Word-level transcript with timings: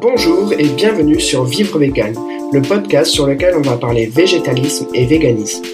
Bonjour 0.00 0.52
et 0.52 0.68
bienvenue 0.68 1.18
sur 1.18 1.42
Vivre 1.42 1.76
Vegan, 1.76 2.14
le 2.52 2.62
podcast 2.62 3.10
sur 3.10 3.26
lequel 3.26 3.56
on 3.56 3.62
va 3.62 3.76
parler 3.76 4.06
végétalisme 4.06 4.86
et 4.94 5.06
véganisme. 5.06 5.64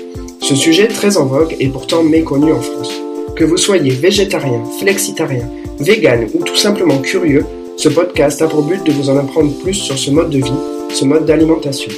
Ce 0.40 0.56
sujet 0.56 0.88
très 0.88 1.18
en 1.18 1.26
vogue 1.26 1.54
est 1.60 1.68
pourtant 1.68 2.02
méconnu 2.02 2.50
en 2.50 2.60
France. 2.60 2.90
Que 3.36 3.44
vous 3.44 3.58
soyez 3.58 3.90
végétarien, 3.90 4.62
flexitarien, 4.80 5.46
vegan 5.78 6.26
ou 6.32 6.42
tout 6.42 6.56
simplement 6.56 6.98
curieux, 6.98 7.44
ce 7.76 7.90
podcast 7.90 8.40
a 8.40 8.46
pour 8.46 8.62
but 8.62 8.82
de 8.86 8.92
vous 8.92 9.10
en 9.10 9.18
apprendre 9.18 9.52
plus 9.58 9.74
sur 9.74 9.98
ce 9.98 10.10
mode 10.10 10.30
de 10.30 10.38
vie, 10.38 10.60
ce 10.88 11.04
mode 11.04 11.26
d'alimentation. 11.26 11.92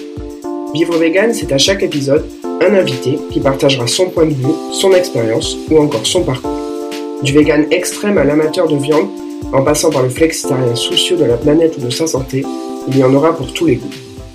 Vivre 0.74 0.98
vegan, 0.98 1.32
c'est 1.32 1.52
à 1.52 1.58
chaque 1.58 1.84
épisode 1.84 2.26
un 2.60 2.74
invité 2.74 3.20
qui 3.30 3.38
partagera 3.38 3.86
son 3.86 4.06
point 4.06 4.26
de 4.26 4.34
vue, 4.34 4.54
son 4.72 4.90
expérience 4.92 5.56
ou 5.70 5.78
encore 5.78 6.06
son 6.06 6.24
parcours. 6.24 6.58
Du 7.22 7.32
vegan 7.32 7.66
extrême 7.70 8.18
à 8.18 8.24
l'amateur 8.24 8.66
de 8.66 8.76
viande, 8.76 9.10
en 9.52 9.62
passant 9.62 9.90
par 9.90 10.02
le 10.02 10.08
flexitarien 10.08 10.74
soucieux 10.74 11.16
de 11.16 11.24
la 11.24 11.36
planète 11.36 11.76
ou 11.78 11.80
de 11.80 11.90
sa 11.90 12.06
santé, 12.06 12.44
il 12.88 12.98
y 12.98 13.04
en 13.04 13.12
aura 13.14 13.36
pour 13.36 13.52
tous 13.52 13.66
les 13.66 13.76
goûts. 13.76 13.90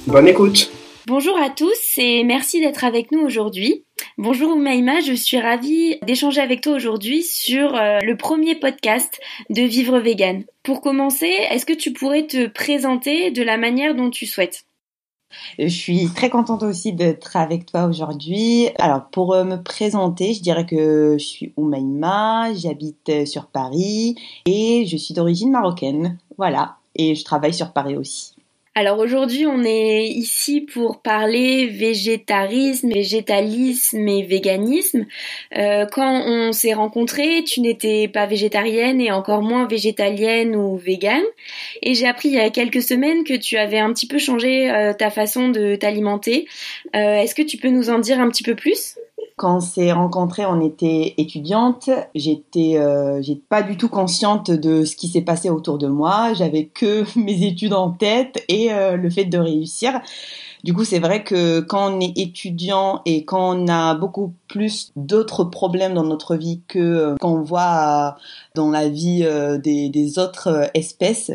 Bonne 0.08 0.28
écoute 0.28 0.72
Bonjour 1.08 1.36
à 1.38 1.50
tous 1.50 1.98
et 1.98 2.24
merci 2.24 2.62
d'être 2.62 2.84
avec 2.84 3.12
nous 3.12 3.22
aujourd'hui. 3.22 3.86
Bonjour 4.18 4.55
Oumaima, 4.55 5.00
je 5.02 5.14
suis 5.14 5.40
ravie 5.40 5.98
d'échanger 6.04 6.42
avec 6.42 6.62
toi 6.62 6.74
aujourd'hui 6.74 7.24
sur 7.24 7.76
euh, 7.76 8.00
le 8.02 8.16
premier 8.16 8.55
podcast 8.55 9.20
de 9.50 9.64
Vivre 9.64 10.00
Vegan. 10.00 10.44
Pour 10.64 10.82
commencer, 10.82 11.34
est-ce 11.50 11.66
que 11.66 11.74
tu 11.74 11.91
pourrais 11.91 12.28
te 12.28 12.48
présenter 12.48 13.32
de 13.32 13.41
la 13.41 13.58
manière 13.58 13.96
dont 13.96 14.12
tu 14.12 14.28
souhaites? 14.28 14.66
Je 15.59 15.67
suis 15.67 16.09
très 16.09 16.30
contente 16.30 16.63
aussi 16.63 16.94
d'être 16.94 17.35
avec 17.35 17.66
toi 17.66 17.85
aujourd'hui. 17.85 18.70
Alors, 18.80 19.05
pour 19.12 19.34
euh, 19.34 19.44
me 19.44 19.62
présenter, 19.62 20.34
je 20.34 20.41
dirais 20.41 20.66
que 20.66 21.17
je 21.17 21.23
suis 21.23 21.54
Oumaima, 21.57 22.54
j'habite 22.54 23.09
euh, 23.09 23.26
sur 23.26 23.48
Paris 23.48 24.16
et 24.45 24.85
je 24.85 24.98
suis 24.98 25.13
d'origine 25.13 25.52
marocaine. 25.52 26.17
Voilà. 26.38 26.77
Et 26.95 27.16
je 27.16 27.23
travaille 27.23 27.54
sur 27.54 27.71
Paris 27.71 27.95
aussi. 27.95 28.30
Alors 28.74 29.00
aujourd'hui, 29.00 29.46
on 29.46 29.66
est 29.66 30.05
ici 30.05 30.62
pour 30.62 31.02
parler 31.02 31.68
végétarisme, 31.68 32.90
végétalisme 32.90 34.08
et 34.08 34.24
véganisme. 34.24 35.08
Euh, 35.58 35.86
quand 35.91 36.24
on 36.26 36.54
s'est 36.54 36.72
rencontrés, 36.72 37.44
tu 37.44 37.60
n'étais 37.60 38.08
pas 38.08 38.28
végétarienne 38.28 39.02
et 39.02 39.12
encore 39.12 39.41
moins 39.41 39.68
végétalienne 39.68 40.55
ou 40.55 40.78
végane. 40.78 41.26
Et 41.82 41.96
j'ai 41.96 42.08
appris 42.08 42.30
il 42.30 42.36
y 42.36 42.40
a 42.40 42.50
quelques 42.50 42.82
semaines 42.82 43.26
que 43.26 43.34
tu 43.34 43.58
avais 43.58 43.80
un 43.80 43.91
petit 43.91 44.08
peu 44.08 44.20
changé 44.20 44.72
euh, 44.72 44.94
ta 44.94 45.10
façon 45.10 45.50
de 45.50 45.76
t'alimenter. 45.76 46.48
Euh, 46.96 47.18
est-ce 47.18 47.35
que 47.35 47.41
tu 47.41 47.58
peux 47.58 47.70
nous 47.70 47.90
en 47.90 48.00
dire 48.00 48.22
un 48.22 48.30
petit 48.30 48.44
peu 48.44 48.56
plus? 48.56 48.96
Quand 49.42 49.58
on 49.58 49.60
s'est 49.60 49.92
rencontrés, 49.92 50.46
on 50.46 50.62
était 50.62 51.16
étudiante. 51.18 51.90
J'étais, 52.14 52.78
euh, 52.78 53.24
j'ai 53.24 53.36
pas 53.36 53.64
du 53.64 53.76
tout 53.76 53.90
consciente 53.90 54.52
de 54.52 54.86
ce 54.86 54.96
qui 54.96 55.08
s'est 55.08 55.24
passé 55.24 55.50
autour 55.50 55.80
de 55.80 55.88
moi. 55.88 56.36
J'avais 56.36 56.66
que 56.66 57.04
mes 57.20 57.44
études 57.48 57.74
en 57.74 57.90
tête 57.90 58.44
et 58.50 58.72
euh, 58.72 58.98
le 58.98 59.10
fait 59.10 59.26
de 59.26 59.40
réussir. 59.40 60.00
Du 60.64 60.76
coup, 60.76 60.86
c'est 60.86 61.00
vrai 61.00 61.24
que 61.24 61.60
quand 61.62 61.92
on 61.92 62.00
est 62.00 62.16
étudiant 62.20 63.02
et 63.08 63.26
quand 63.26 63.68
a 63.68 63.96
beaucoup 63.96 64.36
plus 64.47 64.92
d'autres 64.96 65.44
problèmes 65.46 65.96
dans 65.96 66.03
notre 66.03 66.36
vie 66.36 66.62
que 66.68 66.78
euh, 66.78 67.16
quand 67.19 67.34
on 67.34 67.42
voit 67.42 68.18
dans 68.53 68.69
la 68.69 68.90
vie 68.90 69.28
des, 69.64 70.19
autres 70.19 70.69
espèces, 70.75 71.31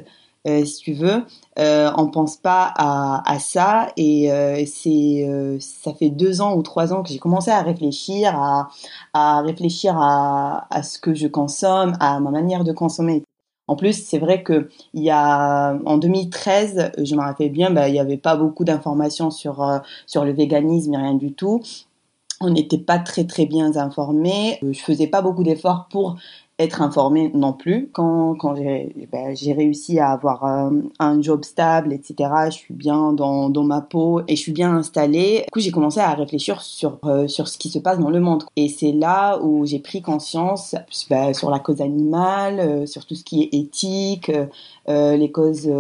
si 0.65 0.83
tu 0.83 0.93
veux, 0.93 1.25
euh, 1.59 1.91
on 1.97 2.09
pense 2.09 2.37
pas 2.37 2.73
à, 2.77 3.23
à 3.31 3.39
ça 3.39 3.93
et 3.97 4.31
euh, 4.31 4.63
c'est 4.67 5.27
euh, 5.27 5.57
ça 5.59 5.95
fait 5.95 6.11
deux 6.11 6.43
ans 6.43 6.55
ou 6.55 6.63
trois 6.63 6.93
ans 6.93 7.03
que 7.03 7.09
j'ai 7.09 7.19
commencé 7.19 7.51
à 7.51 7.63
réfléchir 7.63 8.39
à, 8.39 8.69
à 9.15 9.41
réfléchir 9.41 9.97
à, 9.97 10.67
à, 10.71 10.83
ce 10.83 10.99
que 10.99 11.15
je 11.15 11.27
consomme 11.27 11.95
à 11.99 12.21
ma 12.21 12.31
manière 12.31 12.63
de 12.63 12.73
consommer 12.73 13.25
en 13.69 13.75
plus 13.75 13.95
c'est 13.95 14.19
vrai 14.19 14.43
que 14.43 14.69
il 14.93 15.03
y 15.03 15.11
a 15.11 15.79
en 15.87 15.97
2013 15.97 16.93
je 16.99 17.15
me 17.15 17.23
rappelle 17.23 17.51
bien 17.51 17.71
bah, 17.71 17.89
il 17.89 17.95
y 17.95 18.01
avait 18.01 18.19
pas 18.19 18.37
beaucoup 18.37 18.65
d'informations 18.65 19.31
sur 19.31 19.63
euh, 19.63 19.79
sur 20.07 20.27
le 20.27 20.33
véganisme 20.33 20.95
rien 20.95 21.15
du 21.15 21.33
tout 21.33 21.63
on 22.41 22.51
n'était 22.51 22.79
pas 22.79 22.99
très 22.99 23.25
très 23.25 23.47
bien 23.47 23.77
informés. 23.77 24.59
Je 24.63 24.79
faisais 24.79 25.07
pas 25.07 25.23
beaucoup 25.23 25.43
d'efforts 25.43 25.87
pour 25.91 26.17
être 26.59 26.81
informée 26.81 27.31
non 27.35 27.53
plus. 27.53 27.91
Quand, 27.93 28.35
quand 28.35 28.55
j'ai 28.55 29.09
ben, 29.13 29.35
réussi 29.55 29.99
à 29.99 30.11
avoir 30.11 30.45
euh, 30.45 30.71
un, 30.99 31.21
job 31.21 31.45
stable, 31.45 31.93
etc., 31.93 32.31
je 32.47 32.55
suis 32.55 32.75
bien 32.75 33.13
dans, 33.13 33.51
dans 33.51 33.65
ma 33.65 33.83
peau 33.83 34.23
et 34.27 34.37
je 34.37 34.41
suis 34.41 34.53
bien 34.53 34.75
installée. 34.75 35.43
Du 35.45 35.51
coup, 35.51 35.61
j'ai 35.61 35.71
commencé 35.71 36.01
à 36.01 36.15
réfléchir 36.15 36.63
sur, 36.63 36.99
euh, 37.05 37.29
sur 37.29 37.49
ce 37.49 37.59
qui 37.59 37.69
se 37.69 37.79
passe 37.79 37.99
dans 37.99 38.11
le 38.11 38.21
monde. 38.21 38.45
Et 38.57 38.69
c'est 38.69 38.93
là 38.93 39.39
où 39.43 39.67
j'ai 39.67 39.81
pris 39.81 40.01
conscience 40.01 40.75
ben, 41.11 41.35
sur 41.35 41.51
la 41.51 41.59
cause 41.59 41.81
animale, 41.81 42.61
euh, 42.61 42.87
sur 42.87 43.05
tout 43.05 43.15
ce 43.15 43.25
qui 43.25 43.43
est 43.43 43.55
éthique, 43.55 44.33
les 44.89 45.31
causes... 45.33 45.71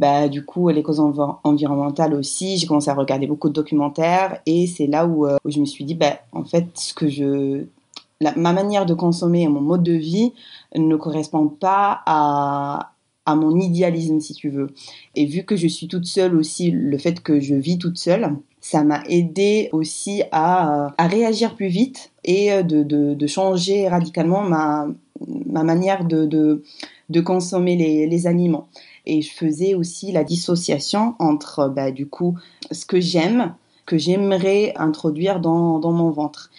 Bah, 0.00 0.26
du 0.26 0.44
coup, 0.44 0.70
les 0.70 0.82
causes 0.82 0.98
environnementales 0.98 2.14
aussi. 2.14 2.56
J'ai 2.56 2.66
commencé 2.66 2.90
à 2.90 2.94
regarder 2.94 3.28
beaucoup 3.28 3.48
de 3.48 3.54
documentaires 3.54 4.40
et 4.44 4.66
c'est 4.66 4.88
là 4.88 5.06
où, 5.06 5.24
où, 5.24 5.50
je 5.50 5.60
me 5.60 5.64
suis 5.64 5.84
dit, 5.84 5.94
bah, 5.94 6.18
en 6.32 6.42
fait, 6.42 6.66
ce 6.74 6.92
que 6.92 7.08
je, 7.08 7.64
ma 8.20 8.52
manière 8.52 8.86
de 8.86 8.94
consommer 8.94 9.42
et 9.42 9.48
mon 9.48 9.60
mode 9.60 9.82
de 9.82 9.92
vie 9.92 10.32
ne 10.74 10.96
correspond 10.96 11.48
pas 11.48 12.02
à, 12.06 12.90
mon 13.26 13.58
idéalisme, 13.58 14.20
si 14.20 14.34
tu 14.34 14.50
veux. 14.50 14.68
Et 15.14 15.26
vu 15.26 15.44
que 15.44 15.56
je 15.56 15.66
suis 15.66 15.88
toute 15.88 16.06
seule 16.06 16.36
aussi, 16.36 16.70
le 16.70 16.98
fait 16.98 17.22
que 17.22 17.40
je 17.40 17.54
vis 17.54 17.78
toute 17.78 17.98
seule, 17.98 18.36
ça 18.60 18.84
m'a 18.84 19.02
aidé 19.08 19.68
aussi 19.72 20.22
à, 20.32 20.94
réagir 20.98 21.54
plus 21.54 21.68
vite 21.68 22.12
et 22.24 22.62
de, 22.62 22.82
de, 22.82 23.26
changer 23.26 23.88
radicalement 23.88 24.42
ma, 24.42 24.86
ma 25.26 25.64
manière 25.64 26.04
de, 26.04 26.62
consommer 27.24 27.76
les, 27.76 28.26
aliments. 28.26 28.68
Et 29.06 29.22
je 29.22 29.32
faisais 29.32 29.74
aussi 29.74 30.12
la 30.12 30.24
dissociation 30.24 31.14
entre, 31.18 31.68
bah, 31.68 31.90
du 31.90 32.06
coup, 32.06 32.38
ce 32.70 32.86
que 32.86 33.00
j'aime, 33.00 33.54
que 33.86 33.98
j'aimerais 33.98 34.72
introduire 34.76 35.40
dans 35.40 35.92
mon 35.92 36.10
ventre. 36.10 36.50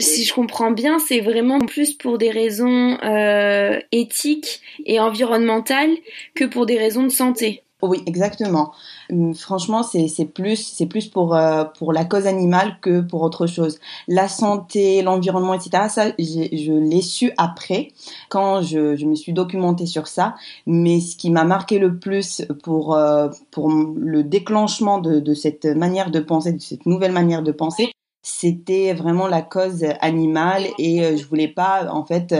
Si 0.00 0.24
je 0.24 0.34
comprends 0.34 0.72
bien, 0.72 0.98
c'est 0.98 1.20
vraiment 1.20 1.60
plus 1.60 1.92
pour 1.92 2.18
des 2.18 2.30
raisons 2.30 2.98
euh, 3.04 3.78
éthiques 3.92 4.60
et 4.86 4.98
environnementales 4.98 5.92
que 6.34 6.44
pour 6.44 6.66
des 6.66 6.76
raisons 6.76 7.04
de 7.04 7.10
santé. 7.10 7.62
Oui, 7.80 8.02
exactement. 8.06 8.72
Hum, 9.10 9.34
franchement, 9.34 9.82
c'est 9.82 10.24
plus 10.24 10.56
c'est 10.56 10.86
plus 10.86 11.06
pour 11.06 11.36
euh, 11.36 11.64
pour 11.78 11.92
la 11.92 12.04
cause 12.04 12.26
animale 12.26 12.78
que 12.80 13.02
pour 13.02 13.22
autre 13.22 13.46
chose. 13.46 13.78
La 14.08 14.26
santé, 14.26 15.02
l'environnement, 15.02 15.54
etc. 15.54 15.84
Ça, 15.88 16.08
je 16.18 16.72
l'ai 16.72 17.02
su 17.02 17.32
après 17.36 17.88
quand 18.30 18.62
je, 18.62 18.96
je 18.96 19.06
me 19.06 19.14
suis 19.14 19.32
documentée 19.32 19.86
sur 19.86 20.08
ça. 20.08 20.34
Mais 20.66 21.00
ce 21.00 21.14
qui 21.16 21.30
m'a 21.30 21.44
marqué 21.44 21.78
le 21.78 21.98
plus 21.98 22.46
pour 22.62 22.96
euh, 22.96 23.28
pour 23.50 23.68
le 23.70 24.24
déclenchement 24.24 24.98
de, 24.98 25.20
de 25.20 25.34
cette 25.34 25.66
manière 25.66 26.10
de 26.10 26.20
penser, 26.20 26.52
de 26.52 26.62
cette 26.62 26.86
nouvelle 26.86 27.12
manière 27.12 27.42
de 27.42 27.52
penser, 27.52 27.92
c'était 28.24 28.94
vraiment 28.94 29.28
la 29.28 29.42
cause 29.42 29.84
animale 30.00 30.64
et 30.78 31.04
euh, 31.04 31.16
je 31.16 31.26
voulais 31.26 31.46
pas 31.46 31.86
en 31.90 32.06
fait 32.06 32.34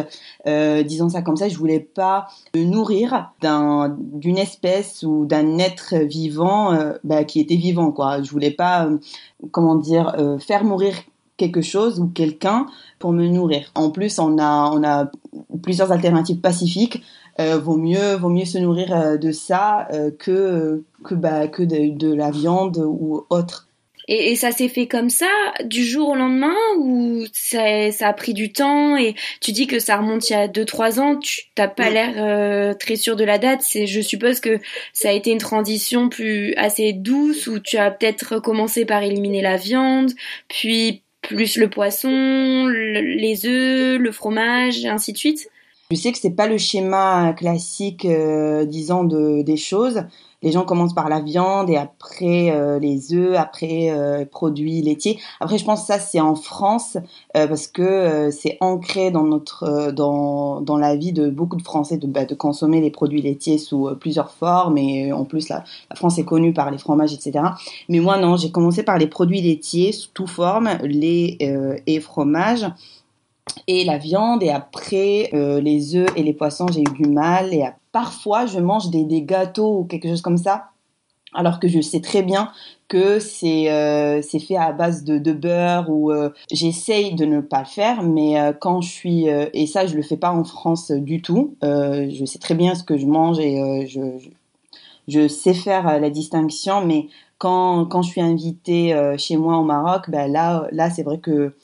euh, 0.47 0.83
disons 0.83 1.11
ça 1.11 1.21
comme 1.21 1.37
ça 1.37 1.49
je 1.49 1.59
voulais 1.59 1.78
pas 1.78 2.27
me 2.56 2.65
nourrir 2.65 3.33
d'un 3.43 3.94
d'une 3.99 4.39
espèce 4.39 5.03
ou 5.03 5.27
d'un 5.27 5.59
être 5.59 5.94
vivant 5.94 6.73
euh, 6.73 6.94
bah, 7.05 7.25
qui 7.25 7.39
était 7.39 7.56
vivant 7.56 7.93
quoi. 7.93 8.23
Je 8.23 8.31
voulais 8.31 8.50
pas 8.50 8.87
euh, 8.87 8.99
comment 9.50 9.75
dire 9.75 10.17
faire 10.41 10.65
mourir 10.65 10.94
quelque 11.37 11.61
chose 11.61 12.00
ou 12.00 12.06
quelqu'un 12.06 12.67
pour 12.99 13.12
me 13.12 13.27
nourrir. 13.27 13.71
En 13.75 13.91
plus 13.91 14.19
on 14.19 14.39
a 14.39 14.71
on 14.73 14.83
a 14.83 15.11
plusieurs 15.62 15.93
alternatives 15.93 16.41
pacifiques. 16.41 17.03
Vaut 17.39 17.77
mieux 17.77 18.15
vaut 18.15 18.28
mieux 18.31 18.44
se 18.44 18.59
nourrir 18.59 19.19
de 19.19 19.33
ça 19.33 19.89
que 20.19 20.84
que 21.03 21.15
bah 21.15 21.49
que 21.49 21.62
de 21.62 22.15
la 22.15 22.31
viande 22.31 22.78
ou 22.78 23.27
autre 23.28 23.69
et, 24.09 24.37
ça 24.37 24.53
s'est 24.53 24.69
fait 24.69 24.87
comme 24.87 25.09
ça, 25.09 25.26
du 25.65 25.84
jour 25.84 26.10
au 26.10 26.15
lendemain, 26.15 26.54
ou 26.78 27.25
ça, 27.32 27.91
ça, 27.91 28.09
a 28.09 28.12
pris 28.12 28.34
du 28.34 28.53
temps 28.53 28.97
Et 28.97 29.15
tu 29.41 29.53
dis 29.53 29.66
que 29.66 29.78
ça 29.78 29.97
remonte 29.97 30.28
il 30.28 30.32
y 30.34 30.37
a 30.37 30.48
2-3 30.48 31.00
ans, 31.00 31.16
tu 31.16 31.42
t'as 31.54 31.69
pas 31.69 31.91
l'air 31.91 32.14
euh, 32.19 32.75
très 32.75 32.97
sûr 32.97 33.16
de 33.16 33.25
la 33.25 33.38
date. 33.38 33.60
C'est, 33.62 33.87
je 33.87 34.00
suppose 34.00 34.40
que 34.40 34.61
ça 34.93 35.08
a 35.08 35.12
été 35.12 35.31
une 35.31 35.38
transition 35.38 36.08
plus 36.08 36.55
assez 36.56 36.93
douce, 36.93 37.46
où 37.46 37.58
tu 37.58 37.76
as 37.76 37.90
peut-être 37.90 38.38
commencé 38.40 38.84
par 38.84 39.02
éliminer 39.02 39.40
la 39.40 39.56
viande, 39.56 40.12
puis 40.49 41.02
plus 41.23 41.56
le 41.56 41.70
poisson, 41.70 42.67
les 42.67 43.46
œufs, 43.46 43.99
le 43.99 44.12
fromage, 44.12 44.84
et 44.84 44.88
ainsi 44.88 45.12
de 45.12 45.19
suite. 45.19 45.49
Je 45.90 45.96
sais 45.96 46.12
que 46.12 46.19
c'est 46.19 46.34
pas 46.34 46.46
le 46.46 46.58
schéma 46.58 47.34
classique, 47.34 48.05
euh, 48.05 48.64
disons, 48.64 49.05
de, 49.05 49.43
des 49.43 49.56
choses 49.56 50.05
les 50.42 50.52
gens 50.52 50.64
commencent 50.64 50.94
par 50.94 51.08
la 51.08 51.20
viande 51.20 51.70
et 51.70 51.76
après 51.76 52.50
euh, 52.50 52.78
les 52.78 53.14
œufs, 53.14 53.36
après 53.36 53.90
euh, 53.90 54.25
produits 54.25 54.82
laitiers. 54.82 55.19
Après, 55.40 55.58
je 55.58 55.64
pense 55.64 55.81
que 55.81 55.86
ça 55.86 55.98
c'est 55.98 56.20
en 56.20 56.34
France 56.34 56.96
euh, 57.36 57.46
parce 57.46 57.66
que 57.66 57.82
euh, 57.82 58.31
c'est 58.31 58.58
ancré 58.60 59.10
dans 59.10 59.25
notre 59.25 59.90
dans 59.92 60.60
dans 60.60 60.76
la 60.76 60.96
vie 60.96 61.12
de 61.12 61.31
beaucoup 61.31 61.56
de 61.56 61.62
Français 61.62 61.96
de 61.96 62.06
bah, 62.06 62.25
de 62.25 62.34
consommer 62.34 62.81
les 62.81 62.90
produits 62.90 63.22
laitiers 63.22 63.58
sous 63.58 63.90
plusieurs 63.98 64.31
formes 64.31 64.78
et 64.78 65.12
en 65.12 65.25
plus 65.25 65.48
la, 65.48 65.64
la, 65.90 65.96
France 65.96 66.19
est 66.19 66.25
connue 66.25 66.52
par 66.52 66.70
les 66.70 66.78
fromages 66.78 67.12
etc. 67.12 67.44
Mais 67.88 68.00
moi 68.00 68.19
non, 68.19 68.36
j'ai 68.36 68.50
commencé 68.50 68.82
par 68.82 68.98
les 68.98 69.06
produits 69.06 69.40
laitiers 69.40 69.92
sous 69.92 70.10
toute 70.12 70.28
forme, 70.28 70.70
lait 70.82 71.38
et 71.86 72.00
fromage. 72.00 72.66
Et 73.67 73.85
la 73.85 73.99
viande 73.99 74.43
et 74.43 74.50
après 74.50 75.31
euh, 75.35 75.61
les 75.61 75.96
œufs 75.96 76.11
et 76.17 76.23
les 76.23 76.32
poissons 76.32 76.67
j'ai 76.69 76.82
eu 76.82 76.93
du 77.02 77.08
mal 77.08 77.52
et 77.52 77.64
parfois 77.93 78.46
je 78.46 78.58
mange 78.58 78.91
des, 78.91 79.23
gâteaux 79.23 79.81
ou 79.81 79.85
quelque 79.85 80.08
chose 80.08 80.23
comme 80.23 80.37
ça 80.37 80.67
alors 81.32 81.58
que 81.58 81.69
je 81.69 81.81
sais 81.81 82.00
très 82.00 82.23
bien 82.23 82.50
que 82.88 83.19
c'est 83.19 83.70
euh, 83.70 84.23
fait 84.23 84.56
à 84.56 84.73
base 84.73 85.05
de, 85.05 85.32
beurre 85.32 85.88
ou 85.88 86.12
euh, 86.12 86.31
j'essaye 86.50 87.14
de 87.14 87.25
ne 87.25 87.41
pas 87.41 87.61
le 87.61 87.67
faire 87.67 88.02
mais 88.02 88.41
euh, 88.41 88.52
quand 88.52 88.81
je 88.81 88.91
suis 88.91 89.29
euh, 89.29 89.46
et 89.52 89.67
ça 89.67 89.87
je 89.87 89.96
le 89.96 90.02
fais 90.02 90.17
pas 90.17 90.31
en 90.31 90.44
France 90.44 90.91
du 90.91 91.23
tout 91.23 91.56
je 91.62 92.25
sais 92.26 92.38
très 92.38 92.55
bien 92.55 92.75
ce 92.75 92.85
que 92.85 92.96
je 92.96 93.06
mange 93.06 93.38
et 93.38 93.87
je, 93.87 94.19
je, 94.19 94.29
je 95.08 95.29
sais 95.29 95.55
faire 95.55 95.99
la 96.00 96.11
distinction 96.11 96.85
mais 96.85 97.08
quand 97.38 97.87
quand 97.87 98.02
je 98.02 98.11
suis 98.11 98.20
invitée 98.20 98.94
chez 99.19 99.37
moi 99.37 99.58
au 99.58 99.64
Maroc 99.64 100.08
ben 100.08 100.31
là 100.31 100.67
là 100.73 100.91
c'est 100.91 101.02
vrai 101.02 101.19
que 101.19 101.55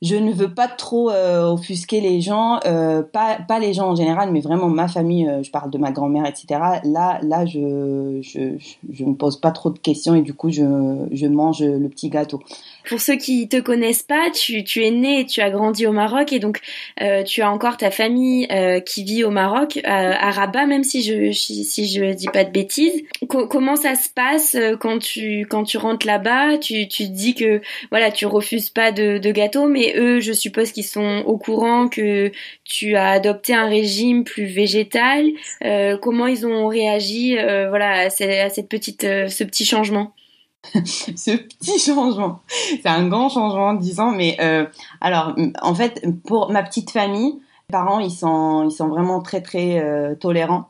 je 0.00 0.14
ne 0.14 0.32
veux 0.32 0.54
pas 0.54 0.68
trop 0.68 1.10
euh, 1.10 1.50
offusquer 1.50 2.00
les 2.00 2.20
gens, 2.20 2.60
euh, 2.66 3.02
pas, 3.02 3.38
pas 3.48 3.58
les 3.58 3.74
gens 3.74 3.88
en 3.88 3.96
général, 3.96 4.30
mais 4.30 4.40
vraiment 4.40 4.68
ma 4.68 4.86
famille, 4.86 5.28
euh, 5.28 5.42
je 5.42 5.50
parle 5.50 5.70
de 5.70 5.78
ma 5.78 5.90
grand-mère, 5.90 6.24
etc. 6.24 6.46
Là, 6.84 7.18
là 7.22 7.46
je, 7.46 8.20
je, 8.22 8.56
je 8.92 9.04
me 9.04 9.14
pose 9.14 9.40
pas 9.40 9.50
trop 9.50 9.70
de 9.70 9.78
questions 9.78 10.14
et 10.14 10.22
du 10.22 10.34
coup, 10.34 10.50
je, 10.50 10.62
je 11.10 11.26
mange 11.26 11.62
le 11.62 11.88
petit 11.88 12.10
gâteau. 12.10 12.40
Pour 12.88 13.00
ceux 13.00 13.16
qui 13.16 13.48
te 13.48 13.60
connaissent 13.60 14.04
pas, 14.04 14.30
tu, 14.32 14.62
tu 14.62 14.84
es 14.84 14.92
né 14.92 15.26
tu 15.26 15.40
as 15.40 15.50
grandi 15.50 15.86
au 15.86 15.92
Maroc 15.92 16.32
et 16.32 16.38
donc 16.38 16.60
tu 17.26 17.42
as 17.42 17.50
encore 17.50 17.76
ta 17.76 17.90
famille 17.90 18.48
qui 18.86 19.04
vit 19.04 19.24
au 19.24 19.30
Maroc, 19.30 19.78
à 19.84 20.30
Rabat, 20.30 20.66
même 20.66 20.84
si 20.84 21.02
je 21.02 21.32
si 21.32 21.86
je 21.86 22.14
dis 22.14 22.28
pas 22.28 22.44
de 22.44 22.50
bêtises. 22.50 23.02
Co 23.28 23.46
comment 23.46 23.76
ça 23.76 23.94
se 23.94 24.08
passe 24.08 24.56
quand 24.80 24.98
tu 24.98 25.46
quand 25.50 25.64
tu 25.64 25.76
rentres 25.76 26.06
là-bas? 26.06 26.56
Tu 26.58 26.88
tu 26.88 27.08
dis 27.08 27.34
que 27.34 27.60
voilà, 27.90 28.10
tu 28.10 28.24
refuses 28.24 28.70
pas 28.70 28.90
de, 28.90 29.18
de 29.18 29.30
gâteau, 29.32 29.66
mais 29.68 29.87
eux, 29.96 30.20
je 30.20 30.32
suppose 30.32 30.72
qu'ils 30.72 30.84
sont 30.84 31.22
au 31.26 31.38
courant 31.38 31.88
que 31.88 32.32
tu 32.64 32.96
as 32.96 33.10
adopté 33.10 33.54
un 33.54 33.68
régime 33.68 34.24
plus 34.24 34.46
végétal. 34.46 35.26
Euh, 35.64 35.96
comment 35.96 36.26
ils 36.26 36.46
ont 36.46 36.66
réagi, 36.68 37.38
euh, 37.38 37.68
voilà, 37.68 38.06
à 38.06 38.10
cette, 38.10 38.68
petite, 38.68 39.04
euh, 39.04 39.28
ce 39.28 39.44
petit 39.44 39.64
changement? 39.64 40.12
Ce 40.84 41.36
petit 41.36 41.78
changement, 41.78 42.40
c'est 42.48 42.88
un 42.88 43.08
grand 43.08 43.28
changement, 43.28 43.74
disons. 43.74 44.10
Mais 44.10 44.36
alors, 45.00 45.34
en 45.62 45.72
fait, 45.72 46.04
pour 46.26 46.50
ma 46.50 46.64
petite 46.64 46.90
famille, 46.90 47.34
mes 47.34 47.72
parents, 47.72 48.00
ils 48.00 48.10
sont, 48.10 48.64
ils 48.68 48.72
sont 48.72 48.88
vraiment 48.88 49.22
très 49.22 49.40
très 49.40 50.16
tolérants. 50.18 50.68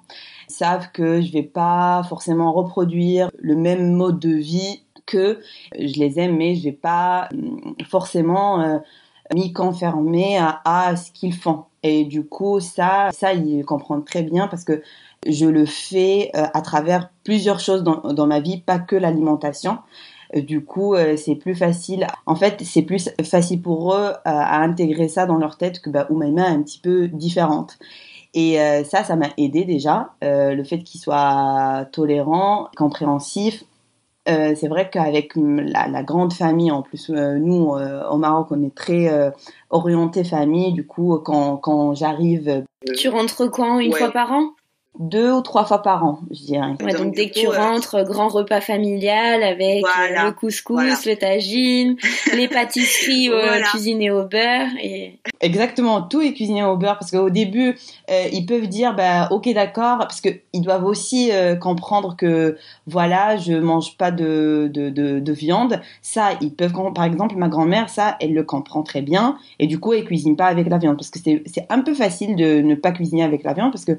Ils 0.50 0.52
savent 0.52 0.92
que 0.92 1.22
je 1.22 1.32
vais 1.32 1.42
pas 1.42 2.02
forcément 2.06 2.52
reproduire 2.52 3.30
le 3.38 3.56
même 3.56 3.94
mode 3.94 4.20
de 4.20 4.34
vie 4.34 4.82
que 5.06 5.40
je 5.76 5.98
les 5.98 6.20
aime, 6.20 6.36
mais 6.36 6.54
je 6.54 6.64
vais 6.64 6.72
pas 6.72 7.30
forcément 7.88 8.80
m'y 9.34 9.52
conformer 9.52 10.38
à, 10.64 10.94
ce 10.96 11.10
qu'ils 11.12 11.34
font. 11.34 11.64
Et 11.82 12.04
du 12.04 12.24
coup, 12.24 12.60
ça, 12.60 13.10
ça, 13.12 13.32
ils 13.32 13.64
comprennent 13.64 14.04
très 14.04 14.22
bien 14.22 14.48
parce 14.48 14.64
que 14.64 14.82
je 15.26 15.46
le 15.46 15.66
fais 15.66 16.30
euh, 16.34 16.46
à 16.54 16.60
travers 16.60 17.10
plusieurs 17.24 17.60
choses 17.60 17.82
dans, 17.82 18.12
dans 18.12 18.26
ma 18.26 18.40
vie, 18.40 18.60
pas 18.60 18.78
que 18.78 18.96
l'alimentation. 18.96 19.78
Euh, 20.36 20.40
du 20.40 20.64
coup, 20.64 20.94
euh, 20.94 21.16
c'est 21.16 21.34
plus 21.34 21.54
facile. 21.54 22.06
En 22.26 22.36
fait, 22.36 22.62
c'est 22.64 22.82
plus 22.82 23.10
facile 23.22 23.62
pour 23.62 23.94
eux 23.94 24.12
à 24.24 24.60
intégrer 24.62 25.08
ça 25.08 25.26
dans 25.26 25.36
leur 25.36 25.56
tête 25.56 25.80
que 25.80 25.90
bah, 25.90 26.06
Oumaima 26.10 26.48
est 26.48 26.54
un 26.54 26.62
petit 26.62 26.80
peu 26.80 27.08
différente. 27.08 27.78
Et 28.34 28.58
ça, 28.84 29.02
ça 29.02 29.16
m'a 29.16 29.30
aidé 29.36 29.64
déjà. 29.64 30.10
le 30.22 30.62
fait 30.62 30.80
qu'ils 30.80 31.00
soient 31.00 31.86
tolérants, 31.90 32.68
compréhensifs, 32.76 33.64
euh, 34.28 34.54
c'est 34.54 34.68
vrai 34.68 34.90
qu'avec 34.90 35.32
la, 35.36 35.88
la, 35.88 36.02
grande 36.02 36.32
famille, 36.32 36.70
en 36.70 36.82
plus, 36.82 37.10
euh, 37.10 37.38
nous, 37.38 37.74
euh, 37.74 38.06
au 38.08 38.18
Maroc, 38.18 38.48
on 38.50 38.62
est 38.62 38.74
très 38.74 39.32
orienté 39.70 40.24
famille. 40.24 40.72
Du 40.72 40.86
coup, 40.86 41.18
quand, 41.24 41.56
quand 41.56 41.94
j'arrive... 41.94 42.64
Tu 42.96 43.08
rentres 43.08 43.50
quand? 43.50 43.78
Une 43.78 43.92
fois 43.92 44.10
par 44.10 44.32
an? 44.32 44.50
deux 44.98 45.30
ou 45.30 45.42
trois 45.42 45.64
fois 45.64 45.80
par 45.80 46.04
an, 46.04 46.18
je 46.32 46.44
dirais. 46.44 46.72
Ouais, 46.82 46.92
donc, 46.92 47.14
dès 47.14 47.30
que 47.30 47.38
tu 47.38 47.46
rentres, 47.46 48.04
grand 48.04 48.26
repas 48.26 48.60
familial 48.60 49.44
avec 49.44 49.84
le 49.84 50.30
couscous, 50.32 51.06
le 51.06 51.14
tagine, 51.14 51.96
les 52.34 52.48
pâtisseries 52.48 53.30
cuisinées 53.70 54.10
au 54.10 54.24
beurre 54.24 54.70
et 54.82 55.20
Exactement, 55.40 56.02
tout 56.02 56.20
est 56.20 56.32
cuisiné 56.32 56.64
au 56.64 56.76
beurre 56.76 56.98
parce 56.98 57.12
qu'au 57.12 57.30
début, 57.30 57.78
euh, 58.10 58.28
ils 58.32 58.44
peuvent 58.44 58.66
dire 58.66 58.96
bah 58.96 59.28
ok 59.30 59.48
d'accord 59.54 59.98
parce 59.98 60.20
que 60.20 60.30
ils 60.52 60.62
doivent 60.62 60.84
aussi 60.84 61.30
euh, 61.30 61.54
comprendre 61.54 62.16
que 62.16 62.56
voilà 62.88 63.36
je 63.36 63.52
mange 63.52 63.96
pas 63.96 64.10
de, 64.10 64.68
de, 64.72 64.90
de, 64.90 65.20
de, 65.20 65.32
viande. 65.32 65.80
Ça 66.02 66.30
ils 66.40 66.52
peuvent 66.52 66.72
par 66.92 67.04
exemple 67.04 67.36
ma 67.36 67.48
grand-mère 67.48 67.88
ça 67.88 68.16
elle 68.20 68.34
le 68.34 68.42
comprend 68.42 68.82
très 68.82 69.00
bien 69.00 69.38
et 69.60 69.68
du 69.68 69.78
coup 69.78 69.92
elle 69.92 70.04
cuisine 70.04 70.34
pas 70.34 70.46
avec 70.46 70.68
la 70.68 70.78
viande 70.78 70.96
parce 70.96 71.10
que 71.10 71.20
c'est 71.20 71.42
c'est 71.46 71.66
un 71.70 71.82
peu 71.82 71.94
facile 71.94 72.34
de 72.34 72.60
ne 72.60 72.74
pas 72.74 72.90
cuisiner 72.90 73.22
avec 73.22 73.44
la 73.44 73.52
viande 73.52 73.70
parce 73.70 73.84
que 73.84 73.96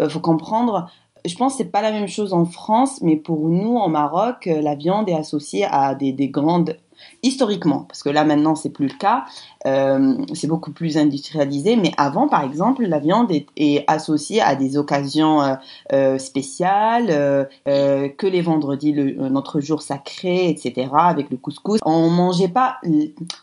euh, 0.00 0.08
faut 0.08 0.20
comprendre 0.20 0.90
je 1.24 1.36
pense 1.36 1.52
que 1.52 1.58
c'est 1.58 1.70
pas 1.70 1.82
la 1.82 1.92
même 1.92 2.08
chose 2.08 2.32
en 2.32 2.44
France, 2.44 3.00
mais 3.00 3.14
pour 3.14 3.48
nous 3.48 3.76
en 3.76 3.88
Maroc, 3.88 4.46
la 4.46 4.74
viande 4.74 5.08
est 5.08 5.14
associée 5.14 5.64
à 5.70 5.94
des, 5.94 6.10
des 6.10 6.26
grandes 6.26 6.76
historiquement, 7.22 7.84
parce 7.88 8.02
que 8.02 8.08
là 8.08 8.24
maintenant 8.24 8.54
c'est 8.56 8.70
plus 8.70 8.88
le 8.88 8.94
cas, 8.94 9.24
euh, 9.66 10.14
c'est 10.34 10.48
beaucoup 10.48 10.72
plus 10.72 10.98
industrialisé, 10.98 11.76
mais 11.76 11.92
avant 11.96 12.28
par 12.28 12.42
exemple 12.42 12.84
la 12.84 12.98
viande 12.98 13.30
est, 13.30 13.84
associée 13.86 14.40
à 14.40 14.56
des 14.56 14.76
occasions 14.76 15.42
euh, 15.42 15.54
euh 15.92 16.18
spéciales, 16.18 17.48
que 17.66 18.26
les 18.26 18.42
vendredis, 18.42 18.92
notre 18.92 19.60
jour 19.60 19.82
sacré, 19.82 20.48
etc. 20.48 20.88
avec 20.92 21.30
le 21.30 21.36
couscous. 21.36 21.78
On 21.84 22.10
mangeait 22.10 22.48
pas, 22.48 22.78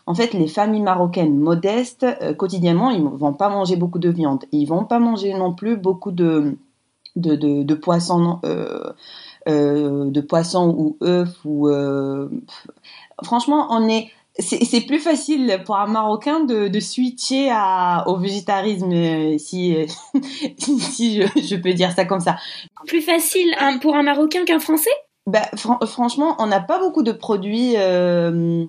en 0.06 0.14
fait 0.14 0.34
les 0.34 0.48
familles 0.48 0.82
marocaines 0.82 1.38
modestes 1.38 2.06
quotidiennement 2.36 2.90
ils 2.90 3.02
vont 3.02 3.32
pas 3.32 3.48
manger 3.48 3.76
beaucoup 3.76 3.98
de 3.98 4.10
viande, 4.10 4.44
ils 4.52 4.66
vont 4.66 4.84
pas 4.84 4.98
manger 4.98 5.34
non 5.34 5.54
plus 5.54 5.76
beaucoup 5.76 6.12
de 6.12 6.56
de, 7.16 7.34
de, 7.34 7.74
poissons. 7.74 8.40
De 9.46 10.20
poissons 10.20 10.74
ou 10.76 10.96
œufs 11.02 11.44
ou 11.44 11.68
franchement, 13.24 13.68
on 13.70 13.88
est 13.88 14.10
c'est 14.38 14.86
plus 14.86 15.00
facile 15.00 15.60
pour 15.66 15.76
un 15.76 15.86
Marocain 15.86 16.40
de, 16.44 16.68
de 16.68 16.80
switcher 16.80 17.50
à, 17.52 18.04
au 18.06 18.16
végétarisme, 18.16 18.92
euh, 18.92 19.38
si, 19.38 19.76
euh, 19.76 19.86
si 20.56 21.20
je, 21.20 21.40
je, 21.40 21.56
peux 21.56 21.74
dire 21.74 21.92
ça 21.92 22.04
comme 22.04 22.20
ça. 22.20 22.36
Plus 22.86 23.02
facile 23.02 23.54
pour 23.82 23.96
un 23.96 24.02
Marocain 24.02 24.44
qu'un 24.44 24.60
Français? 24.60 24.90
Bah, 25.26 25.42
Franchement, 25.56 26.36
on 26.38 26.46
n'a 26.46 26.60
pas 26.60 26.78
beaucoup 26.78 27.02
de 27.02 27.12
produits. 27.12 27.74
Euh... 27.76 28.64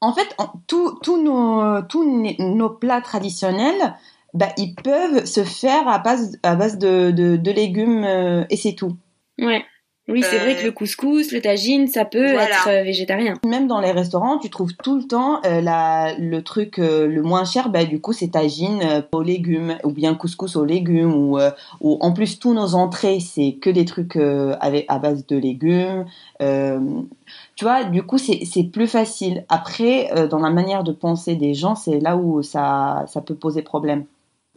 En 0.00 0.12
fait, 0.12 0.36
tous 0.66 1.22
nos, 1.22 1.82
tous 1.82 2.04
nos 2.38 2.70
plats 2.70 3.00
traditionnels, 3.00 3.94
bah, 4.34 4.48
ils 4.58 4.74
peuvent 4.74 5.24
se 5.24 5.44
faire 5.44 5.88
à 5.88 5.98
base, 5.98 6.38
à 6.42 6.56
base 6.56 6.76
de, 6.76 7.12
de, 7.12 7.36
de 7.36 7.50
légumes 7.52 8.04
euh, 8.04 8.44
et 8.50 8.56
c'est 8.56 8.74
tout. 8.74 8.96
Ouais. 9.38 9.64
Oui, 10.06 10.22
c'est 10.22 10.38
vrai 10.38 10.54
que 10.54 10.60
euh, 10.60 10.64
le 10.66 10.72
couscous, 10.72 11.32
le 11.32 11.40
tagine, 11.40 11.86
ça 11.86 12.04
peut 12.04 12.26
être 12.26 12.68
euh, 12.68 12.82
végétarien. 12.82 13.34
Même 13.46 13.66
dans 13.66 13.80
les 13.80 13.90
restaurants, 13.90 14.36
tu 14.36 14.50
trouves 14.50 14.74
tout 14.74 14.96
le 14.96 15.04
temps 15.04 15.40
euh, 15.46 15.62
la, 15.62 16.14
le 16.18 16.42
truc 16.42 16.76
le 16.76 17.22
moins 17.22 17.44
cher, 17.44 17.70
bah, 17.70 17.86
du 17.86 18.02
coup, 18.02 18.12
c'est 18.12 18.28
tagine 18.28 19.04
aux 19.12 19.22
légumes, 19.22 19.78
ou 19.82 19.92
bien 19.92 20.14
couscous 20.14 20.56
aux 20.56 20.64
légumes, 20.64 21.14
ou, 21.14 21.38
ou 21.80 21.98
en 22.00 22.12
plus, 22.12 22.38
tous 22.38 22.52
nos 22.52 22.74
entrées, 22.74 23.20
c'est 23.20 23.54
que 23.54 23.70
des 23.70 23.86
trucs 23.86 24.16
avec, 24.16 24.84
à 24.88 24.98
base 24.98 25.26
de 25.26 25.36
légumes. 25.36 26.04
tu 26.38 27.64
vois, 27.64 27.84
du 27.84 28.02
coup, 28.02 28.18
c'est 28.18 28.64
plus 28.64 28.86
facile. 28.86 29.44
Après, 29.48 30.10
dans 30.28 30.38
la 30.38 30.50
manière 30.50 30.84
de 30.84 30.92
penser 30.92 31.34
des 31.34 31.54
gens, 31.54 31.74
c'est 31.74 31.98
là 31.98 32.16
où 32.16 32.42
ça, 32.42 33.04
ça 33.08 33.22
peut 33.22 33.34
poser 33.34 33.62
problème. 33.62 34.04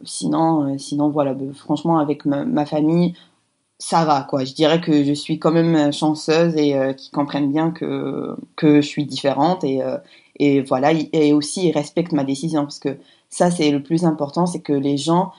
Sinon, 0.04 0.78
sinon 0.78 1.08
voilà, 1.08 1.32
bah, 1.32 1.44
franchement, 1.54 1.98
avec 1.98 2.26
ma, 2.26 2.44
ma 2.44 2.66
famille, 2.66 3.14
ça 3.78 4.04
va 4.04 4.26
quoi. 4.28 4.44
Je 4.44 4.54
dirais 4.54 4.80
que 4.80 5.04
je 5.04 5.12
suis 5.12 5.38
quand 5.38 5.52
même 5.52 5.92
chanceuse 5.92 6.56
et 6.56 6.76
euh, 6.76 6.92
qui 6.92 7.10
comprennent 7.10 7.50
bien 7.52 7.70
que 7.70 8.36
que 8.56 8.80
je 8.80 8.86
suis 8.86 9.06
différente 9.06 9.64
et 9.64 9.82
euh, 9.82 9.98
et 10.36 10.60
voilà 10.62 10.92
et 10.92 11.32
aussi 11.32 11.68
ils 11.68 11.72
respectent 11.72 12.12
ma 12.12 12.24
décision 12.24 12.62
parce 12.62 12.78
que 12.80 12.98
ça, 13.30 13.50
c'est 13.50 13.70
le 13.70 13.82
plus 13.82 14.04
important, 14.04 14.46
c'est 14.46 14.60
que 14.60 14.72
les 14.72 14.96
gens 14.96 15.32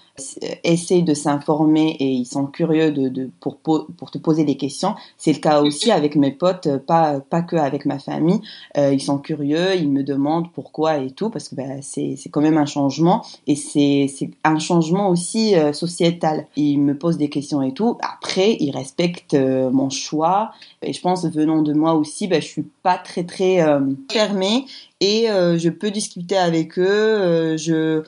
essayent 0.63 1.03
de 1.03 1.13
s'informer 1.13 1.95
et 1.99 2.09
ils 2.09 2.25
sont 2.25 2.45
curieux 2.45 2.91
de, 2.91 3.09
de 3.09 3.29
pour, 3.39 3.57
pour 3.57 4.11
te 4.11 4.17
poser 4.17 4.43
des 4.43 4.57
questions. 4.57 4.95
C'est 5.17 5.33
le 5.33 5.39
cas 5.39 5.61
aussi 5.61 5.91
avec 5.91 6.15
mes 6.15 6.31
potes, 6.31 6.77
pas, 6.85 7.19
pas 7.19 7.41
que 7.41 7.55
avec 7.55 7.85
ma 7.85 7.99
famille. 7.99 8.41
Euh, 8.77 8.93
ils 8.93 9.01
sont 9.01 9.17
curieux, 9.17 9.75
ils 9.75 9.89
me 9.89 10.03
demandent 10.03 10.51
pourquoi 10.51 10.97
et 10.97 11.11
tout, 11.11 11.29
parce 11.29 11.49
que 11.49 11.55
ben, 11.55 11.81
c'est, 11.81 12.17
quand 12.31 12.41
même 12.41 12.57
un 12.57 12.65
changement 12.65 13.25
et 13.47 13.55
c'est, 13.55 14.07
un 14.43 14.59
changement 14.59 15.09
aussi 15.09 15.55
euh, 15.55 15.73
sociétal. 15.73 16.47
Ils 16.55 16.77
me 16.77 16.97
posent 16.97 17.17
des 17.17 17.29
questions 17.29 17.61
et 17.61 17.73
tout. 17.73 17.97
Après, 18.01 18.57
ils 18.59 18.71
respectent 18.71 19.33
euh, 19.33 19.69
mon 19.71 19.89
choix 19.89 20.51
et 20.81 20.93
je 20.93 21.01
pense 21.01 21.25
venant 21.25 21.61
de 21.61 21.73
moi 21.73 21.93
aussi, 21.93 22.27
ben, 22.27 22.41
je 22.41 22.47
suis 22.47 22.65
pas 22.83 22.97
très 22.97 23.23
très 23.23 23.61
euh, 23.61 23.79
fermée 24.11 24.65
et 24.99 25.29
euh, 25.29 25.57
je 25.57 25.69
peux 25.69 25.91
discuter 25.91 26.37
avec 26.37 26.77
eux. 26.77 26.87
Euh, 26.87 27.57
je 27.57 28.03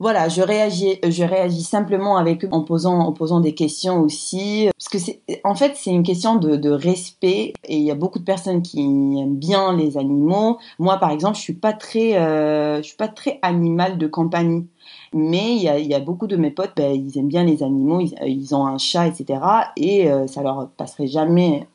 voilà, 0.00 0.30
je 0.30 0.40
réagis, 0.40 0.98
je 1.06 1.24
réagis 1.24 1.62
simplement 1.62 2.16
avec 2.16 2.46
eux 2.46 2.48
en 2.52 2.62
posant, 2.62 3.00
en 3.00 3.12
posant 3.12 3.40
des 3.40 3.54
questions 3.54 4.00
aussi, 4.00 4.70
parce 4.78 4.88
que 4.88 4.98
c'est, 4.98 5.20
en 5.44 5.54
fait, 5.54 5.72
c'est 5.76 5.90
une 5.90 6.02
question 6.02 6.36
de, 6.36 6.56
de, 6.56 6.70
respect 6.70 7.52
et 7.64 7.76
il 7.76 7.82
y 7.82 7.90
a 7.90 7.94
beaucoup 7.94 8.18
de 8.18 8.24
personnes 8.24 8.62
qui 8.62 8.80
aiment 8.80 9.36
bien 9.36 9.76
les 9.76 9.98
animaux. 9.98 10.58
Moi, 10.78 10.96
par 10.96 11.10
exemple, 11.10 11.36
je 11.36 11.42
suis 11.42 11.52
pas 11.52 11.74
très, 11.74 12.16
euh, 12.16 12.78
je 12.78 12.82
suis 12.82 12.96
pas 12.96 13.08
très 13.08 13.38
animal 13.42 13.98
de 13.98 14.06
compagnie. 14.06 14.66
Mais 15.12 15.56
il 15.56 15.62
y 15.62 15.68
a, 15.68 15.78
y 15.78 15.92
a, 15.92 16.00
beaucoup 16.00 16.26
de 16.26 16.36
mes 16.36 16.50
potes, 16.50 16.72
ben, 16.76 16.92
ils 16.92 17.18
aiment 17.18 17.28
bien 17.28 17.44
les 17.44 17.62
animaux, 17.62 18.00
ils, 18.00 18.14
ils 18.26 18.54
ont 18.54 18.66
un 18.66 18.78
chat, 18.78 19.06
etc. 19.06 19.40
Et 19.76 20.10
euh, 20.10 20.26
ça 20.26 20.42
leur 20.42 20.70
passerait 20.78 21.08
jamais 21.08 21.66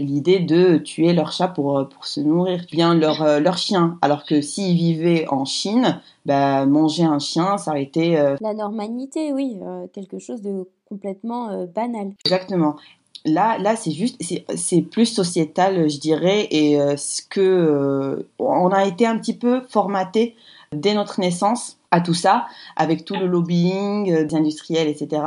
l'idée 0.00 0.40
de 0.40 0.78
tuer 0.78 1.12
leur 1.12 1.32
chat 1.32 1.48
pour, 1.48 1.78
euh, 1.78 1.84
pour 1.84 2.06
se 2.06 2.20
nourrir, 2.20 2.64
bien 2.72 2.94
leur, 2.94 3.22
euh, 3.22 3.40
leur 3.40 3.58
chien. 3.58 3.98
Alors 4.02 4.24
que 4.24 4.40
s'ils 4.40 4.76
vivaient 4.76 5.26
en 5.28 5.44
Chine, 5.44 6.00
bah, 6.26 6.66
manger 6.66 7.04
un 7.04 7.18
chien, 7.18 7.58
ça 7.58 7.72
aurait 7.72 7.82
été... 7.82 8.18
Euh, 8.18 8.36
La 8.40 8.54
normalité, 8.54 9.32
oui, 9.32 9.58
quelque 9.92 10.18
chose 10.18 10.42
de 10.42 10.68
complètement 10.88 11.66
banal. 11.74 12.12
Exactement. 12.24 12.76
Là, 13.24 13.58
là, 13.58 13.76
c'est 13.76 13.90
juste, 13.90 14.20
c'est 14.56 14.82
plus 14.82 15.06
sociétal, 15.06 15.88
je 15.88 16.00
dirais, 16.00 16.48
et 16.50 16.78
ce 16.96 17.22
que 17.22 18.26
on 18.38 18.68
a 18.68 18.86
été 18.86 19.06
un 19.06 19.18
petit 19.18 19.36
peu 19.36 19.60
formaté 19.68 20.34
dès 20.72 20.94
notre 20.94 21.20
naissance 21.20 21.79
à 21.90 22.00
tout 22.00 22.14
ça, 22.14 22.46
avec 22.76 23.04
tout 23.04 23.14
le 23.14 23.26
lobbying 23.26 24.26
des 24.26 24.34
industriels, 24.34 24.88
etc. 24.88 25.22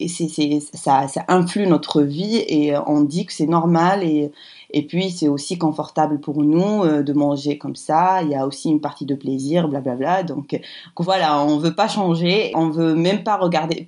Et 0.00 0.08
c'est, 0.08 0.28
ça, 0.74 1.08
ça 1.08 1.24
influe 1.28 1.66
notre 1.66 2.02
vie 2.02 2.42
et 2.48 2.76
on 2.86 3.02
dit 3.02 3.26
que 3.26 3.32
c'est 3.32 3.46
normal 3.46 4.02
et, 4.02 4.32
et 4.76 4.82
puis, 4.82 5.12
c'est 5.12 5.28
aussi 5.28 5.56
confortable 5.56 6.18
pour 6.18 6.42
nous 6.42 6.82
euh, 6.82 7.04
de 7.04 7.12
manger 7.12 7.58
comme 7.58 7.76
ça. 7.76 8.22
Il 8.22 8.30
y 8.30 8.34
a 8.34 8.44
aussi 8.44 8.68
une 8.68 8.80
partie 8.80 9.06
de 9.06 9.14
plaisir, 9.14 9.68
blablabla. 9.68 10.24
Donc, 10.24 10.60
voilà, 10.98 11.44
on 11.44 11.58
veut 11.58 11.76
pas 11.76 11.86
changer. 11.86 12.50
On 12.56 12.70
veut 12.70 12.96
même 12.96 13.22
pas 13.22 13.36
regarder. 13.36 13.84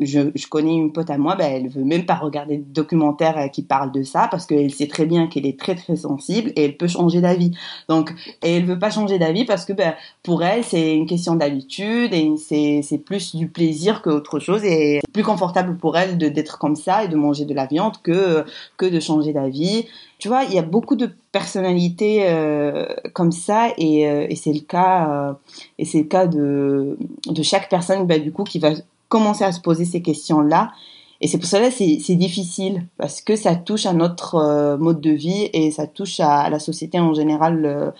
Je, 0.00 0.30
connais 0.48 0.72
une 0.72 0.90
pote 0.90 1.10
à 1.10 1.18
moi, 1.18 1.36
ben, 1.36 1.52
elle 1.52 1.68
veut 1.68 1.84
même 1.84 2.06
pas 2.06 2.14
regarder 2.14 2.56
de 2.56 2.64
documentaires 2.64 3.36
euh, 3.36 3.48
qui 3.48 3.62
parlent 3.62 3.92
de 3.92 4.02
ça 4.04 4.26
parce 4.30 4.46
qu'elle 4.46 4.72
sait 4.72 4.86
très 4.86 5.04
bien 5.04 5.26
qu'elle 5.26 5.44
est 5.44 5.58
très 5.58 5.74
très 5.74 5.96
sensible 5.96 6.50
et 6.56 6.64
elle 6.64 6.78
peut 6.78 6.88
changer 6.88 7.20
d'avis. 7.20 7.50
Donc, 7.90 8.14
et 8.42 8.56
elle 8.56 8.64
veut 8.64 8.78
pas 8.78 8.90
changer 8.90 9.18
d'avis 9.18 9.44
parce 9.44 9.66
que 9.66 9.74
ben, 9.74 9.94
pour 10.22 10.42
elle, 10.42 10.64
c'est 10.64 10.94
une 10.94 11.06
question 11.06 11.34
d'habitude 11.34 12.14
et 12.14 12.32
c'est 12.38 12.98
plus 13.04 13.36
du 13.36 13.48
plaisir 13.48 14.00
qu'autre 14.00 14.38
chose 14.38 14.64
et 14.64 15.00
c'est 15.04 15.12
plus 15.12 15.24
confortable 15.24 15.76
pour 15.76 15.98
elle 15.98 16.16
d'être 16.16 16.58
comme 16.58 16.76
ça 16.76 17.04
et 17.04 17.08
de 17.08 17.16
manger 17.16 17.44
de 17.44 17.52
la 17.52 17.66
viande 17.66 18.00
que 18.02 18.46
que 18.78 18.86
de 18.86 18.98
changer 18.98 19.34
d'avis 19.34 19.84
tu 20.22 20.28
vois, 20.28 20.44
il 20.44 20.54
y 20.54 20.58
a 20.60 20.62
beaucoup 20.62 20.94
de 20.94 21.10
personnalités 21.32 22.28
euh, 22.28 22.86
comme 23.12 23.32
ça 23.32 23.70
et, 23.76 24.08
euh, 24.08 24.24
et 24.30 24.36
c'est 24.36 24.52
le 24.52 24.60
cas 24.60 25.10
euh, 25.10 25.32
et 25.80 25.84
c'est 25.84 25.98
le 25.98 26.04
cas 26.04 26.28
de, 26.28 26.96
de 27.26 27.42
chaque 27.42 27.68
personne 27.68 28.06
bah, 28.06 28.20
du 28.20 28.30
coup 28.30 28.44
qui 28.44 28.60
va 28.60 28.70
commencer 29.08 29.42
à 29.42 29.50
se 29.50 29.60
poser 29.60 29.84
ces 29.84 30.00
questions 30.00 30.40
là 30.40 30.70
et 31.20 31.26
c'est 31.26 31.38
pour 31.38 31.48
cela 31.48 31.72
c'est 31.72 31.98
c'est 32.00 32.14
difficile 32.14 32.86
parce 32.98 33.20
que 33.20 33.34
ça 33.34 33.56
touche 33.56 33.84
à 33.84 33.94
notre 33.94 34.76
mode 34.76 35.00
de 35.00 35.10
vie 35.10 35.50
et 35.52 35.72
ça 35.72 35.88
touche 35.88 36.20
à, 36.20 36.48
la 36.48 36.60
société 36.60 37.00
en 37.00 37.14
général 37.14 37.92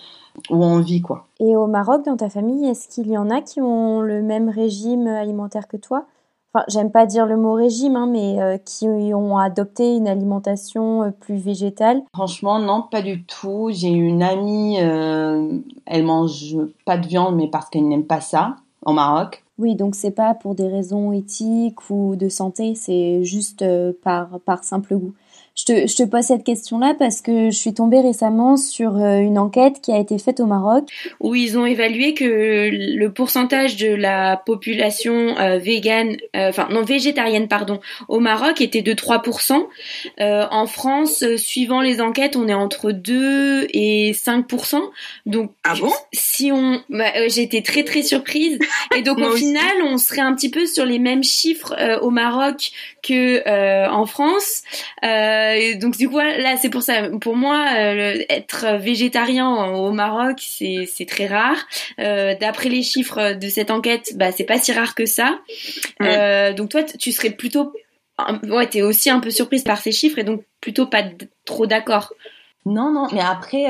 où 0.49 0.63
on 0.63 0.79
vit 0.79 1.01
quoi. 1.01 1.27
Et 1.41 1.57
au 1.57 1.67
Maroc 1.67 2.05
dans 2.05 2.15
ta 2.15 2.29
famille 2.29 2.69
est-ce 2.69 2.87
qu'il 2.87 3.11
y 3.11 3.17
en 3.17 3.29
a 3.29 3.41
qui 3.41 3.59
ont 3.59 3.99
le 3.99 4.21
même 4.21 4.47
régime 4.47 5.07
alimentaire 5.07 5.67
que 5.67 5.75
toi? 5.75 6.05
Enfin, 6.53 6.65
j'aime 6.67 6.91
pas 6.91 7.05
dire 7.05 7.25
le 7.25 7.37
mot 7.37 7.53
régime, 7.53 7.95
hein, 7.95 8.07
mais 8.07 8.41
euh, 8.41 8.57
qui 8.57 8.87
ont 8.87 9.37
adopté 9.37 9.95
une 9.95 10.07
alimentation 10.07 11.03
euh, 11.03 11.09
plus 11.11 11.37
végétale 11.37 12.01
Franchement, 12.13 12.59
non, 12.59 12.83
pas 12.83 13.01
du 13.01 13.23
tout. 13.23 13.69
J'ai 13.71 13.89
une 13.89 14.23
amie, 14.23 14.79
euh, 14.81 15.59
elle 15.85 16.03
mange 16.03 16.55
pas 16.85 16.97
de 16.97 17.07
viande, 17.07 17.35
mais 17.35 17.47
parce 17.47 17.69
qu'elle 17.69 17.87
n'aime 17.87 18.05
pas 18.05 18.21
ça, 18.21 18.55
au 18.85 18.93
Maroc. 18.93 19.43
Oui, 19.59 19.75
donc 19.75 19.95
c'est 19.95 20.11
pas 20.11 20.33
pour 20.33 20.55
des 20.55 20.67
raisons 20.67 21.11
éthiques 21.11 21.89
ou 21.89 22.15
de 22.15 22.27
santé, 22.27 22.73
c'est 22.75 23.23
juste 23.23 23.63
par, 24.03 24.39
par 24.45 24.63
simple 24.63 24.95
goût. 24.97 25.13
Je 25.55 25.65
te, 25.65 25.87
je 25.87 25.95
te 25.95 26.03
pose 26.03 26.23
cette 26.23 26.43
question-là 26.43 26.95
parce 26.97 27.21
que 27.21 27.51
je 27.51 27.55
suis 27.55 27.75
tombée 27.75 28.01
récemment 28.01 28.57
sur 28.57 28.97
euh, 28.97 29.19
une 29.19 29.37
enquête 29.37 29.81
qui 29.83 29.91
a 29.91 29.99
été 29.99 30.17
faite 30.17 30.39
au 30.39 30.47
Maroc. 30.47 30.89
Où 31.19 31.35
ils 31.35 31.59
ont 31.59 31.65
évalué 31.67 32.15
que 32.15 32.71
le 32.71 33.13
pourcentage 33.13 33.77
de 33.77 33.93
la 33.93 34.35
population 34.35 35.37
euh, 35.37 35.59
végane, 35.59 36.17
euh, 36.35 36.49
enfin 36.49 36.67
non 36.71 36.81
végétarienne 36.81 37.47
pardon, 37.47 37.79
au 38.07 38.19
Maroc 38.19 38.61
était 38.61 38.81
de 38.81 38.93
3%. 38.93 39.67
Euh, 40.19 40.47
en 40.49 40.65
France, 40.65 41.23
suivant 41.37 41.81
les 41.81 42.01
enquêtes, 42.01 42.35
on 42.35 42.47
est 42.47 42.53
entre 42.55 42.91
2 42.91 43.67
et 43.73 44.13
5%. 44.13 44.81
Donc 45.27 45.51
ah 45.63 45.75
bon? 45.79 45.91
si 46.13 46.51
on, 46.51 46.81
bah, 46.89 47.27
j'ai 47.27 47.43
été 47.43 47.61
très 47.61 47.83
très 47.83 48.01
surprise. 48.01 48.57
Et 48.95 49.03
donc 49.03 49.17
au 49.19 49.35
final, 49.35 49.83
on 49.83 49.99
serait 49.99 50.21
un 50.21 50.33
petit 50.33 50.49
peu 50.49 50.65
sur 50.65 50.85
les 50.85 50.97
mêmes 50.97 51.23
chiffres 51.23 51.75
au 52.01 52.09
Maroc 52.09 52.71
que 53.03 53.47
en 53.87 54.07
France. 54.07 54.63
Euh, 55.03 55.42
euh, 55.51 55.77
donc 55.77 55.97
du 55.97 56.09
coup 56.09 56.17
là 56.17 56.57
c'est 56.57 56.69
pour 56.69 56.81
ça. 56.81 57.09
Pour 57.21 57.35
moi 57.35 57.65
euh, 57.75 58.17
être 58.29 58.77
végétarien 58.79 59.49
au 59.73 59.91
Maroc 59.91 60.37
c'est 60.39 60.85
c'est 60.85 61.05
très 61.05 61.27
rare. 61.27 61.57
Euh, 61.99 62.35
d'après 62.39 62.69
les 62.69 62.83
chiffres 62.83 63.33
de 63.33 63.49
cette 63.49 63.71
enquête 63.71 64.13
bah 64.15 64.31
c'est 64.31 64.43
pas 64.43 64.59
si 64.59 64.71
rare 64.71 64.95
que 64.95 65.05
ça. 65.05 65.39
Donc 66.55 66.69
toi 66.69 66.83
tu 66.83 67.11
serais 67.11 67.31
plutôt 67.31 67.73
ouais 68.43 68.67
t'es 68.67 68.81
aussi 68.81 69.09
un 69.09 69.19
peu 69.19 69.29
surprise 69.29 69.63
par 69.63 69.79
ces 69.79 69.91
chiffres 69.91 70.19
et 70.19 70.23
donc 70.23 70.43
plutôt 70.61 70.85
pas 70.85 71.03
trop 71.45 71.65
d'accord. 71.65 72.13
Non 72.65 72.91
non 72.91 73.07
mais 73.11 73.21
après 73.21 73.65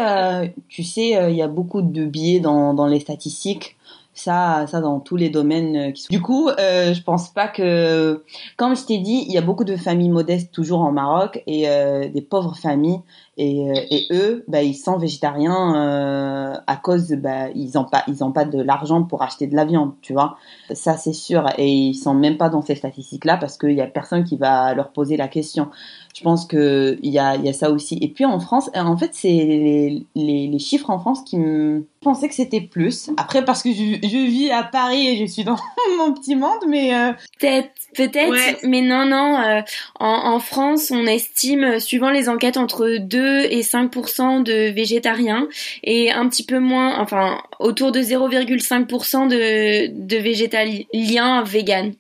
tu 0.70 0.84
sais 0.84 1.18
il 1.30 1.36
y 1.36 1.42
a 1.42 1.48
beaucoup 1.48 1.82
de 1.82 2.06
biais 2.06 2.40
dans 2.40 2.74
dans 2.74 2.88
les 2.88 3.00
statistiques 3.00 3.76
ça, 4.14 4.66
ça 4.68 4.82
dans 4.82 5.00
tous 5.00 5.16
les 5.16 5.30
domaines. 5.30 5.76
Euh, 5.76 5.92
qui 5.92 6.04
sont... 6.04 6.08
Du 6.12 6.22
coup, 6.22 6.50
euh, 6.50 6.94
je 6.94 7.02
pense 7.02 7.30
pas 7.30 7.48
que, 7.48 8.24
comme 8.58 8.76
je 8.76 8.86
t'ai 8.86 8.98
dit, 9.00 9.26
il 9.28 9.34
y 9.34 9.38
a 9.38 9.42
beaucoup 9.42 9.64
de 9.64 9.76
familles 9.76 10.10
modestes 10.10 10.54
toujours 10.54 10.82
en 10.82 10.92
Maroc 10.92 11.42
et 11.48 11.68
euh, 11.68 12.08
des 12.10 12.22
pauvres 12.22 12.56
familles 12.56 13.02
et, 13.36 13.68
euh, 13.68 13.74
et 13.90 14.08
eux, 14.12 14.44
bah, 14.48 14.62
ils 14.62 14.76
sont 14.76 14.98
végétariens 14.98 15.76
euh, 15.76 16.54
à 16.68 16.76
cause, 16.76 17.12
bah, 17.14 17.50
ils 17.56 17.78
ont 17.80 17.84
pas, 17.84 18.04
ils 18.08 18.24
ont 18.24 18.32
pas 18.32 18.46
de 18.46 18.62
l'argent 18.62 19.04
pour 19.04 19.24
acheter 19.24 19.48
de 19.48 19.56
la 19.56 19.66
viande, 19.66 19.94
tu 20.02 20.14
vois. 20.14 20.38
Ça 20.72 20.98
c'est 20.98 21.14
sûr 21.14 21.48
et 21.58 21.68
ils 21.68 21.96
sont 21.96 22.14
même 22.14 22.38
pas 22.38 22.50
dans 22.50 22.62
ces 22.62 22.76
statistiques-là 22.76 23.38
parce 23.38 23.58
qu'il 23.58 23.72
y 23.72 23.82
a 23.82 23.88
personne 23.88 24.24
qui 24.24 24.38
va 24.38 24.76
leur 24.76 24.92
poser 24.92 25.18
la 25.18 25.28
question. 25.28 25.70
Je 26.14 26.22
pense 26.22 26.46
que 26.46 27.00
il 27.02 27.12
y 27.12 27.18
a, 27.18 27.36
il 27.36 27.44
y 27.44 27.50
a 27.50 27.54
ça 27.54 27.72
aussi. 27.72 27.98
Et 28.02 28.08
puis 28.08 28.24
en 28.26 28.40
France, 28.40 28.70
en 28.76 28.98
fait, 28.98 29.10
c'est 29.14 29.30
les, 29.30 30.06
les, 30.14 30.48
les, 30.48 30.60
chiffres 30.60 30.92
en 30.92 31.00
France 31.00 31.24
qui 31.24 31.40
me 31.40 31.88
je 32.04 32.10
pensais 32.10 32.28
que 32.28 32.36
c'était 32.36 32.60
plus. 32.60 33.10
Après, 33.16 33.46
parce 33.46 33.64
que 33.64 33.72
je, 33.72 33.98
je, 34.04 34.28
vis 34.28 34.52
à 34.52 34.62
Paris 34.64 35.08
et 35.08 35.16
je 35.16 35.32
suis 35.32 35.46
dans 35.46 35.56
mon 35.98 36.12
petit 36.14 36.36
monde, 36.36 36.60
mais 36.68 36.94
euh... 36.94 37.14
peut-être, 37.40 37.72
peut-être, 37.96 38.60
mais 38.68 38.82
non, 38.82 39.06
non. 39.06 39.40
Euh, 39.40 39.62
en, 40.02 40.34
en, 40.34 40.40
France, 40.40 40.92
on 40.92 41.06
estime, 41.06 41.80
suivant 41.80 42.10
les 42.10 42.28
enquêtes, 42.28 42.58
entre 42.58 42.98
2 43.24 43.48
et 43.50 43.62
5% 43.62 44.44
de 44.44 44.72
végétariens 44.72 45.48
et 45.84 46.12
un 46.12 46.28
petit 46.28 46.46
peu 46.46 46.60
moins, 46.60 47.00
enfin, 47.00 47.42
autour 47.60 47.92
de 47.92 48.02
0,5 48.02 49.28
de, 49.28 49.88
de 49.88 50.18
végétaliens 50.18 51.44
véganes. 51.44 51.94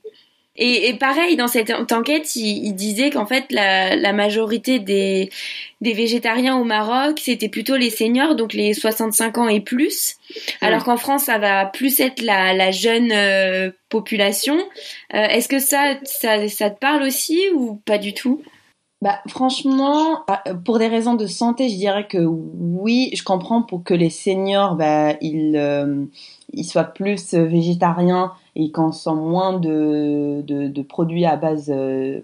Et, 0.56 0.90
et, 0.90 0.94
pareil, 0.94 1.36
dans 1.36 1.48
cette 1.48 1.72
enquête, 1.92 2.36
il, 2.36 2.68
il 2.68 2.76
disait 2.76 3.10
qu'en 3.10 3.26
fait, 3.26 3.46
la, 3.52 3.96
la, 3.96 4.14
majorité 4.14 4.78
des, 4.78 5.32
des 5.82 5.94
végétariens 5.94 6.58
au 6.58 6.64
Maroc, 6.64 7.20
c'était 7.20 7.50
plutôt 7.50 7.76
les 7.76 7.90
seniors, 7.90 8.36
donc 8.36 8.54
les 8.54 8.76
65 8.76 9.40
ans 9.40 9.48
et 9.48 9.62
plus. 9.62 10.18
Alors 10.62 10.84
qu'en 10.84 10.98
France, 10.98 11.24
ça 11.24 11.40
va 11.40 11.66
plus 11.66 12.00
être 12.00 12.22
la, 12.22 12.54
la 12.54 12.70
jeune 12.70 13.12
euh, 13.12 13.72
population. 13.90 14.60
Euh, 15.16 15.26
Est-ce 15.26 15.50
que 15.50 15.58
ça, 15.58 15.96
ça, 16.04 16.48
ça 16.48 16.70
te 16.70 16.78
parle 16.78 17.02
aussi 17.02 17.40
ou 17.56 17.82
pas 17.84 17.98
du 17.98 18.14
tout? 18.14 18.44
Bah, 19.04 19.20
franchement, 19.28 20.24
euh, 20.48 20.54
pour 20.54 20.80
des 20.80 20.88
raisons 20.88 21.16
de 21.16 21.28
santé, 21.28 21.68
je 21.68 21.76
dirais 21.76 22.08
que 22.08 22.20
oui, 22.20 23.10
je 23.14 23.22
comprends 23.22 23.62
pour 23.62 23.84
que 23.84 23.94
les 23.94 24.10
seniors, 24.10 24.76
bah, 24.76 25.16
ils, 25.20 25.58
euh, 25.58 26.06
ils 26.54 26.64
soient 26.64 26.86
plus 26.86 27.34
végétariens 27.34 28.32
et 28.56 28.72
consomment 28.72 29.30
moins 29.30 29.60
de, 29.60 30.42
de, 30.48 30.70
de 30.70 30.82
produits 30.82 31.26
à 31.26 31.36
base 31.36 31.70
euh, 31.70 32.22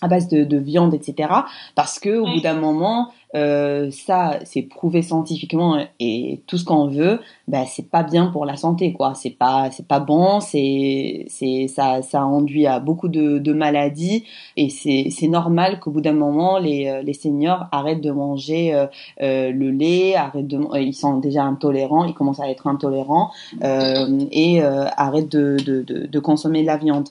à 0.00 0.08
base 0.08 0.28
de, 0.28 0.44
de, 0.44 0.56
viande, 0.56 0.94
etc. 0.94 1.28
Parce 1.74 1.98
que 1.98 2.20
au 2.20 2.24
bout 2.24 2.40
d'un 2.40 2.58
moment, 2.58 3.12
euh, 3.36 3.90
ça, 3.90 4.38
c'est 4.44 4.62
prouvé 4.62 5.02
scientifiquement 5.02 5.78
et 6.00 6.40
tout 6.46 6.56
ce 6.56 6.64
qu'on 6.64 6.88
veut, 6.88 7.20
ben 7.48 7.64
c'est 7.66 7.90
pas 7.90 8.02
bien 8.02 8.26
pour 8.28 8.46
la 8.46 8.56
santé, 8.56 8.94
quoi. 8.94 9.12
C'est 9.14 9.30
pas, 9.30 9.70
c'est 9.70 9.86
pas 9.86 10.00
bon, 10.00 10.40
c'est, 10.40 11.26
c'est, 11.28 11.68
ça, 11.68 12.00
ça 12.00 12.22
induit 12.22 12.66
à 12.66 12.80
beaucoup 12.80 13.08
de, 13.08 13.52
maladies 13.52 14.24
et 14.56 14.70
c'est, 14.70 15.28
normal 15.28 15.80
qu'au 15.80 15.90
bout 15.90 16.00
d'un 16.00 16.12
moment, 16.12 16.58
les, 16.58 16.88
euh, 16.88 17.02
les 17.02 17.12
seniors 17.12 17.66
arrêtent 17.72 18.00
de 18.00 18.10
manger 18.10 18.72
euh, 18.72 19.52
le 19.52 19.70
lait, 19.70 20.14
arrêtent 20.14 20.46
de, 20.46 20.60
ils 20.78 20.94
sont 20.94 21.18
déjà 21.18 21.44
intolérants, 21.44 22.04
ils 22.04 22.14
commencent 22.14 22.40
à 22.40 22.48
être 22.48 22.66
intolérants 22.66 23.30
et 23.60 24.62
arrêtent 24.62 25.32
de, 25.32 25.56
de, 25.58 26.18
consommer 26.20 26.62
de 26.62 26.66
la 26.66 26.76
viande. 26.76 27.08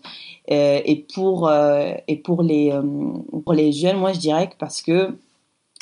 et 0.47 1.05
pour 1.13 1.51
et 1.51 2.15
pour 2.17 2.41
les 2.41 2.73
pour 3.43 3.53
les 3.53 3.71
jeunes, 3.71 3.97
moi 3.97 4.13
je 4.13 4.19
dirais 4.19 4.47
que 4.47 4.55
parce 4.57 4.81
que 4.81 5.15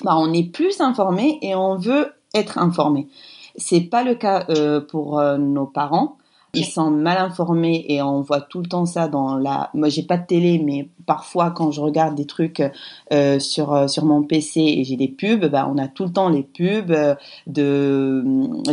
bah, 0.01 0.15
on 0.17 0.33
est 0.33 0.51
plus 0.51 0.81
informé 0.81 1.37
et 1.41 1.55
on 1.55 1.77
veut 1.77 2.13
être 2.33 2.57
informé. 2.57 3.07
C'est 3.55 3.81
pas 3.81 4.03
le 4.03 4.15
cas 4.15 4.45
euh, 4.49 4.81
pour 4.81 5.19
euh, 5.19 5.37
nos 5.37 5.67
parents 5.67 6.17
Ils 6.55 6.65
sont 6.65 6.89
mal 6.89 7.19
informés 7.19 7.85
et 7.87 8.01
on 8.01 8.21
voit 8.21 8.41
tout 8.41 8.61
le 8.61 8.67
temps 8.67 8.87
ça 8.87 9.07
dans 9.07 9.37
la. 9.37 9.69
Moi, 9.75 9.89
j'ai 9.89 10.01
pas 10.01 10.17
de 10.17 10.25
télé, 10.25 10.59
mais 10.63 10.89
parfois 11.05 11.51
quand 11.51 11.69
je 11.69 11.79
regarde 11.79 12.15
des 12.15 12.25
trucs 12.25 12.63
euh, 13.11 13.37
sur 13.39 13.87
sur 13.87 14.05
mon 14.05 14.23
PC 14.23 14.59
et 14.59 14.83
j'ai 14.83 14.95
des 14.95 15.07
pubs, 15.07 15.45
bah, 15.45 15.69
on 15.71 15.77
a 15.77 15.87
tout 15.87 16.05
le 16.05 16.11
temps 16.11 16.29
les 16.29 16.43
pubs 16.43 16.95
de 17.45 18.23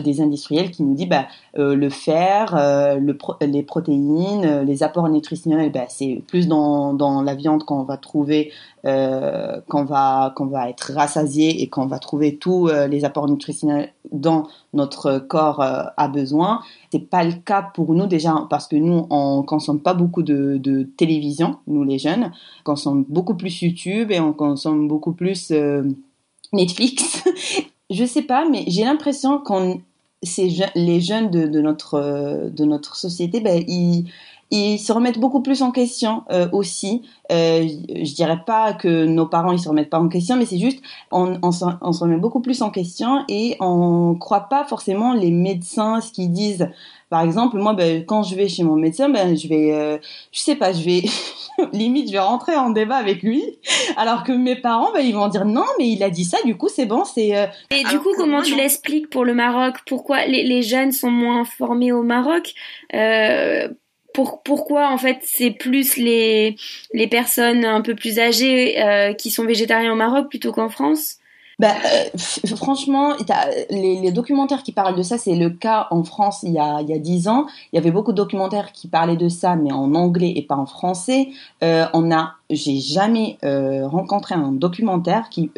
des 0.00 0.20
industriels 0.22 0.70
qui 0.70 0.82
nous 0.82 0.94
disent 0.94 1.08
bah, 1.08 1.26
le 1.54 1.88
fer, 1.90 2.54
le 2.98 3.18
les 3.46 3.62
protéines, 3.62 4.62
les 4.62 4.82
apports 4.82 5.10
nutritionnels, 5.10 5.72
bah, 5.72 5.84
c'est 5.88 6.22
plus 6.26 6.48
dans 6.48 6.94
dans 6.94 7.22
la 7.22 7.34
viande 7.34 7.64
qu'on 7.64 7.82
va 7.84 7.98
trouver 7.98 8.52
euh, 8.86 9.60
qu'on 9.68 9.84
va 9.84 10.34
va 10.38 10.70
être 10.70 10.92
rassasié 10.94 11.62
et 11.62 11.68
qu'on 11.68 11.84
va 11.84 11.98
trouver 11.98 12.36
tous 12.36 12.68
euh, 12.68 12.86
les 12.86 13.04
apports 13.04 13.28
nutritionnels 13.28 13.92
dont 14.10 14.44
notre 14.72 15.18
corps 15.18 15.60
euh, 15.60 15.82
a 15.98 16.08
besoin. 16.08 16.62
C'est 16.90 17.10
pas 17.10 17.22
le 17.22 17.34
cas 17.34 17.60
pour 17.60 17.94
nous 17.94 18.06
déjà 18.06 18.46
parce 18.48 18.66
que 18.68 18.76
nous 18.76 19.06
on 19.10 19.42
consomme 19.42 19.80
pas 19.80 19.92
beaucoup 19.92 20.22
de, 20.22 20.56
de 20.56 20.84
télévision, 20.96 21.58
nous 21.66 21.84
les 21.84 21.98
jeunes, 21.98 22.32
on 22.60 22.64
consomme 22.64 23.04
beaucoup 23.06 23.34
plus 23.34 23.60
YouTube 23.60 24.10
et 24.10 24.18
on 24.18 24.32
consomme 24.32 24.88
beaucoup 24.88 25.12
plus 25.12 25.52
Netflix. 26.54 27.22
Je 27.90 28.04
sais 28.06 28.22
pas, 28.22 28.48
mais 28.48 28.64
j'ai 28.68 28.84
l'impression 28.84 29.40
qu'on 29.40 29.82
les 30.74 31.00
jeunes 31.00 31.30
de, 31.30 31.46
de, 31.46 31.60
notre 31.60 32.50
de 32.50 32.64
notre 32.64 32.96
société, 32.96 33.40
ben, 33.40 33.62
ils 33.68 34.10
ils 34.50 34.78
se 34.78 34.92
remettent 34.92 35.18
beaucoup 35.18 35.42
plus 35.42 35.62
en 35.62 35.70
question 35.70 36.24
euh, 36.30 36.48
aussi. 36.52 37.02
Euh, 37.30 37.66
je 37.66 38.14
dirais 38.14 38.40
pas 38.44 38.72
que 38.72 39.04
nos 39.04 39.26
parents 39.26 39.52
ils 39.52 39.60
se 39.60 39.68
remettent 39.68 39.90
pas 39.90 40.00
en 40.00 40.08
question, 40.08 40.36
mais 40.36 40.46
c'est 40.46 40.58
juste 40.58 40.82
on, 41.12 41.38
on, 41.42 41.52
se, 41.52 41.64
on, 41.80 41.92
se, 41.92 42.02
remet 42.02 42.16
beaucoup 42.16 42.40
plus 42.40 42.62
en 42.62 42.70
question 42.70 43.24
et 43.28 43.56
on 43.60 44.16
croit 44.18 44.48
pas 44.48 44.64
forcément 44.64 45.14
les 45.14 45.30
médecins 45.30 46.00
ce 46.00 46.12
qu'ils 46.12 46.32
disent. 46.32 46.68
Par 47.10 47.22
exemple, 47.22 47.56
moi, 47.58 47.74
ben, 47.74 48.04
quand 48.04 48.22
je 48.22 48.36
vais 48.36 48.48
chez 48.48 48.62
mon 48.62 48.76
médecin, 48.76 49.08
ben, 49.08 49.36
je 49.36 49.48
vais, 49.48 49.72
euh, 49.72 49.98
je 50.30 50.38
sais 50.38 50.54
pas, 50.54 50.72
je 50.72 50.84
vais 50.84 51.02
limite, 51.72 52.06
je 52.06 52.12
vais 52.12 52.20
rentrer 52.20 52.54
en 52.54 52.70
débat 52.70 52.96
avec 52.96 53.24
lui, 53.24 53.42
alors 53.96 54.22
que 54.22 54.30
mes 54.30 54.54
parents, 54.54 54.92
ben, 54.92 55.00
ils 55.00 55.14
vont 55.14 55.26
dire 55.26 55.44
non, 55.44 55.66
mais 55.78 55.88
il 55.88 56.02
a 56.04 56.10
dit 56.10 56.24
ça, 56.24 56.38
du 56.44 56.56
coup, 56.56 56.68
c'est 56.68 56.86
bon, 56.86 57.04
c'est. 57.04 57.36
Euh, 57.36 57.46
et 57.70 57.82
du 57.82 57.98
coup, 57.98 58.10
comment 58.16 58.42
tu 58.42 58.54
l'expliques 58.54 59.10
pour 59.10 59.24
le 59.24 59.34
Maroc? 59.34 59.78
Pourquoi 59.86 60.24
les, 60.26 60.44
les, 60.44 60.62
jeunes 60.62 60.92
sont 60.92 61.10
moins 61.10 61.44
formés 61.44 61.90
au 61.90 62.04
Maroc? 62.04 62.54
Euh, 62.94 63.68
pour, 64.12 64.42
pourquoi 64.42 64.90
en 64.90 64.98
fait 64.98 65.18
c'est 65.22 65.50
plus 65.50 65.96
les, 65.96 66.56
les 66.92 67.08
personnes 67.08 67.64
un 67.64 67.80
peu 67.80 67.94
plus 67.94 68.18
âgées 68.18 68.82
euh, 68.82 69.12
qui 69.12 69.30
sont 69.30 69.44
végétariens 69.44 69.92
au 69.92 69.96
Maroc 69.96 70.28
plutôt 70.28 70.52
qu'en 70.52 70.68
France? 70.68 71.20
Bah, 71.60 71.74
euh, 71.84 72.56
franchement, 72.56 73.12
les, 73.68 74.00
les, 74.00 74.12
documentaires 74.12 74.62
qui 74.62 74.72
parlent 74.72 74.96
de 74.96 75.02
ça, 75.02 75.18
c'est 75.18 75.34
le 75.34 75.50
cas 75.50 75.88
en 75.90 76.04
France 76.04 76.42
il 76.42 76.54
y 76.54 76.58
a 76.58 76.80
il 76.80 76.88
y 76.88 76.94
a 76.94 76.98
dix 76.98 77.28
ans. 77.28 77.48
Il 77.70 77.76
y 77.76 77.78
avait 77.78 77.90
beaucoup 77.90 78.12
de 78.12 78.16
documentaires 78.16 78.72
qui 78.72 78.88
parlaient 78.88 79.18
de 79.18 79.28
ça, 79.28 79.56
mais 79.56 79.70
en 79.70 79.94
anglais 79.94 80.32
et 80.34 80.40
pas 80.40 80.56
en 80.56 80.64
français. 80.64 81.28
Euh, 81.62 81.84
on 81.92 82.10
a, 82.10 82.36
j'ai 82.48 82.80
jamais 82.80 83.36
euh, 83.44 83.86
rencontré 83.86 84.34
un 84.34 84.52
documentaire 84.52 85.28
qui 85.28 85.50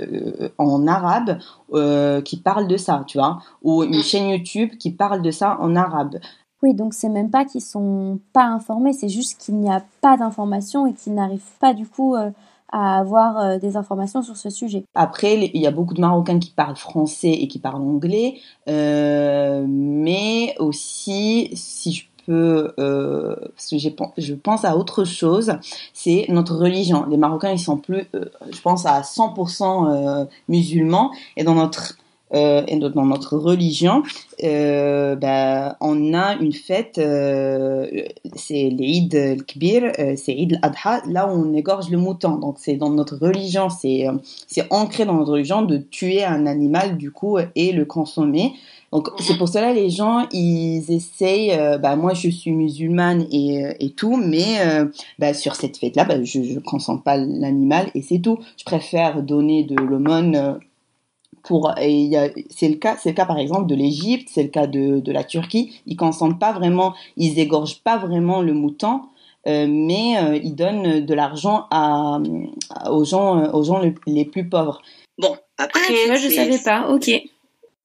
en 0.58 0.88
arabe 0.88 1.38
qui 2.24 2.36
parle 2.36 2.66
de 2.66 2.76
ça, 2.76 3.04
tu 3.06 3.18
vois, 3.18 3.38
ou 3.62 3.84
une 3.84 4.02
chaîne 4.02 4.28
YouTube 4.28 4.70
qui 4.80 4.90
parle 4.90 5.22
de 5.22 5.30
ça 5.30 5.56
en 5.60 5.76
arabe. 5.76 6.18
Oui, 6.62 6.74
donc 6.74 6.94
c'est 6.94 7.08
même 7.08 7.30
pas 7.30 7.44
qu'ils 7.44 7.60
sont 7.60 8.20
pas 8.32 8.44
informés, 8.44 8.92
c'est 8.92 9.08
juste 9.08 9.40
qu'il 9.40 9.56
n'y 9.56 9.70
a 9.70 9.82
pas 10.00 10.16
d'informations 10.16 10.86
et 10.86 10.94
qu'ils 10.94 11.14
n'arrivent 11.14 11.40
pas 11.58 11.74
du 11.74 11.88
coup 11.88 12.14
euh, 12.14 12.30
à 12.70 13.00
avoir 13.00 13.38
euh, 13.38 13.58
des 13.58 13.76
informations 13.76 14.22
sur 14.22 14.36
ce 14.36 14.48
sujet. 14.48 14.84
Après, 14.94 15.50
il 15.52 15.60
y 15.60 15.66
a 15.66 15.72
beaucoup 15.72 15.94
de 15.94 16.00
Marocains 16.00 16.38
qui 16.38 16.50
parlent 16.50 16.76
français 16.76 17.32
et 17.32 17.48
qui 17.48 17.58
parlent 17.58 17.82
anglais, 17.82 18.36
euh, 18.68 19.64
mais 19.66 20.54
aussi, 20.60 21.50
si 21.54 21.92
je 21.92 22.04
peux, 22.26 22.72
parce 22.76 23.68
que 23.68 23.78
je 23.78 24.34
pense 24.34 24.64
à 24.64 24.76
autre 24.76 25.02
chose, 25.02 25.54
c'est 25.92 26.26
notre 26.28 26.54
religion. 26.54 27.04
Les 27.10 27.16
Marocains, 27.16 27.50
ils 27.50 27.58
sont 27.58 27.76
plus, 27.76 28.06
je 28.14 28.60
pense 28.62 28.86
à 28.86 29.00
100% 29.00 30.28
musulmans, 30.46 31.10
et 31.36 31.42
dans 31.42 31.56
notre 31.56 31.96
euh, 32.34 32.62
et 32.66 32.76
dans 32.76 33.06
notre 33.06 33.36
religion, 33.36 34.02
euh, 34.42 35.14
bah, 35.16 35.76
on 35.80 36.14
a 36.14 36.36
une 36.36 36.52
fête, 36.52 36.98
euh, 36.98 37.86
c'est 38.34 38.70
l'Eid 38.70 39.14
al-Kbir, 39.14 39.92
euh, 39.98 40.14
c'est 40.16 40.32
Eid 40.32 40.58
al-Adha, 40.62 41.02
là 41.08 41.28
où 41.28 41.30
on 41.30 41.54
égorge 41.54 41.90
le 41.90 41.98
mouton. 41.98 42.36
Donc 42.36 42.56
c'est 42.58 42.76
dans 42.76 42.90
notre 42.90 43.16
religion, 43.16 43.68
c'est 43.70 44.06
c'est 44.48 44.64
ancré 44.70 45.04
dans 45.04 45.14
notre 45.14 45.32
religion 45.32 45.62
de 45.62 45.76
tuer 45.76 46.24
un 46.24 46.46
animal 46.46 46.96
du 46.96 47.10
coup 47.10 47.38
et 47.54 47.72
le 47.72 47.84
consommer. 47.84 48.54
Donc 48.92 49.08
c'est 49.20 49.38
pour 49.38 49.48
cela 49.48 49.72
les 49.72 49.88
gens 49.90 50.26
ils 50.32 50.84
essayent. 50.90 51.56
bah 51.80 51.96
moi 51.96 52.14
je 52.14 52.28
suis 52.28 52.52
musulmane 52.52 53.26
et, 53.30 53.64
et 53.80 53.90
tout, 53.90 54.16
mais 54.16 54.58
bah, 55.18 55.34
sur 55.34 55.54
cette 55.54 55.76
fête 55.76 55.96
là, 55.96 56.04
bah, 56.04 56.22
je 56.22 56.38
ne 56.40 56.60
consomme 56.60 57.02
pas 57.02 57.16
l'animal 57.16 57.90
et 57.94 58.02
c'est 58.02 58.18
tout. 58.18 58.38
Je 58.58 58.64
préfère 58.64 59.22
donner 59.22 59.64
de 59.64 59.76
l'aumône 59.76 60.58
pour 61.42 61.72
et 61.80 62.10
c'est 62.50 62.68
le 62.68 62.76
cas 62.76 62.96
c'est 62.96 63.10
le 63.10 63.14
cas 63.14 63.26
par 63.26 63.38
exemple 63.38 63.66
de 63.66 63.74
l'Égypte 63.74 64.28
c'est 64.32 64.42
le 64.42 64.48
cas 64.48 64.66
de, 64.66 65.00
de 65.00 65.12
la 65.12 65.24
Turquie 65.24 65.80
ils 65.86 65.96
consomment 65.96 66.38
pas 66.38 66.52
vraiment 66.52 66.94
ils 67.16 67.38
égorgent 67.38 67.82
pas 67.82 67.98
vraiment 67.98 68.42
le 68.42 68.54
mouton 68.54 69.02
euh, 69.48 69.66
mais 69.68 70.18
euh, 70.18 70.36
ils 70.36 70.54
donnent 70.54 71.04
de 71.04 71.14
l'argent 71.14 71.66
à, 71.70 72.20
aux 72.90 73.04
gens 73.04 73.52
aux 73.52 73.64
gens 73.64 73.80
les, 74.06 74.24
plus 74.24 74.48
pauvres 74.48 74.82
bon 75.18 75.34
après 75.58 75.80
ah, 75.88 76.06
moi 76.08 76.16
je 76.16 76.28
savais 76.28 76.58
pas 76.58 76.88
ok 76.88 77.10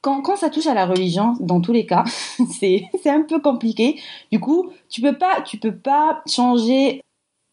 quand, 0.02 0.22
quand 0.22 0.36
ça 0.38 0.50
touche 0.50 0.68
à 0.68 0.74
la 0.74 0.86
religion, 0.86 1.36
dans 1.40 1.60
tous 1.60 1.74
les 1.74 1.86
cas, 1.86 2.06
c'est 2.60 2.86
c'est 3.02 3.10
un 3.10 3.24
peu 3.24 3.40
compliqué. 3.40 4.00
Du 4.32 4.40
coup, 4.40 4.70
tu 4.90 5.02
peux 5.02 5.18
pas 5.18 5.42
tu 5.42 5.58
peux 5.58 5.76
pas 5.76 6.22
changer. 6.26 7.02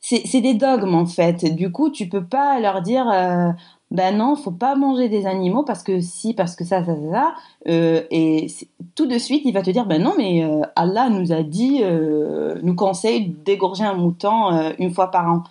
C'est 0.01 0.43
des 0.43 0.53
dogmes 0.53 0.95
en 0.95 1.07
fait. 1.07 1.47
Du 1.55 1.73
coup, 1.73 1.89
tu 1.91 2.09
peux 2.11 2.25
pas 2.25 2.61
leur 2.61 2.83
dire 2.83 3.09
euh, 3.11 3.49
ben 3.95 4.17
non, 4.17 4.35
faut 4.35 4.51
pas 4.51 4.75
manger 4.75 5.09
des 5.09 5.25
animaux 5.25 5.63
parce 5.63 5.85
que 5.85 6.01
si, 6.01 6.35
parce 6.35 6.57
que 6.57 6.65
ça, 6.65 6.85
ça, 6.85 6.97
ça, 7.13 7.35
euh, 7.69 8.03
et 8.11 8.49
tout 8.97 9.07
de 9.07 9.19
suite, 9.19 9.43
il 9.45 9.55
va 9.55 9.63
te 9.63 9.71
dire, 9.71 9.87
ben 9.87 10.03
non, 10.03 10.15
mais 10.19 10.43
euh, 10.45 10.63
Allah 10.75 11.09
nous 11.11 11.31
a 11.31 11.45
dit, 11.45 11.79
euh, 11.81 12.59
nous 12.65 12.75
conseille 12.75 13.29
d'égorger 13.29 13.85
un 13.85 13.95
mouton 13.95 14.73
une 14.81 14.93
fois 14.93 15.13
par 15.13 15.31
an. 15.31 15.45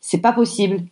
C'est 0.00 0.20
pas 0.20 0.32
possible. 0.32 0.82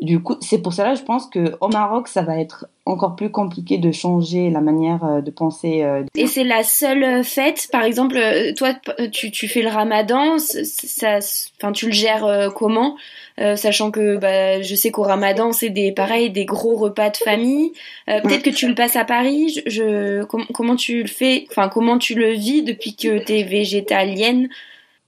Du 0.00 0.22
coup, 0.22 0.36
c'est 0.40 0.62
pour 0.62 0.72
cela, 0.72 0.94
je 0.94 1.02
pense 1.02 1.26
que 1.26 1.56
au 1.60 1.68
Maroc, 1.68 2.08
ça 2.08 2.22
va 2.22 2.38
être 2.38 2.66
encore 2.86 3.16
plus 3.16 3.30
compliqué 3.30 3.78
de 3.78 3.92
changer 3.92 4.50
la 4.50 4.60
manière 4.60 5.22
de 5.22 5.30
penser. 5.30 5.86
Et 6.16 6.26
c'est 6.26 6.42
la 6.42 6.64
seule 6.64 7.22
fête, 7.22 7.68
par 7.70 7.84
exemple, 7.84 8.18
toi, 8.56 8.72
tu, 9.12 9.30
tu 9.30 9.46
fais 9.46 9.62
le 9.62 9.68
Ramadan, 9.68 10.38
ça, 10.38 11.18
enfin, 11.58 11.72
tu 11.72 11.86
le 11.86 11.92
gères 11.92 12.50
comment 12.56 12.96
euh, 13.40 13.56
sachant 13.56 13.90
que 13.90 14.16
bah, 14.16 14.60
je 14.60 14.74
sais 14.74 14.90
qu'au 14.90 15.02
Ramadan 15.02 15.52
c'est 15.52 15.70
des 15.70 15.92
pareil 15.92 16.30
des 16.30 16.44
gros 16.44 16.76
repas 16.76 17.10
de 17.10 17.16
famille. 17.16 17.72
Euh, 18.08 18.20
peut-être 18.20 18.42
que 18.42 18.50
tu 18.50 18.68
le 18.68 18.74
passes 18.74 18.96
à 18.96 19.04
Paris. 19.04 19.62
Je, 19.66 20.24
comment 20.52 20.76
tu 20.76 21.02
le 21.02 21.08
fais 21.08 21.46
Enfin 21.48 21.68
comment 21.68 21.96
tu 21.96 22.14
le 22.14 22.32
vis 22.32 22.62
depuis 22.62 22.94
que 22.94 23.24
tu 23.24 23.32
es 23.32 23.42
végétalienne? 23.42 24.48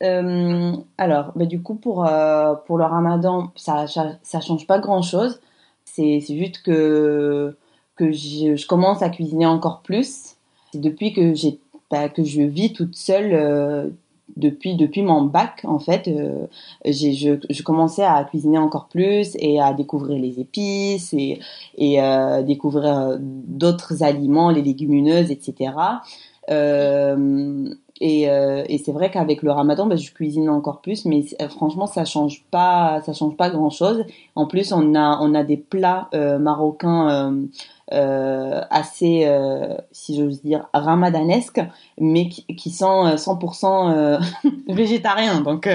Euh, 0.02 0.72
Alors 0.98 1.32
bah, 1.36 1.46
du 1.46 1.62
coup 1.62 1.74
pour 1.74 2.06
euh, 2.06 2.54
pour 2.66 2.78
le 2.78 2.84
Ramadan 2.84 3.52
ça, 3.56 3.86
ça, 3.86 4.40
change 4.40 4.66
pas 4.66 4.78
grand 4.78 5.02
chose. 5.02 5.40
C'est 5.84 6.20
juste 6.20 6.62
que 6.62 7.56
que 7.96 8.12
je, 8.12 8.66
commence 8.66 9.02
à 9.02 9.10
cuisiner 9.10 9.46
encore 9.46 9.82
plus. 9.82 10.36
C'est 10.72 10.80
depuis 10.80 11.12
que 11.12 11.34
j'ai 11.34 11.58
bah, 11.90 12.08
que 12.08 12.24
je 12.24 12.42
vis 12.42 12.72
toute 12.72 12.96
seule 12.96 13.92
depuis 14.36 14.76
depuis 14.76 15.02
mon 15.02 15.22
bac 15.22 15.60
en 15.64 15.78
fait 15.78 16.08
euh, 16.08 16.46
je, 16.84 17.36
je, 17.48 17.62
commençais 17.62 18.04
à 18.04 18.24
cuisiner 18.24 18.58
encore 18.58 18.88
plus 18.88 19.36
et 19.38 19.60
à 19.60 19.72
découvrir 19.72 20.18
les 20.18 20.40
épices 20.40 21.12
et 21.12 21.38
et 21.76 22.00
euh, 22.00 22.42
découvrir 22.42 22.98
euh, 22.98 23.16
d'autres 23.20 24.02
aliments 24.02 24.50
les 24.50 24.62
légumineuses 24.62 25.30
etc 25.30 25.72
euh, 26.50 27.74
et, 28.02 28.28
euh, 28.28 28.64
et 28.68 28.78
c'est 28.78 28.92
vrai 28.92 29.10
qu'avec 29.10 29.42
le 29.42 29.52
Ramadan 29.52 29.86
ben, 29.86 29.96
je 29.96 30.12
cuisine 30.12 30.50
encore 30.50 30.80
plus 30.80 31.04
mais 31.04 31.24
franchement 31.50 31.86
ça 31.86 32.04
change 32.04 32.44
pas 32.50 33.00
ça 33.06 33.12
change 33.12 33.36
pas 33.36 33.50
grand 33.50 33.70
chose 33.70 34.04
en 34.34 34.46
plus 34.46 34.72
on 34.72 34.94
a 34.94 35.18
on 35.20 35.34
a 35.34 35.44
des 35.44 35.56
plats 35.56 36.08
marocains 36.12 37.48
euh, 37.92 38.62
assez, 38.70 39.24
euh, 39.26 39.74
si 39.90 40.16
j'ose 40.16 40.40
dire, 40.40 40.66
ramadanesques, 40.72 41.60
mais 41.98 42.28
qui, 42.28 42.46
qui 42.46 42.70
sont 42.70 43.16
100% 43.16 43.92
euh, 43.92 44.18
végétariens, 44.68 45.42
donc 45.42 45.68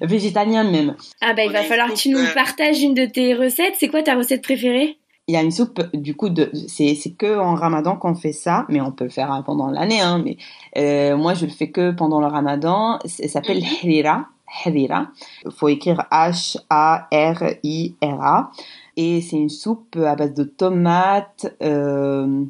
végétaliens 0.00 0.64
même. 0.64 0.94
Ah 1.20 1.34
bah 1.34 1.44
il 1.44 1.52
va 1.52 1.62
falloir 1.62 1.88
que 1.88 1.96
tu 1.96 2.08
nous 2.10 2.24
partages 2.34 2.80
une 2.80 2.94
de 2.94 3.04
tes 3.04 3.34
recettes. 3.34 3.74
C'est 3.78 3.88
quoi 3.88 4.02
ta 4.02 4.16
recette 4.16 4.42
préférée? 4.42 4.99
Il 5.30 5.34
y 5.34 5.36
a 5.36 5.42
une 5.42 5.52
soupe 5.52 5.80
du 5.94 6.16
coup 6.16 6.28
de 6.28 6.50
c'est 6.66 6.96
c'est 6.96 7.12
que 7.12 7.38
en 7.38 7.54
Ramadan 7.54 7.94
qu'on 7.94 8.16
fait 8.16 8.32
ça 8.32 8.66
mais 8.68 8.80
on 8.80 8.90
peut 8.90 9.04
le 9.04 9.10
faire 9.10 9.42
pendant 9.46 9.70
l'année 9.70 10.00
hein 10.00 10.20
mais 10.24 10.36
euh, 10.76 11.16
moi 11.16 11.34
je 11.34 11.46
le 11.46 11.52
fais 11.52 11.70
que 11.70 11.92
pendant 11.92 12.18
le 12.18 12.26
Ramadan 12.26 12.98
ça 13.04 13.28
s'appelle 13.28 13.58
mhm. 13.58 13.68
harira 13.84 14.26
harira 14.64 15.06
faut 15.50 15.68
écrire 15.68 16.04
H 16.10 16.56
A 16.68 17.06
R 17.12 17.44
I 17.62 17.94
R 18.02 18.20
A 18.20 18.50
et 18.96 19.20
c'est 19.20 19.36
une 19.36 19.50
soupe 19.50 19.96
à 20.04 20.16
base 20.16 20.34
de 20.34 20.42
tomates 20.42 21.54
euh, 21.62 22.44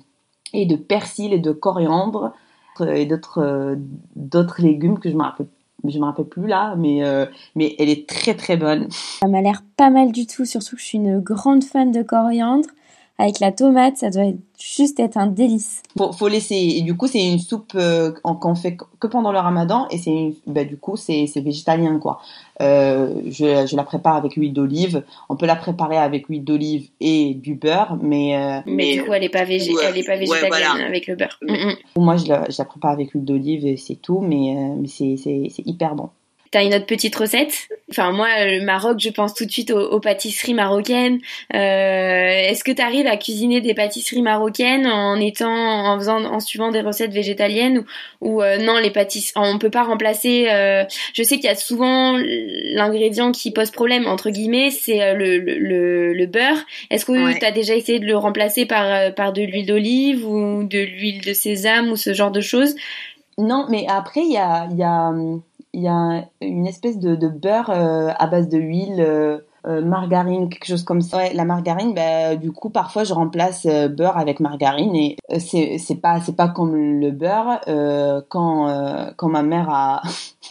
et 0.55 0.65
de 0.65 0.77
persil 0.77 1.35
et 1.35 1.39
de 1.39 1.53
coriandre. 1.53 2.33
et 2.81 3.05
d'autres 3.05 3.77
d'autres 4.17 4.63
légumes 4.63 4.99
que 4.99 5.11
je 5.11 5.17
me 5.17 5.23
rappelle 5.23 5.49
je 5.87 5.99
me 5.99 6.05
rappelle 6.05 6.27
plus 6.27 6.47
là, 6.47 6.75
mais 6.77 7.03
mais 7.55 7.75
elle 7.79 7.89
est 7.89 8.09
très 8.09 8.35
très 8.35 8.57
bonne. 8.57 8.89
Ça 8.91 9.29
m'a 9.29 9.41
l'air 9.41 9.63
pas 9.77 9.91
mal 9.91 10.13
du 10.13 10.27
tout, 10.27 10.45
surtout 10.45 10.77
que 10.77 10.83
je 10.83 10.87
suis 10.87 10.99
une 10.99 11.21
grande 11.21 11.65
fan 11.65 11.91
de 11.91 12.03
coriandre 12.03 12.69
avec 13.21 13.39
la 13.39 13.53
tomate, 13.53 13.99
ça 13.99 14.09
doit 14.09 14.33
juste 14.59 14.99
être 14.99 15.19
un 15.19 15.27
délice. 15.27 15.83
Faut, 15.99 16.11
faut 16.13 16.29
laisser. 16.29 16.55
Et 16.55 16.81
du 16.81 16.97
coup, 16.97 17.07
c'est 17.07 17.23
une 17.23 17.39
soupe 17.39 17.73
euh, 17.75 18.13
qu'on 18.23 18.55
fait 18.55 18.79
que 18.99 19.07
pendant 19.07 19.31
le 19.31 19.39
ramadan. 19.39 19.87
Et 19.91 19.99
c'est, 19.99 20.33
bah, 20.47 20.65
du 20.65 20.79
coup, 20.79 20.97
c'est, 20.97 21.27
végétalien, 21.37 21.99
quoi. 21.99 22.23
Euh, 22.63 23.21
je, 23.27 23.67
je, 23.67 23.77
la 23.77 23.85
prépare 23.85 24.17
avec 24.17 24.33
huile 24.35 24.55
d'olive. 24.55 25.05
On 25.29 25.37
peut 25.37 25.45
la 25.45 25.57
préparer 25.57 25.99
avec 25.99 26.29
huile 26.29 26.45
d'olive 26.45 26.89
et 27.01 27.35
du 27.35 27.57
beurre, 27.57 27.99
mais. 28.01 28.37
Euh, 28.37 28.61
mais, 28.65 28.95
du 28.95 29.05
coup, 29.05 29.13
elle 29.13 29.21
n'est 29.21 29.29
pas, 29.29 29.45
végé 29.45 29.73
elle 29.83 29.99
est 29.99 30.07
pas 30.07 30.17
végétalienne 30.17 30.81
avec 30.81 31.07
le 31.07 31.17
beurre. 31.17 31.39
Mm, 31.43 31.53
mm. 31.53 31.77
Moi, 31.97 32.17
je 32.17 32.27
la, 32.27 32.45
je 32.49 32.57
la, 32.59 32.65
prépare 32.65 32.93
avec 32.93 33.11
huile 33.11 33.25
d'olive 33.25 33.67
et 33.67 33.77
c'est 33.77 33.97
tout, 33.97 34.21
mais, 34.21 34.55
mais 34.79 34.89
c'est, 34.89 35.17
c'est 35.19 35.67
hyper 35.67 35.95
bon. 35.95 36.09
T'as 36.51 36.65
une 36.65 36.75
autre 36.75 36.87
petite 36.87 37.15
recette? 37.15 37.69
Enfin, 37.91 38.11
moi, 38.11 38.29
le 38.45 38.65
Maroc, 38.65 38.99
je 38.99 39.11
pense 39.11 39.35
tout 39.35 39.45
de 39.45 39.51
suite 39.51 39.71
aux, 39.71 40.01
pâtisseries 40.01 40.55
marocaines. 40.55 41.21
Euh, 41.55 41.59
Est-ce 41.59 42.65
que 42.65 42.73
tu 42.73 42.83
arrives 42.83 43.07
à 43.07 43.17
cuisiner 43.17 43.61
des 43.61 43.75
pâtisseries 43.75 44.23
marocaines 44.23 44.87
en 44.87 45.21
étant, 45.21 45.53
en 45.53 45.97
faisant, 45.99 46.25
en 46.25 46.41
suivant 46.41 46.71
des 46.73 46.81
recettes 46.81 47.13
végétaliennes 47.13 47.79
ou, 47.79 47.85
ou 48.21 48.43
euh, 48.43 48.59
non, 48.59 48.79
les 48.79 48.91
pâtisseries, 48.91 49.33
on 49.37 49.59
peut 49.59 49.71
pas 49.71 49.85
remplacer. 49.85 50.49
Euh, 50.51 50.85
je 51.15 51.23
sais 51.23 51.37
qu'il 51.37 51.45
y 51.45 51.49
a 51.49 51.55
souvent 51.55 52.17
l'ingrédient 52.19 53.33
qui 53.33 53.51
pose 53.53 53.71
problème 53.71 54.07
entre 54.07 54.31
guillemets, 54.31 54.71
c'est 54.71 55.03
euh, 55.03 55.15
le, 55.15 55.39
le, 55.39 56.13
le, 56.13 56.27
beurre. 56.27 56.59
Est-ce 56.91 57.05
que 57.05 57.39
tu 57.39 57.45
as 57.45 57.53
déjà 57.53 57.75
essayé 57.75 57.99
de 57.99 58.07
le 58.07 58.17
remplacer 58.17 58.67
par 58.67 58.85
euh, 58.93 59.11
par 59.11 59.33
de 59.33 59.43
l'huile 59.43 59.67
d'olive 59.67 60.27
ou 60.27 60.65
de 60.65 60.79
l'huile 60.79 61.21
de 61.23 61.33
sésame 61.33 61.91
ou 61.91 61.97
ce 61.97 62.13
genre 62.13 62.31
de 62.31 62.41
choses? 62.41 62.75
Non, 63.39 63.67
mais 63.71 63.87
après 63.89 64.21
il 64.21 64.33
y 64.33 64.37
a, 64.37 64.69
y 64.77 64.83
a 64.83 65.09
hum, 65.09 65.43
il 65.73 65.83
y 65.83 65.89
a 65.89 66.25
une 66.41 66.67
espèce 66.67 66.99
de, 66.99 67.15
de 67.15 67.29
beurre 67.29 67.71
euh, 67.71 68.11
à 68.19 68.27
base 68.27 68.49
de 68.49 68.59
huile, 68.59 69.01
euh, 69.01 69.39
euh, 69.67 69.85
margarine, 69.85 70.49
quelque 70.49 70.67
chose 70.67 70.83
comme 70.83 71.01
ça. 71.01 71.19
Ouais, 71.19 71.35
la 71.35 71.45
margarine, 71.45 71.95
bah, 71.95 72.35
du 72.35 72.51
coup, 72.51 72.71
parfois 72.71 73.05
je 73.05 73.13
remplace 73.13 73.67
beurre 73.67 74.17
avec 74.17 74.41
margarine 74.41 74.97
et 74.97 75.17
c'est 75.39 75.79
c'est 75.79 75.97
pas 75.97 76.21
c'est 76.21 76.35
pas 76.35 76.49
comme 76.49 76.75
le 76.75 77.11
beurre. 77.11 77.61
quand 78.29 79.13
quand 79.17 79.29
ma 79.29 79.43
mère 79.43 79.69
a 79.69 80.03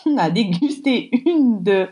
a 0.18 0.30
dégusté 0.30 1.10
une 1.26 1.64
de 1.64 1.88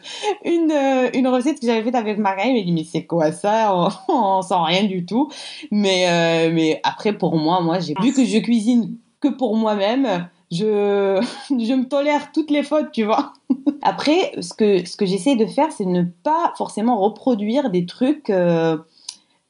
une 0.45 0.71
une 1.13 1.27
recette 1.27 1.59
que 1.59 1.65
j'avais 1.65 1.83
faite 1.83 1.95
avec 1.95 2.19
margarine, 2.19 2.51
elle 2.55 2.61
m'a 2.61 2.65
dit 2.65 2.71
mais 2.71 2.83
c'est 2.83 3.05
quoi 3.05 3.31
ça? 3.31 3.75
On, 4.07 4.13
on 4.13 4.41
sent 4.43 4.55
rien 4.57 4.83
du 4.83 5.05
tout. 5.05 5.29
Mais 5.71 6.51
mais 6.53 6.79
après 6.83 7.13
pour 7.13 7.35
moi, 7.35 7.61
moi 7.61 7.79
j'ai 7.79 7.95
vu 7.99 8.13
que 8.13 8.23
je 8.23 8.37
cuisine 8.37 8.95
que 9.19 9.27
pour 9.27 9.55
moi-même 9.55 10.29
je, 10.51 11.21
je 11.49 11.73
me 11.73 11.87
tolère 11.87 12.31
toutes 12.31 12.51
les 12.51 12.63
fautes, 12.63 12.91
tu 12.91 13.03
vois. 13.03 13.33
Après, 13.81 14.33
ce 14.41 14.53
que, 14.53 14.85
ce 14.85 14.97
que 14.97 15.05
j'essaie 15.05 15.35
de 15.35 15.45
faire, 15.45 15.71
c'est 15.71 15.85
ne 15.85 16.03
pas 16.23 16.53
forcément 16.57 16.99
reproduire 16.99 17.69
des 17.69 17.85
trucs, 17.85 18.29
euh, 18.29 18.77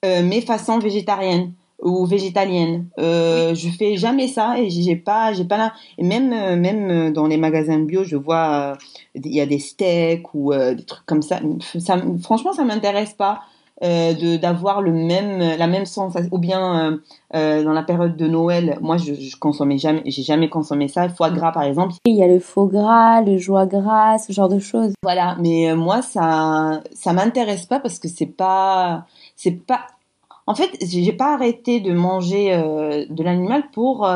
euh, 0.05 0.23
mes 0.23 0.41
façons 0.41 0.79
végétariennes 0.79 1.53
ou 1.81 2.05
végétaliennes. 2.05 2.87
Euh, 2.99 3.53
Je 3.55 3.69
fais 3.69 3.97
jamais 3.97 4.27
ça 4.27 4.59
et 4.59 4.69
j'ai 4.69 4.95
pas, 4.95 5.33
j'ai 5.33 5.45
pas 5.45 5.57
là. 5.57 5.73
Et 5.97 6.03
même, 6.03 6.33
euh, 6.33 6.55
même 6.55 7.13
dans 7.13 7.27
les 7.27 7.37
magasins 7.37 7.79
bio, 7.79 8.03
je 8.03 8.15
vois, 8.15 8.73
euh, 8.73 8.75
il 9.15 9.33
y 9.33 9.41
a 9.41 9.45
des 9.45 9.59
steaks 9.59 10.33
ou 10.33 10.53
des 10.53 10.83
trucs 10.83 11.05
comme 11.05 11.21
ça. 11.21 11.39
ça 11.79 11.97
franchement, 12.21 12.53
ça 12.53 12.63
m'intéresse 12.63 13.13
pas. 13.13 13.41
Euh, 13.83 14.15
de 14.15 14.37
d'avoir 14.37 14.81
le 14.81 14.91
même 14.91 15.37
la 15.37 15.67
même 15.67 15.85
sensation 15.85 16.29
ou 16.31 16.39
bien 16.39 16.93
euh, 16.93 16.97
euh, 17.35 17.63
dans 17.63 17.73
la 17.73 17.83
période 17.83 18.17
de 18.17 18.25
Noël 18.25 18.79
moi 18.81 18.97
je, 18.97 19.13
je 19.13 19.37
consommais 19.37 19.77
jamais 19.77 20.01
j'ai 20.07 20.23
jamais 20.23 20.49
consommé 20.49 20.87
ça. 20.87 21.07
Foie 21.09 21.29
gras 21.29 21.51
par 21.51 21.61
exemple. 21.61 21.93
Il 22.05 22.15
y 22.15 22.23
a 22.23 22.27
le 22.27 22.39
faux 22.39 22.65
gras 22.65 23.21
le 23.21 23.37
joie 23.37 23.67
gras 23.67 24.17
ce 24.17 24.33
genre 24.33 24.49
de 24.49 24.57
choses. 24.57 24.93
Voilà. 25.03 25.37
Mais 25.39 25.75
moi 25.75 26.01
ça 26.01 26.81
ça 26.91 27.13
m'intéresse 27.13 27.67
pas 27.67 27.79
parce 27.79 27.99
que 27.99 28.07
c'est 28.07 28.25
pas 28.25 29.05
c'est 29.35 29.51
pas 29.51 29.81
en 30.47 30.55
fait 30.55 30.71
j'ai 30.81 31.13
pas 31.13 31.35
arrêté 31.35 31.79
de 31.79 31.93
manger 31.93 32.57
de 33.07 33.23
l'animal 33.23 33.65
pour 33.71 34.09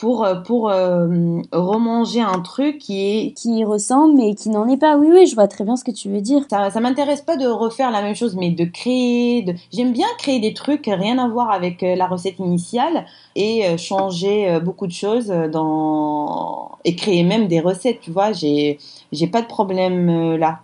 pour 0.00 0.24
euh, 0.24 0.36
pour 0.36 0.70
euh, 0.70 1.06
remanger 1.52 2.22
un 2.22 2.40
truc 2.40 2.78
qui 2.78 3.00
est 3.02 3.32
qui 3.34 3.64
ressemble 3.64 4.16
mais 4.16 4.34
qui 4.34 4.48
n'en 4.48 4.66
est 4.66 4.78
pas. 4.78 4.96
Oui 4.96 5.08
oui, 5.12 5.26
je 5.26 5.34
vois 5.34 5.46
très 5.46 5.62
bien 5.62 5.76
ce 5.76 5.84
que 5.84 5.90
tu 5.90 6.08
veux 6.08 6.22
dire. 6.22 6.42
Ça 6.50 6.70
ça 6.70 6.80
m'intéresse 6.80 7.20
pas 7.20 7.36
de 7.36 7.46
refaire 7.46 7.90
la 7.90 8.00
même 8.00 8.16
chose 8.16 8.34
mais 8.34 8.50
de 8.50 8.64
créer 8.64 9.42
de... 9.42 9.54
j'aime 9.72 9.92
bien 9.92 10.06
créer 10.18 10.40
des 10.40 10.54
trucs 10.54 10.86
rien 10.86 11.18
à 11.18 11.28
voir 11.28 11.50
avec 11.50 11.82
euh, 11.82 11.94
la 11.94 12.06
recette 12.06 12.38
initiale 12.38 13.04
et 13.36 13.76
changer 13.76 14.58
beaucoup 14.60 14.86
de 14.86 14.92
choses 14.92 15.28
dans 15.28 16.72
et 16.84 16.96
créer 16.96 17.22
même 17.22 17.46
des 17.46 17.60
recettes, 17.60 18.00
tu 18.00 18.10
vois, 18.10 18.32
j'ai 18.32 18.78
j'ai 19.12 19.26
pas 19.26 19.42
de 19.42 19.46
problème 19.46 20.36
là. 20.36 20.60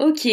Ok, 0.00 0.26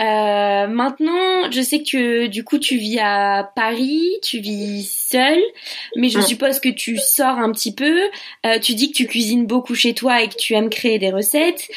euh, 0.00 0.66
maintenant, 0.68 1.50
je 1.50 1.60
sais 1.60 1.82
que 1.82 2.26
du 2.26 2.44
coup 2.44 2.58
tu 2.58 2.76
vis 2.76 3.00
à 3.00 3.50
Paris, 3.56 4.06
tu 4.22 4.38
vis 4.38 4.88
seule, 4.88 5.42
mais 5.96 6.08
je 6.08 6.20
suppose 6.20 6.60
que 6.60 6.68
tu 6.68 6.98
sors 6.98 7.38
un 7.38 7.50
petit 7.50 7.74
peu. 7.74 7.98
Euh, 8.46 8.58
tu 8.60 8.74
dis 8.74 8.92
que 8.92 8.96
tu 8.96 9.06
cuisines 9.06 9.46
beaucoup 9.46 9.74
chez 9.74 9.94
toi 9.94 10.22
et 10.22 10.28
que 10.28 10.36
tu 10.36 10.54
aimes 10.54 10.70
créer 10.70 10.98
des 10.98 11.10
recettes. 11.10 11.68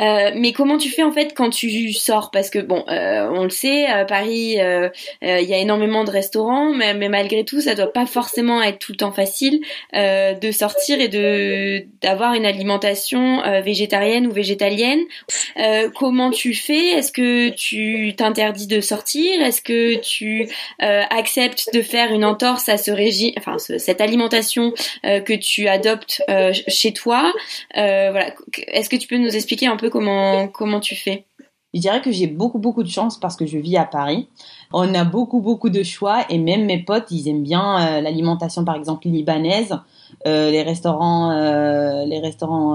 Euh, 0.00 0.30
mais 0.34 0.52
comment 0.52 0.78
tu 0.78 0.88
fais 0.88 1.02
en 1.02 1.12
fait 1.12 1.34
quand 1.34 1.50
tu 1.50 1.92
sors? 1.92 2.30
Parce 2.30 2.48
que 2.48 2.58
bon, 2.58 2.84
euh, 2.88 3.28
on 3.32 3.44
le 3.44 3.50
sait, 3.50 3.86
à 3.86 4.04
Paris, 4.04 4.58
euh, 4.58 4.88
il 5.22 5.42
y 5.42 5.52
a 5.52 5.58
énormément 5.58 6.04
de 6.04 6.10
restaurants, 6.10 6.72
mais, 6.72 6.94
mais, 6.94 7.08
malgré 7.08 7.44
tout, 7.44 7.60
ça 7.60 7.74
doit 7.74 7.92
pas 7.92 8.06
forcément 8.06 8.62
être 8.62 8.78
tout 8.78 8.92
le 8.92 8.96
temps 8.96 9.12
facile 9.12 9.60
de 9.92 10.50
sortir 10.52 11.00
et 11.00 11.08
de 11.08 11.84
d'avoir 12.00 12.34
une 12.34 12.46
alimentation 12.46 13.42
végétarienne 13.62 14.26
ou 14.26 14.32
végétalienne. 14.32 15.00
comment 15.94 16.30
tu 16.30 16.54
fais? 16.54 16.98
Est-ce 16.98 17.12
que 17.12 17.50
tu 17.50 17.69
t'interdis 18.16 18.66
de 18.66 18.80
sortir? 18.80 19.40
Est-ce 19.42 19.62
que 19.62 20.00
tu 20.00 20.48
acceptes 20.78 21.68
de 21.74 21.82
faire 21.82 22.12
une 22.12 22.24
entorse 22.24 22.68
à 22.68 22.76
ce 22.76 22.90
régime, 22.90 23.32
enfin 23.38 23.58
cette 23.58 24.00
alimentation 24.00 24.72
que 25.02 25.36
tu 25.36 25.68
adoptes 25.68 26.22
chez 26.68 26.92
toi? 26.92 27.32
Voilà. 27.74 28.34
Est-ce 28.68 28.88
que 28.88 28.96
tu 28.96 29.08
peux 29.08 29.18
nous 29.18 29.34
expliquer 29.34 29.66
un 29.66 29.76
peu 29.76 29.90
comment, 29.90 30.48
comment 30.48 30.80
tu 30.80 30.94
fais? 30.96 31.24
Je 31.72 31.80
dirais 31.80 32.00
que 32.00 32.10
j'ai 32.10 32.26
beaucoup, 32.26 32.58
beaucoup 32.58 32.82
de 32.82 32.88
chance 32.88 33.18
parce 33.18 33.36
que 33.36 33.46
je 33.46 33.56
vis 33.56 33.76
à 33.76 33.84
Paris. 33.84 34.28
On 34.72 34.92
a 34.94 35.04
beaucoup, 35.04 35.40
beaucoup 35.40 35.70
de 35.70 35.82
choix 35.84 36.24
et 36.28 36.38
même 36.38 36.64
mes 36.64 36.82
potes, 36.82 37.10
ils 37.10 37.28
aiment 37.28 37.44
bien 37.44 37.98
euh, 37.98 38.00
l'alimentation, 38.00 38.64
par 38.64 38.74
exemple, 38.74 39.06
libanaise. 39.08 39.78
Euh, 40.26 40.50
les 40.50 40.62
restaurants, 40.62 41.30
euh, 41.30 42.04
les 42.06 42.18
restaurants 42.18 42.74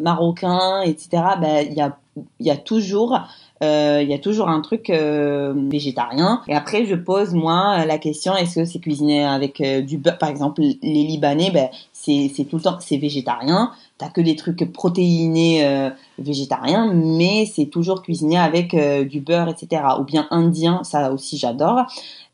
marocains, 0.00 0.82
etc. 0.82 1.08
Ben, 1.40 1.66
il 1.68 1.76
y 1.76 1.80
a, 1.80 1.98
y 2.38 2.50
a 2.50 2.56
toujours 2.56 3.18
il 3.60 4.08
y 4.08 4.14
a 4.14 4.18
toujours 4.18 4.48
un 4.48 4.60
truc 4.60 4.90
végétarien. 4.90 6.42
Et 6.48 6.54
après, 6.54 6.86
je 6.86 6.94
pose 6.94 7.34
moi 7.34 7.84
la 7.84 7.98
question 7.98 8.36
est-ce 8.36 8.60
que 8.60 8.64
c'est 8.64 8.78
cuisiné 8.78 9.24
avec 9.24 9.62
du 9.84 9.98
beurre? 9.98 10.18
Par 10.18 10.28
exemple, 10.28 10.60
les 10.60 11.04
Libanais, 11.04 11.50
ben, 11.50 11.68
c'est 11.92 12.46
tout 12.48 12.56
le 12.56 12.62
temps 12.62 12.78
c'est 12.80 12.96
végétarien 12.96 13.72
t'as 13.98 14.08
que 14.08 14.20
des 14.20 14.36
trucs 14.36 14.72
protéinés 14.72 15.66
euh, 15.66 15.90
végétariens, 16.18 16.92
mais 16.94 17.46
c'est 17.46 17.66
toujours 17.66 18.02
cuisiné 18.02 18.38
avec 18.38 18.72
euh, 18.72 19.04
du 19.04 19.20
beurre, 19.20 19.48
etc. 19.48 19.82
Ou 19.98 20.04
bien 20.04 20.26
indien, 20.30 20.82
ça 20.84 21.12
aussi 21.12 21.36
j'adore. 21.36 21.82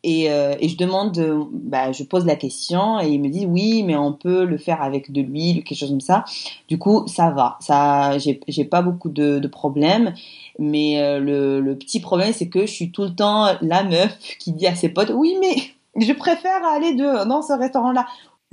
Et, 0.06 0.30
euh, 0.30 0.54
et, 0.60 0.68
je 0.68 0.76
demande, 0.76 1.18
bah, 1.50 1.90
je 1.90 2.04
pose 2.04 2.26
la 2.26 2.36
question 2.36 3.00
et 3.00 3.08
il 3.08 3.20
me 3.20 3.28
dit 3.28 3.46
oui, 3.46 3.82
mais 3.82 3.96
on 3.96 4.12
peut 4.12 4.44
le 4.44 4.58
faire 4.58 4.82
avec 4.82 5.10
de 5.10 5.22
l'huile, 5.22 5.64
quelque 5.64 5.78
chose 5.78 5.88
comme 5.90 6.00
ça. 6.00 6.24
Du 6.68 6.78
coup, 6.78 7.06
ça 7.08 7.30
va. 7.30 7.56
Ça, 7.60 8.18
j'ai 8.18 8.64
pas 8.64 8.82
beaucoup 8.82 9.08
de, 9.08 9.38
de 9.38 9.48
problèmes. 9.48 10.12
Mais 10.58 11.18
le, 11.18 11.60
le 11.60 11.78
petit 11.78 12.00
problème, 12.00 12.32
c'est 12.32 12.48
que 12.48 12.60
je 12.60 12.72
suis 12.72 12.92
tout 12.92 13.02
le 13.02 13.14
temps 13.14 13.48
la 13.62 13.82
meuf 13.82 14.16
qui 14.38 14.52
dit 14.52 14.66
à 14.66 14.74
ses 14.74 14.90
potes 14.90 15.10
oui, 15.14 15.36
mais 15.40 15.56
je 15.96 16.12
préfère 16.12 16.64
aller 16.64 16.94
de, 16.94 17.26
dans 17.26 17.42
ce 17.42 17.52
restaurant-là. 17.52 18.06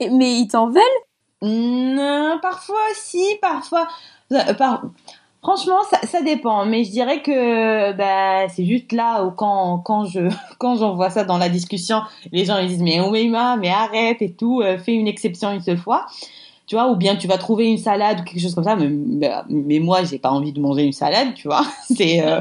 mais 0.00 0.40
ils 0.40 0.48
t'en 0.48 0.68
veulent? 0.68 0.82
Non, 1.42 2.38
parfois 2.42 2.76
si, 2.94 3.24
parfois. 3.40 3.88
Euh, 4.32 4.52
franchement, 5.42 5.78
ça, 6.04 6.22
dépend, 6.22 6.64
mais 6.66 6.84
je 6.84 6.90
dirais 6.90 7.22
que 7.22 7.92
bah, 7.92 8.48
c'est 8.48 8.64
juste 8.64 8.92
là 8.92 9.24
où 9.24 9.30
quand 9.30 9.78
quand 9.78 10.04
je 10.04 10.28
quand 10.58 10.76
j'envoie 10.76 11.10
ça 11.10 11.24
dans 11.24 11.38
la 11.38 11.48
discussion, 11.48 12.02
les 12.32 12.44
gens 12.44 12.58
ils 12.58 12.68
disent 12.68 12.82
mais 12.82 13.00
Ouima, 13.00 13.56
mais 13.56 13.70
arrête 13.70 14.22
et 14.22 14.32
tout, 14.32 14.60
euh, 14.60 14.78
fais 14.78 14.94
une 14.94 15.08
exception 15.08 15.52
une 15.52 15.60
seule 15.60 15.78
fois, 15.78 16.06
tu 16.66 16.76
vois, 16.76 16.88
ou 16.90 16.96
bien 16.96 17.16
tu 17.16 17.26
vas 17.26 17.38
trouver 17.38 17.66
une 17.66 17.78
salade 17.78 18.20
ou 18.20 18.24
quelque 18.24 18.40
chose 18.40 18.54
comme 18.54 18.64
ça, 18.64 18.76
mais, 18.76 18.88
bah, 18.88 19.44
mais 19.48 19.78
moi 19.78 20.04
j'ai 20.04 20.18
pas 20.18 20.30
envie 20.30 20.52
de 20.52 20.60
manger 20.60 20.82
une 20.82 20.92
salade, 20.92 21.34
tu 21.34 21.48
vois, 21.48 21.64
c'est 21.84 22.22
euh, 22.24 22.40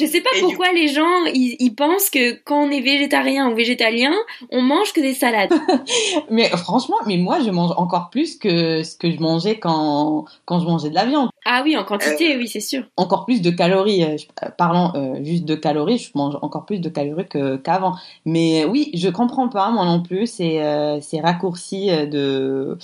Je 0.00 0.06
sais 0.06 0.22
pas 0.22 0.30
pourquoi 0.40 0.72
les 0.72 0.88
gens 0.88 1.24
ils, 1.34 1.74
pensent 1.74 2.08
que 2.08 2.32
quand 2.44 2.62
on 2.64 2.70
est 2.70 2.80
végétarien 2.80 3.50
ou 3.50 3.54
végétalien, 3.54 4.12
on 4.50 4.62
mange 4.62 4.94
que 4.94 5.00
des 5.00 5.12
salades. 5.12 5.52
mais 6.30 6.48
franchement, 6.48 6.96
mais 7.06 7.18
moi 7.18 7.40
je 7.44 7.50
mange 7.50 7.72
encore 7.76 8.08
plus 8.08 8.36
que 8.36 8.82
ce 8.82 8.96
que 8.96 9.10
je 9.10 9.20
mangeais 9.20 9.58
quand 9.58 10.24
quand 10.46 10.60
je 10.60 10.64
mangeais 10.64 10.88
de 10.88 10.94
la 10.94 11.04
viande. 11.04 11.28
Ah 11.44 11.60
oui, 11.64 11.76
en 11.76 11.84
quantité, 11.84 12.34
euh, 12.34 12.38
oui, 12.38 12.48
c'est 12.48 12.60
sûr. 12.60 12.84
Encore 12.96 13.26
plus 13.26 13.42
de 13.42 13.50
calories. 13.50 14.04
Euh, 14.04 14.16
parlant 14.56 14.92
euh, 14.94 15.22
juste 15.22 15.44
de 15.44 15.54
calories, 15.54 15.98
je 15.98 16.10
mange 16.14 16.38
encore 16.40 16.64
plus 16.64 16.78
de 16.78 16.88
calories 16.88 17.28
qu'avant. 17.62 17.96
mais 18.24 18.64
oui, 18.64 18.90
je 18.94 19.08
comprends 19.10 19.48
pas 19.48 19.70
moi 19.70 19.84
non 19.84 20.02
plus 20.02 20.26
ces 20.26 20.60
ces 21.02 21.20
raccourcis 21.20 21.88
de 21.88 22.78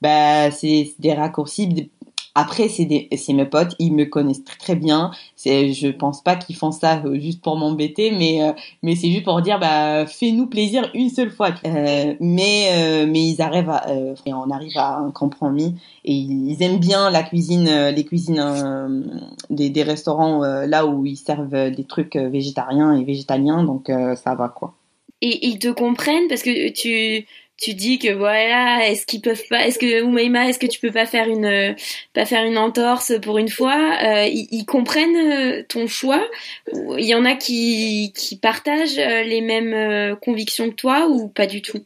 bah 0.00 0.50
c'est 0.50 0.94
des 0.98 1.12
raccourcis 1.12 1.90
après, 2.36 2.68
c'est 2.68 3.32
mes 3.32 3.46
potes, 3.46 3.74
ils 3.78 3.94
me 3.94 4.04
connaissent 4.04 4.44
très, 4.44 4.58
très 4.58 4.76
bien. 4.76 5.10
C'est, 5.36 5.72
je 5.72 5.88
pense 5.88 6.22
pas 6.22 6.36
qu'ils 6.36 6.54
font 6.54 6.70
ça 6.70 7.02
euh, 7.06 7.18
juste 7.18 7.40
pour 7.40 7.56
m'embêter, 7.56 8.10
mais 8.10 8.42
euh, 8.42 8.52
mais 8.82 8.94
c'est 8.94 9.10
juste 9.10 9.24
pour 9.24 9.40
dire, 9.40 9.58
bah, 9.58 10.04
fais-nous 10.04 10.46
plaisir 10.46 10.90
une 10.92 11.08
seule 11.08 11.30
fois. 11.30 11.54
Euh, 11.64 12.14
mais 12.20 13.06
mais 13.06 13.26
ils 13.26 13.40
arrivent, 13.40 13.70
à, 13.70 13.86
on 14.26 14.50
arrive 14.50 14.76
à 14.76 14.98
un 14.98 15.10
compromis 15.12 15.76
et 16.04 16.12
ils 16.12 16.62
aiment 16.62 16.78
bien 16.78 17.10
la 17.10 17.22
cuisine, 17.22 17.70
les 17.88 18.04
cuisines 18.04 19.24
des, 19.48 19.70
des 19.70 19.82
restaurants 19.82 20.40
là 20.42 20.84
où 20.84 21.06
ils 21.06 21.16
servent 21.16 21.70
des 21.70 21.84
trucs 21.84 22.16
végétariens 22.16 22.92
et 22.92 23.04
végétaliens, 23.04 23.64
donc 23.64 23.90
ça 24.16 24.34
va 24.34 24.50
quoi. 24.50 24.74
Et 25.22 25.46
ils 25.46 25.58
te 25.58 25.68
comprennent? 25.68 26.28
Parce 26.28 26.42
que 26.42 26.70
tu 26.70 27.26
tu 27.58 27.72
dis 27.74 27.98
que 27.98 28.12
voilà, 28.12 28.86
est-ce 28.86 29.06
qu'ils 29.06 29.22
peuvent 29.22 29.42
pas, 29.48 29.66
est-ce 29.66 29.78
que 29.78 30.02
Oumaima, 30.02 30.48
est-ce 30.48 30.58
que 30.58 30.66
tu 30.66 30.78
peux 30.78 30.90
pas 30.90 31.06
faire 31.06 31.26
une, 31.26 31.74
pas 32.12 32.26
faire 32.26 32.44
une 32.44 32.58
entorse 32.58 33.14
pour 33.22 33.38
une 33.38 33.48
fois 33.48 33.96
euh, 34.02 34.26
ils, 34.26 34.66
comprennent 34.66 35.16
euh, 35.16 35.62
ton 35.66 35.86
choix. 35.86 36.22
Il 36.72 37.04
y 37.04 37.14
en 37.14 37.24
a 37.24 37.34
qui, 37.34 38.12
qui 38.14 38.36
partagent 38.36 38.98
euh, 38.98 39.22
les 39.22 39.40
mêmes 39.40 40.16
convictions 40.16 40.68
que 40.68 40.74
toi 40.74 41.08
ou 41.08 41.28
pas 41.28 41.46
du 41.46 41.62
tout? 41.62 41.80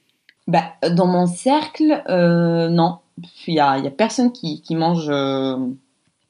Bah, 0.49 0.75
dans 0.91 1.07
mon 1.07 1.27
cercle, 1.27 2.03
non. 2.09 2.99
Il 3.47 3.55
y 3.55 3.61
a, 3.61 3.79
y 3.79 3.87
a 3.87 3.91
personne 3.91 4.33
qui, 4.33 4.63
qui 4.63 4.75
mange, 4.75 5.13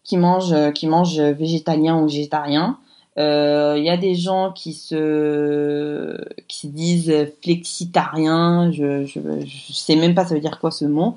qui 0.05 0.17
mange, 0.19 0.73
qui 0.75 0.87
mange 0.87 1.19
végétalien 1.19 1.99
ou 1.99 2.07
végétarien. 2.07 2.79
Il 3.21 3.23
euh, 3.23 3.79
y 3.79 3.91
a 3.91 3.99
des 3.99 4.15
gens 4.15 4.51
qui 4.51 4.73
se 4.73 6.17
qui 6.49 6.61
se 6.61 6.67
disent 6.69 7.29
flexitariens. 7.43 8.73
Je, 8.73 9.05
je 9.05 9.21
je 9.45 9.73
sais 9.73 9.97
même 9.97 10.15
pas 10.15 10.25
ça 10.25 10.35
veut 10.35 10.41
dire 10.41 10.59
quoi 10.59 10.71
ce 10.71 10.87
mot. 10.87 11.17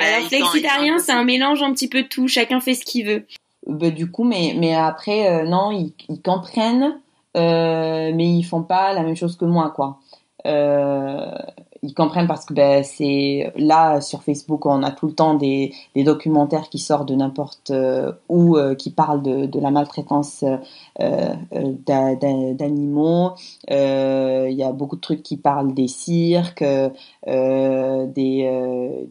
Alors 0.00 0.26
flexitarien, 0.28 0.98
c'est 0.98 1.12
un 1.12 1.24
mélange 1.24 1.62
un 1.62 1.72
petit 1.72 1.88
peu 1.88 2.04
de 2.04 2.08
tout. 2.08 2.26
Chacun 2.26 2.60
fait 2.60 2.74
ce 2.74 2.84
qu'il 2.84 3.06
veut. 3.06 3.26
Bah, 3.66 3.90
du 3.90 4.10
coup, 4.10 4.24
mais 4.24 4.54
mais 4.56 4.74
après 4.74 5.28
euh, 5.28 5.44
non, 5.44 5.72
ils, 5.72 5.92
ils 6.08 6.22
comprennent, 6.22 6.98
euh, 7.36 8.12
mais 8.14 8.28
ils 8.28 8.44
font 8.44 8.62
pas 8.62 8.94
la 8.94 9.02
même 9.02 9.16
chose 9.16 9.36
que 9.36 9.44
moi 9.44 9.70
quoi. 9.74 9.98
Euh, 10.46 11.30
ils 11.84 11.94
comprennent 11.94 12.28
parce 12.28 12.44
que 12.44 12.54
ben, 12.54 12.84
c'est 12.84 13.52
là 13.56 14.00
sur 14.00 14.22
Facebook 14.22 14.66
on 14.66 14.84
a 14.84 14.92
tout 14.92 15.08
le 15.08 15.14
temps 15.14 15.34
des, 15.34 15.74
documentaires 15.96 16.68
qui 16.68 16.78
sortent 16.78 17.08
de 17.08 17.16
n'importe 17.16 17.72
euh, 17.72 18.12
où 18.28 18.56
euh, 18.56 18.76
qui 18.76 18.90
parlent 18.90 19.22
de, 19.22 19.46
de 19.46 19.60
la 19.60 19.72
maltraitance 19.72 20.44
euh, 21.00 21.34
d'animaux. 22.54 23.32
Il 23.68 24.54
y 24.54 24.62
a 24.62 24.72
beaucoup 24.72 24.96
de 24.96 25.00
trucs 25.00 25.24
qui 25.24 25.36
parlent 25.36 25.74
des 25.74 25.88
cirques, 25.88 26.64
des 27.26 28.12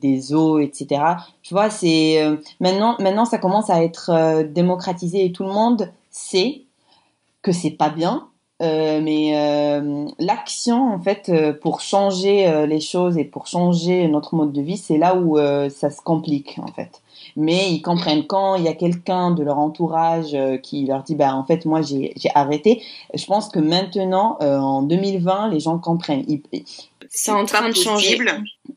des 0.01 0.21
zoos, 0.21 0.59
etc. 0.59 1.03
Tu 1.41 1.53
vois, 1.53 1.69
c'est 1.69 2.23
maintenant 2.61 2.95
maintenant 2.99 3.25
ça 3.25 3.37
commence 3.37 3.69
à 3.69 3.83
être 3.83 4.43
démocratisé 4.43 5.25
et 5.25 5.33
tout 5.33 5.43
le 5.43 5.51
monde 5.51 5.91
sait 6.09 6.63
que 7.41 7.51
c'est 7.51 7.71
pas 7.71 7.89
bien 7.89 8.30
euh, 8.61 9.01
mais 9.01 9.33
euh, 9.35 10.05
l'action, 10.19 10.93
en 10.93 10.99
fait, 10.99 11.29
euh, 11.29 11.53
pour 11.53 11.81
changer 11.81 12.65
les 12.67 12.79
choses 12.79 13.17
et 13.17 13.25
pour 13.25 13.47
changer 13.47 14.07
notre 14.07 14.35
mode 14.35 14.53
de 14.53 14.61
vie, 14.61 14.77
c'est 14.77 14.97
là 14.97 15.15
où 15.15 15.37
ça 15.69 15.89
se 15.89 16.01
complique, 16.01 16.59
en 16.61 16.71
fait. 16.71 17.01
Mais 17.35 17.71
ils 17.71 17.81
comprennent 17.81 18.25
quand 18.27 18.55
il 18.55 18.63
y 18.63 18.67
a 18.67 18.73
quelqu'un 18.73 19.31
de 19.31 19.43
leur 19.43 19.57
entourage 19.57 20.35
qui 20.63 20.85
leur 20.85 21.03
dit, 21.03 21.15
bah, 21.15 21.35
en 21.35 21.43
fait, 21.43 21.65
moi, 21.65 21.81
j'ai 21.81 22.13
arrêté. 22.35 22.83
Je 23.13 23.25
pense 23.25 23.49
que 23.49 23.59
maintenant, 23.59 24.37
en 24.39 24.81
2020, 24.81 25.49
les 25.49 25.59
gens 25.59 25.77
comprennent. 25.77 26.25
C'est 27.09 27.31
en 27.31 27.45
train 27.45 27.69
de 27.69 27.75
changer. 27.75 28.19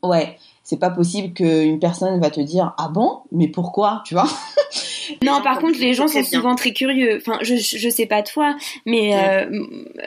Ouais 0.03 0.37
c'est 0.65 0.79
pas 0.79 0.89
possible 0.89 1.31
qu'une 1.33 1.79
personne 1.79 2.19
va 2.19 2.31
te 2.31 2.41
dire 2.41 2.73
ah 2.79 2.89
bon? 2.89 3.19
Mais 3.31 3.47
pourquoi 3.47 4.01
tu 4.03 4.15
vois? 4.15 4.27
Non 5.23 5.41
par 5.41 5.59
contre 5.59 5.79
les 5.79 5.93
gens 5.93 6.07
sont 6.07 6.23
souvent 6.23 6.55
très 6.55 6.71
curieux. 6.71 7.17
Enfin 7.17 7.37
je 7.41 7.55
je 7.55 7.89
sais 7.89 8.05
pas 8.05 8.23
toi 8.23 8.55
mais 8.85 9.13
euh, 9.15 9.45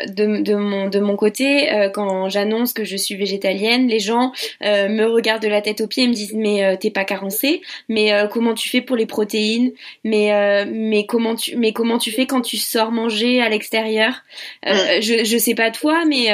de, 0.09 0.43
de 0.43 0.55
mon 0.55 0.89
de 0.89 0.99
mon 0.99 1.17
côté 1.17 1.73
euh, 1.73 1.89
quand 1.89 2.29
j'annonce 2.29 2.73
que 2.73 2.85
je 2.85 2.97
suis 2.97 3.17
végétalienne 3.17 3.89
les 3.89 4.01
gens 4.01 4.33
euh, 4.65 4.89
me 4.89 5.05
regardent 5.05 5.43
de 5.43 5.49
la 5.49 5.61
tête 5.61 5.81
aux 5.81 5.87
pieds 5.87 6.05
et 6.05 6.09
me 6.09 6.15
disent 6.15 6.35
mais 6.35 6.77
t'es 6.79 6.91
pas 6.91 7.05
carencée. 7.05 7.63
Mais 7.89 8.13
comment 8.31 8.55
tu 8.55 8.69
fais 8.69 8.81
pour 8.81 8.97
les 8.97 9.07
protéines? 9.07 9.73
Mais 10.05 10.65
mais 10.67 11.07
comment 11.07 11.35
tu 11.35 11.57
mais 11.57 11.73
comment 11.73 11.99
tu 11.99 12.11
fais 12.11 12.27
quand 12.27 12.41
tu 12.41 12.57
sors 12.57 12.93
manger 12.93 13.41
à 13.41 13.49
l'extérieur? 13.49 14.23
Je 14.65 15.25
je 15.25 15.39
sais 15.39 15.55
pas 15.55 15.71
toi 15.71 16.05
mais 16.07 16.29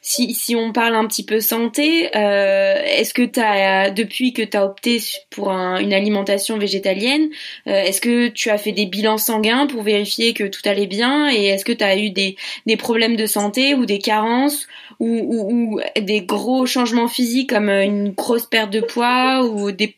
si 0.00 0.34
si 0.34 0.56
on 0.56 0.72
parle 0.72 0.94
un 0.94 1.06
petit 1.06 1.24
peu 1.24 1.40
santé 1.40 2.10
est-ce 2.14 3.14
que 3.14 3.22
t'as 3.22 3.90
depuis 3.90 4.32
que 4.32 4.42
tu 4.42 4.56
as 4.56 4.64
opté 4.64 5.00
pour 5.30 5.50
une 5.50 5.92
alimentation 5.92 6.58
végétalienne, 6.58 7.28
euh, 7.66 7.82
est-ce 7.82 8.00
que 8.02 8.28
tu 8.28 8.50
as 8.50 8.58
fait 8.58 8.72
des 8.72 8.84
bilans 8.84 9.16
sanguins 9.16 9.66
pour 9.66 9.82
vérifier 9.82 10.34
que 10.34 10.44
tout 10.44 10.60
allait 10.64 10.88
bien 10.88 11.30
et 11.30 11.46
est-ce 11.46 11.64
que 11.64 11.72
tu 11.72 11.84
as 11.84 11.96
eu 11.96 12.10
des, 12.10 12.36
problèmes 12.76 13.16
de 13.16 13.26
santé 13.26 13.74
ou 13.74 13.86
des 13.86 14.00
carences 14.00 14.66
ou, 15.00 15.80
des 15.98 16.22
gros 16.22 16.66
changements 16.66 17.08
physiques 17.08 17.50
comme 17.50 17.68
euh, 17.68 17.84
une 17.84 18.10
grosse 18.10 18.46
perte 18.46 18.70
de 18.70 18.80
poids 18.80 19.44
ou 19.44 19.72
des 19.72 19.96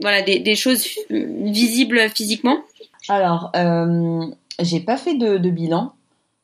voilà 0.00 0.22
des, 0.22 0.54
choses 0.54 0.86
visibles 1.10 2.08
physiquement? 2.14 2.58
Alors, 3.08 3.50
euh, 3.56 4.24
j'ai 4.60 4.80
pas 4.80 4.96
fait 4.96 5.14
de, 5.14 5.36
de 5.38 5.50
bilan, 5.50 5.92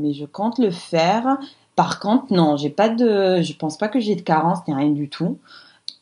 mais 0.02 0.12
je 0.12 0.24
compte 0.24 0.58
le 0.58 0.70
faire. 0.70 1.38
Par 1.76 2.00
contre, 2.00 2.32
non, 2.32 2.56
j'ai 2.56 2.70
pas 2.70 2.88
de, 2.88 3.40
je 3.42 3.52
pense 3.54 3.78
pas 3.78 3.88
que 3.88 4.00
j'ai 4.00 4.16
de 4.16 4.22
carence 4.22 4.58
ni 4.66 4.74
rien 4.74 4.90
du 4.90 5.08
tout 5.08 5.38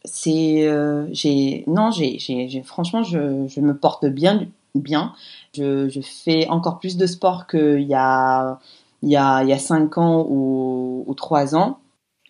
c'est 0.05 0.67
euh, 0.67 1.07
j'ai 1.13 1.65
non 1.67 1.91
j'ai 1.91 2.19
j'ai 2.19 2.63
franchement 2.63 3.03
je, 3.03 3.47
je 3.49 3.61
me 3.61 3.77
porte 3.77 4.07
bien 4.07 4.47
bien. 4.75 5.15
Je, 5.57 5.89
je 5.89 6.01
fais 6.01 6.49
encore 6.49 6.79
plus 6.79 6.97
de 6.97 7.07
sport 7.07 7.47
qu'il 7.47 7.83
y 7.83 7.95
a 7.95 8.59
il 9.03 9.11
y 9.11 9.17
a 9.17 9.43
il 9.43 9.49
y 9.49 9.53
a 9.53 9.59
cinq 9.59 9.99
ans 9.99 10.27
ou, 10.29 11.05
ou 11.07 11.15
trois 11.15 11.55
ans. 11.55 11.79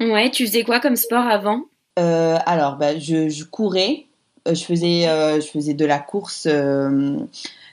Ouais 0.00 0.30
tu 0.30 0.46
faisais 0.46 0.62
quoi 0.62 0.80
comme 0.80 0.96
sport 0.96 1.26
avant? 1.26 1.62
Euh, 1.98 2.36
alors 2.46 2.76
bah, 2.76 2.98
je, 2.98 3.28
je 3.28 3.44
courais. 3.44 4.06
Euh, 4.46 4.54
je 4.54 4.64
faisais 4.64 5.08
euh, 5.08 5.40
je 5.40 5.46
faisais 5.46 5.74
de 5.74 5.86
la 5.86 5.98
course 5.98 6.46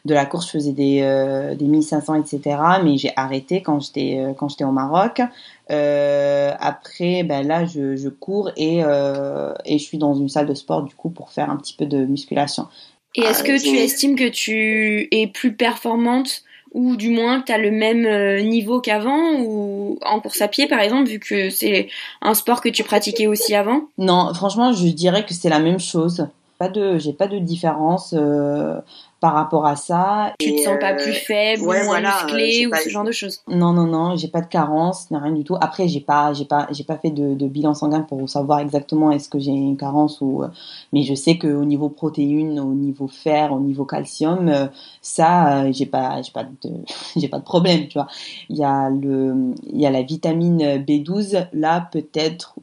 de 0.05 0.13
la 0.13 0.25
course, 0.25 0.47
je 0.47 0.51
faisais 0.51 0.71
des, 0.71 1.01
euh, 1.01 1.55
des 1.55 1.65
1500, 1.65 2.15
etc. 2.15 2.57
Mais 2.83 2.97
j'ai 2.97 3.11
arrêté 3.15 3.61
quand 3.61 3.79
j'étais 3.79 4.17
euh, 4.19 4.33
quand 4.33 4.49
j'étais 4.49 4.63
au 4.63 4.71
Maroc. 4.71 5.21
Euh, 5.69 6.51
après, 6.59 7.23
ben 7.23 7.45
là, 7.47 7.65
je, 7.65 7.95
je 7.95 8.09
cours 8.09 8.51
et, 8.57 8.83
euh, 8.83 9.53
et 9.65 9.77
je 9.77 9.83
suis 9.83 9.97
dans 9.97 10.15
une 10.15 10.29
salle 10.29 10.47
de 10.47 10.53
sport 10.53 10.83
du 10.83 10.95
coup 10.95 11.09
pour 11.09 11.29
faire 11.29 11.49
un 11.49 11.57
petit 11.57 11.73
peu 11.73 11.85
de 11.85 12.05
musculation. 12.05 12.67
Et 13.15 13.21
est-ce 13.21 13.43
que 13.43 13.61
tu 13.61 13.77
estimes 13.77 14.15
que 14.15 14.29
tu 14.29 15.07
es 15.11 15.27
plus 15.27 15.53
performante 15.53 16.43
ou 16.73 16.95
du 16.95 17.09
moins 17.09 17.41
tu 17.41 17.51
as 17.51 17.57
le 17.57 17.71
même 17.71 18.47
niveau 18.47 18.79
qu'avant 18.79 19.33
ou 19.41 19.99
en 20.05 20.21
course 20.21 20.41
à 20.41 20.47
pied 20.47 20.67
par 20.67 20.79
exemple 20.79 21.09
vu 21.09 21.19
que 21.19 21.49
c'est 21.49 21.89
un 22.21 22.33
sport 22.33 22.61
que 22.61 22.69
tu 22.69 22.83
pratiquais 22.83 23.27
aussi 23.27 23.53
avant? 23.53 23.83
Non, 23.97 24.33
franchement, 24.33 24.71
je 24.71 24.87
dirais 24.87 25.25
que 25.25 25.33
c'est 25.33 25.49
la 25.49 25.59
même 25.59 25.79
chose. 25.79 26.27
Pas 26.57 26.69
de 26.69 26.97
j'ai 26.97 27.11
pas 27.11 27.27
de 27.27 27.39
différence 27.39 28.13
euh, 28.17 28.79
par 29.21 29.34
rapport 29.34 29.67
à 29.67 29.75
ça. 29.75 30.34
Tu 30.39 30.55
te 30.55 30.62
sens 30.62 30.79
pas 30.79 30.95
plus 30.95 31.12
euh, 31.12 31.13
faible, 31.13 31.63
moins 31.63 32.01
musclé 32.01 32.65
ou 32.65 32.71
ce 32.75 32.89
genre 32.89 33.03
de 33.03 33.12
choses 33.12 33.41
Non, 33.47 33.71
non, 33.71 33.86
non, 33.86 34.15
j'ai 34.17 34.27
pas 34.27 34.41
de 34.41 34.47
carence, 34.47 35.07
rien 35.12 35.31
du 35.31 35.43
tout. 35.43 35.55
Après, 35.62 35.88
j'ai 35.88 36.01
pas, 36.01 36.34
j'ai 36.34 36.45
pas, 36.45 36.67
j'ai 36.71 36.84
pas 36.84 36.97
fait 36.97 37.12
de, 37.12 37.47
bilan 37.47 37.75
sanguin 37.75 38.01
pour 38.01 38.27
savoir 38.27 38.60
exactement 38.60 39.12
est-ce 39.12 39.29
que 39.29 39.39
j'ai 39.39 39.51
une 39.51 39.77
carence 39.77 40.21
ou. 40.21 40.41
Euh, 40.43 40.47
mais 40.91 41.03
je 41.03 41.13
sais 41.13 41.38
qu'au 41.38 41.65
niveau 41.65 41.88
protéines, 41.89 42.60
au 42.60 42.73
niveau 42.73 43.07
fer, 43.07 43.53
au 43.53 43.60
niveau 43.60 43.86
calcium, 43.86 44.49
euh, 44.49 44.65
ça, 45.03 45.71
j'ai 45.71 45.86
pas, 45.86 46.23
j'ai 46.23 46.31
pas 46.31 46.43
de, 46.43 46.69
j'ai 47.15 47.27
pas 47.27 47.38
de 47.38 47.43
problème, 47.43 47.88
tu 47.88 47.99
vois. 47.99 48.07
Il 48.49 48.57
y 48.57 48.63
a 48.63 48.89
le, 48.89 49.53
il 49.71 49.79
y 49.79 49.86
a 49.86 49.91
la 49.91 50.01
vitamine 50.01 50.84
B12 50.84 51.47
là 51.53 51.88
peut-être 51.91 52.55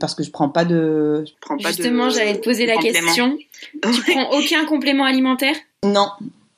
parce 0.00 0.14
que 0.14 0.22
je 0.22 0.30
prends 0.30 0.48
pas 0.48 0.64
de. 0.64 1.24
Justement, 1.58 2.10
j'allais 2.10 2.38
te 2.38 2.44
poser 2.44 2.66
la 2.66 2.76
question. 2.76 3.38
Tu 3.72 4.12
prends 4.12 4.30
aucun 4.32 4.64
complément 4.66 5.04
alimentaire? 5.04 5.54
Non. 5.84 6.08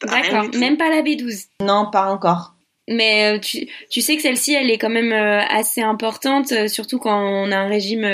D'accord, 0.02 0.46
même 0.54 0.76
pas 0.76 0.88
la 0.88 1.02
B12 1.02 1.46
Non, 1.62 1.90
pas 1.90 2.10
encore. 2.10 2.54
mais 2.88 3.38
tu, 3.40 3.68
tu 3.90 4.00
sais 4.00 4.16
que 4.16 4.22
celle-ci, 4.22 4.54
elle 4.54 4.70
est 4.70 4.78
quand 4.78 4.88
même 4.88 5.12
assez 5.12 5.82
importante, 5.82 6.52
surtout 6.68 6.98
quand 6.98 7.20
on 7.20 7.52
a 7.52 7.56
un 7.56 7.68
régime 7.68 8.08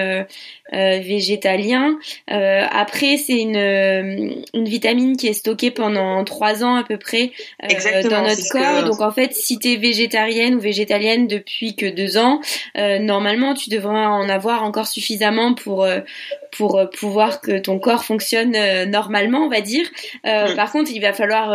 végétalien. 0.72 1.98
après, 2.28 3.16
c'est 3.16 3.38
une, 3.38 4.44
une 4.54 4.64
vitamine 4.64 5.16
qui 5.16 5.28
est 5.28 5.32
stockée 5.32 5.70
pendant 5.70 6.24
trois 6.24 6.64
ans 6.64 6.74
à 6.76 6.84
peu 6.84 6.98
près 6.98 7.32
dans 7.62 8.22
notre 8.22 8.48
corps. 8.50 8.84
Donc 8.84 9.00
en 9.00 9.10
fait, 9.10 9.34
si 9.34 9.58
tu 9.58 9.72
es 9.72 9.76
végétarienne 9.76 10.56
ou 10.56 10.60
végétalienne 10.60 11.26
depuis 11.26 11.76
que 11.76 11.86
deux 11.86 12.18
ans, 12.18 12.40
normalement, 12.76 13.54
tu 13.54 13.70
devrais 13.70 14.06
en 14.06 14.28
avoir 14.28 14.64
encore 14.64 14.86
suffisamment 14.86 15.54
pour 15.54 15.86
pour 16.56 16.78
euh, 16.78 16.86
pouvoir 16.86 17.40
que 17.40 17.58
ton 17.58 17.78
corps 17.78 18.04
fonctionne 18.04 18.54
euh, 18.56 18.86
normalement, 18.86 19.40
on 19.40 19.48
va 19.48 19.60
dire. 19.60 19.86
Euh, 20.26 20.52
mm. 20.52 20.56
Par 20.56 20.72
contre, 20.72 20.90
il 20.92 21.00
va 21.00 21.12
falloir 21.12 21.50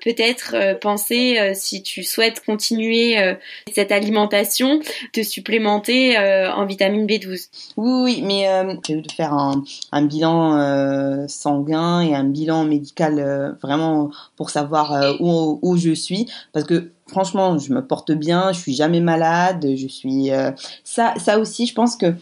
peut-être 0.00 0.78
penser, 0.80 1.52
si 1.54 1.82
tu 1.82 2.02
souhaites 2.02 2.44
continuer 2.44 3.16
cette 3.72 3.92
alimentation, 3.92 4.80
te 5.12 5.22
supplémenter 5.22 6.18
en 6.18 6.64
vitamine 6.66 7.06
B12. 7.06 7.48
Oui, 7.76 8.02
oui, 8.02 8.22
mais 8.24 8.45
je 8.88 8.94
vais 8.94 9.02
faire 9.14 9.34
un, 9.34 9.62
un 9.92 10.02
bilan 10.02 11.26
sanguin 11.28 12.00
et 12.00 12.14
un 12.14 12.24
bilan 12.24 12.64
médical 12.64 13.56
vraiment 13.62 14.10
pour 14.36 14.50
savoir 14.50 15.16
où, 15.20 15.58
où 15.62 15.76
je 15.76 15.92
suis, 15.94 16.26
parce 16.52 16.66
que 16.66 16.90
franchement, 17.06 17.58
je 17.58 17.72
me 17.72 17.86
porte 17.86 18.12
bien, 18.12 18.52
je 18.52 18.58
suis 18.58 18.74
jamais 18.74 19.00
malade, 19.00 19.66
je 19.76 19.86
suis 19.86 20.30
ça, 20.84 21.14
ça 21.18 21.38
aussi, 21.38 21.66
je 21.66 21.74
pense 21.74 21.96
que 21.96 22.14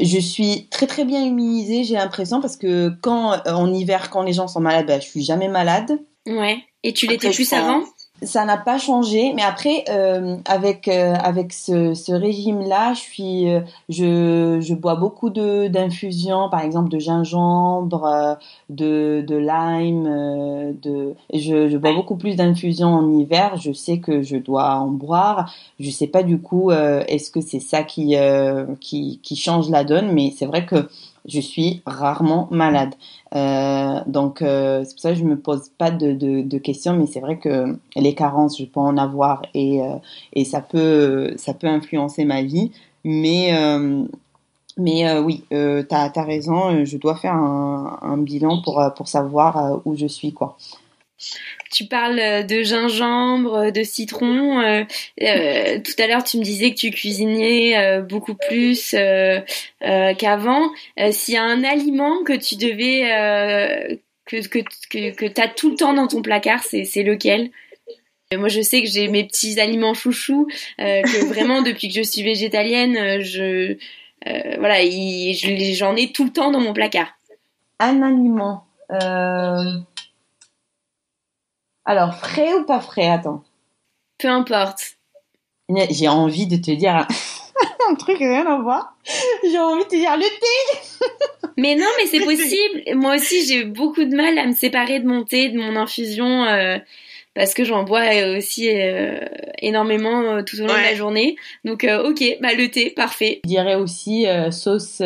je 0.00 0.18
suis 0.18 0.66
très 0.70 0.86
très 0.86 1.04
bien 1.04 1.20
immunisée, 1.20 1.84
j'ai 1.84 1.94
l'impression, 1.94 2.40
parce 2.40 2.56
que 2.56 2.92
quand 3.00 3.32
euh, 3.32 3.52
en 3.52 3.72
hiver, 3.72 4.10
quand 4.10 4.22
les 4.22 4.32
gens 4.32 4.48
sont 4.48 4.60
malades, 4.60 4.86
bah, 4.86 5.00
je 5.00 5.06
suis 5.06 5.22
jamais 5.22 5.48
malade. 5.48 5.98
Ouais. 6.26 6.58
Et 6.82 6.92
tu 6.92 7.06
l'étais 7.06 7.30
plus 7.30 7.52
avant? 7.52 7.82
Ça 8.22 8.44
n'a 8.44 8.56
pas 8.56 8.78
changé, 8.78 9.32
mais 9.34 9.42
après 9.42 9.84
euh, 9.90 10.36
avec 10.46 10.88
euh, 10.88 11.14
avec 11.14 11.52
ce, 11.52 11.94
ce 11.94 12.12
régime-là, 12.12 12.94
je 12.94 13.00
suis 13.00 13.50
euh, 13.50 13.60
je, 13.88 14.58
je 14.60 14.74
bois 14.74 14.94
beaucoup 14.94 15.30
de 15.30 15.66
d'infusions, 15.66 16.48
par 16.48 16.60
exemple 16.60 16.88
de 16.90 16.98
gingembre, 16.98 18.04
euh, 18.04 18.34
de 18.70 19.24
de 19.26 19.36
lime, 19.36 20.04
de 20.80 21.14
je, 21.32 21.68
je 21.68 21.76
bois 21.76 21.92
beaucoup 21.92 22.16
plus 22.16 22.36
d'infusions 22.36 22.88
en 22.94 23.10
hiver. 23.18 23.56
Je 23.56 23.72
sais 23.72 23.98
que 23.98 24.22
je 24.22 24.36
dois 24.36 24.76
en 24.76 24.88
boire. 24.88 25.52
Je 25.80 25.90
sais 25.90 26.06
pas 26.06 26.22
du 26.22 26.40
coup 26.40 26.70
est-ce 26.70 27.30
que 27.30 27.40
c'est 27.40 27.60
ça 27.60 27.82
qui 27.82 28.16
qui 28.80 29.20
qui 29.22 29.36
change 29.36 29.68
la 29.70 29.84
donne, 29.84 30.12
mais 30.12 30.32
c'est 30.36 30.46
vrai 30.46 30.64
que 30.66 30.88
je 31.26 31.40
suis 31.40 31.82
rarement 31.86 32.48
malade. 32.50 32.94
Euh, 33.34 34.00
donc 34.06 34.42
euh, 34.42 34.84
c'est 34.84 34.92
pour 34.92 35.00
ça 35.00 35.12
que 35.12 35.18
je 35.18 35.24
me 35.24 35.38
pose 35.38 35.70
pas 35.78 35.90
de, 35.90 36.12
de, 36.12 36.58
questions, 36.58 36.94
mais 36.96 37.06
c'est 37.06 37.20
vrai 37.20 37.38
que 37.38 37.76
les 37.96 38.14
carences, 38.14 38.58
je 38.58 38.64
peux 38.64 38.80
en 38.80 38.96
avoir 38.96 39.42
et, 39.54 39.82
euh, 39.82 39.96
et 40.32 40.44
ça 40.44 40.60
peut 40.60 41.34
ça 41.36 41.54
peut 41.54 41.66
influencer 41.66 42.24
ma 42.24 42.42
vie. 42.42 42.72
Mais 43.04 43.52
mais 44.76 45.18
oui, 45.18 45.44
tu 45.50 45.56
as, 45.56 46.12
as, 46.14 46.24
raison, 46.24 46.84
je 46.84 46.96
dois 46.96 47.16
faire 47.16 47.34
un, 47.34 47.98
un 48.02 48.16
bilan 48.18 48.60
pour, 48.62 48.82
pour 48.96 49.08
savoir 49.08 49.80
où 49.84 49.94
je 49.94 50.06
suis. 50.06 50.32
quoi 50.32 50.56
tu 51.74 51.86
parles 51.86 52.20
euh, 52.20 52.42
de 52.44 52.62
gingembre, 52.62 53.54
euh, 53.54 53.70
de 53.70 53.82
citron. 53.82 54.60
Euh, 54.60 54.84
tout 55.18 55.92
à 55.98 56.06
l'heure, 56.06 56.22
tu 56.22 56.38
me 56.38 56.44
disais 56.44 56.70
que 56.70 56.76
tu 56.76 56.90
cuisinais 56.90 58.00
beaucoup 58.02 58.34
plus 58.34 58.94
qu'avant. 59.80 60.70
S'il 61.10 61.34
y 61.34 61.36
a 61.36 61.42
un 61.42 61.64
aliment 61.64 62.22
que 62.22 62.32
tu 62.32 62.56
devais, 62.56 63.98
que, 64.26 64.46
que, 64.46 64.58
que, 64.90 65.10
que 65.10 65.26
tu 65.26 65.40
as 65.40 65.48
tout 65.48 65.70
le 65.70 65.76
temps 65.76 65.92
dans 65.92 66.06
ton 66.06 66.22
placard, 66.22 66.62
c'est 66.62 67.02
lequel? 67.02 67.50
Moi, 68.36 68.48
je 68.48 68.62
sais 68.62 68.82
que 68.82 68.88
j'ai 68.88 69.08
mes 69.08 69.24
petits 69.24 69.60
aliments 69.60 69.94
chouchous, 69.94 70.48
que 70.78 71.24
vraiment 71.28 71.62
depuis 71.62 71.88
que 71.88 71.94
je 71.94 72.02
suis 72.02 72.22
végétalienne, 72.22 73.20
je 73.20 73.76
voilà, 74.58 74.80
j'en 75.74 75.96
ai 75.96 76.12
tout 76.12 76.24
le 76.24 76.30
temps 76.30 76.50
dans 76.50 76.60
mon 76.60 76.72
placard. 76.72 77.08
Un 77.80 78.02
aliment. 78.02 78.64
Alors, 81.84 82.14
frais 82.14 82.54
ou 82.54 82.64
pas 82.64 82.80
frais 82.80 83.08
Attends. 83.08 83.42
Peu 84.18 84.28
importe. 84.28 84.96
J'ai 85.90 86.08
envie 86.08 86.46
de 86.46 86.56
te 86.56 86.70
dire 86.70 87.06
un 87.90 87.94
truc 87.94 88.18
rien 88.18 88.46
à 88.46 88.58
voir. 88.60 88.96
J'ai 89.42 89.58
envie 89.58 89.84
de 89.84 89.88
te 89.88 89.96
dire 89.96 90.16
le 90.16 90.22
thé. 90.22 91.08
mais 91.56 91.74
non, 91.74 91.86
mais 91.98 92.06
c'est 92.06 92.20
possible. 92.24 92.96
Moi 92.96 93.16
aussi, 93.16 93.46
j'ai 93.46 93.64
beaucoup 93.64 94.04
de 94.04 94.14
mal 94.14 94.38
à 94.38 94.46
me 94.46 94.52
séparer 94.52 95.00
de 95.00 95.06
mon 95.06 95.24
thé, 95.24 95.48
de 95.48 95.58
mon 95.58 95.76
infusion. 95.76 96.44
Euh, 96.44 96.78
parce 97.34 97.52
que 97.52 97.64
j'en 97.64 97.82
bois 97.82 98.36
aussi 98.36 98.70
euh, 98.70 99.18
énormément 99.58 100.22
euh, 100.22 100.42
tout 100.42 100.56
au 100.60 100.66
long 100.66 100.74
de 100.74 100.80
la 100.80 100.94
journée. 100.94 101.36
Donc 101.64 101.84
ok, 101.84 102.22
bah 102.40 102.54
le 102.54 102.68
thé, 102.68 102.90
parfait. 102.90 103.40
Je 103.44 103.48
dirais 103.48 103.74
aussi 103.74 104.26
sauce 104.50 105.02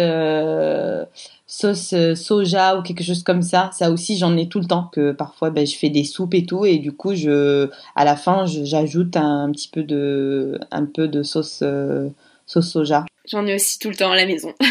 sauce 1.48 1.94
euh, 1.94 2.14
soja 2.14 2.76
ou 2.76 2.82
quelque 2.82 3.02
chose 3.02 3.24
comme 3.24 3.42
ça. 3.42 3.70
Ça 3.72 3.90
aussi, 3.90 4.16
j'en 4.16 4.36
ai 4.36 4.48
tout 4.48 4.60
le 4.60 4.66
temps. 4.66 4.88
Que 4.92 5.10
parfois, 5.10 5.50
ben, 5.50 5.66
je 5.66 5.76
fais 5.76 5.88
des 5.88 6.04
soupes 6.04 6.34
et 6.34 6.46
tout, 6.46 6.64
et 6.64 6.78
du 6.78 6.92
coup, 6.92 7.16
je, 7.16 7.68
à 7.96 8.04
la 8.04 8.14
fin, 8.14 8.46
j'ajoute 8.46 9.16
un, 9.16 9.50
petit 9.50 9.68
peu 9.68 9.82
de, 9.82 10.60
un 10.70 10.84
peu 10.84 11.08
de 11.08 11.24
sauce, 11.24 11.60
euh, 11.62 12.08
sauce 12.46 12.70
soja. 12.70 13.06
J'en 13.28 13.44
ai 13.46 13.56
aussi 13.56 13.78
tout 13.78 13.88
le 13.88 13.96
temps 13.96 14.12
à 14.12 14.16
la 14.16 14.26
maison. 14.26 14.54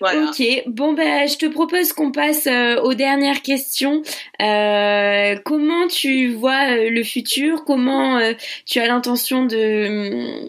Ok, 0.00 0.40
bon 0.68 0.92
ben 0.92 1.26
je 1.28 1.36
te 1.38 1.46
propose 1.46 1.92
qu'on 1.92 2.12
passe 2.12 2.46
euh, 2.46 2.80
aux 2.82 2.94
dernières 2.94 3.42
questions. 3.42 4.02
comment 4.38 5.88
tu 5.88 6.34
vois 6.34 6.76
le 6.76 7.02
futur? 7.02 7.64
Comment 7.64 8.20
tu 8.64 8.78
as 8.78 8.86
l'intention 8.86 9.44
de 9.44 10.46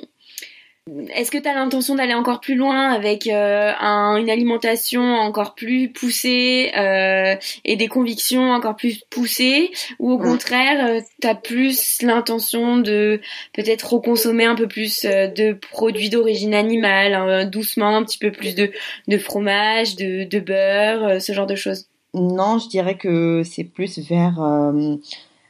est-ce 1.14 1.32
que 1.32 1.38
tu 1.38 1.48
as 1.48 1.54
l'intention 1.54 1.96
d'aller 1.96 2.14
encore 2.14 2.40
plus 2.40 2.56
loin 2.56 2.90
avec 2.92 3.28
euh, 3.28 3.72
une 4.18 4.30
alimentation 4.30 5.02
encore 5.02 5.56
plus 5.56 5.90
poussée 5.90 6.72
euh, 6.78 7.36
et 7.66 7.76
des 7.76 7.88
convictions 7.88 8.52
encore 8.52 8.76
plus 8.76 9.04
poussées? 9.10 9.72
Ou 10.00 10.12
au 10.12 10.18
contraire 10.18 10.88
euh, 10.88 11.02
tu 11.22 11.28
as 11.28 11.36
plus 11.36 12.02
l'intention 12.02 12.78
de 12.78 13.22
peut-être 13.54 13.94
reconsommer 13.94 14.46
un 14.46 14.56
peu 14.56 14.68
plus 14.68 15.04
de 15.04 15.54
produits 15.72 16.10
d'origine 16.10 16.54
animale, 16.54 17.14
hein, 17.14 17.46
doucement 17.46 17.96
un 17.96 18.04
petit 18.04 18.20
peu 18.20 18.32
plus 18.32 18.56
de, 18.56 18.72
de 19.08 19.18
fromage, 19.18 19.96
de, 19.96 20.24
de 20.24 20.40
beurre, 20.40 21.22
ce 21.22 21.34
genre 21.34 21.48
de 21.48 21.56
choses? 21.56 21.88
Non, 22.14 22.58
je 22.58 22.70
dirais 22.70 22.98
que 22.98 23.44
c'est 23.44 23.64
plus 23.64 24.00
vers, 24.00 24.42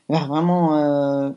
vers 0.10 0.28
vraiment 0.28 1.34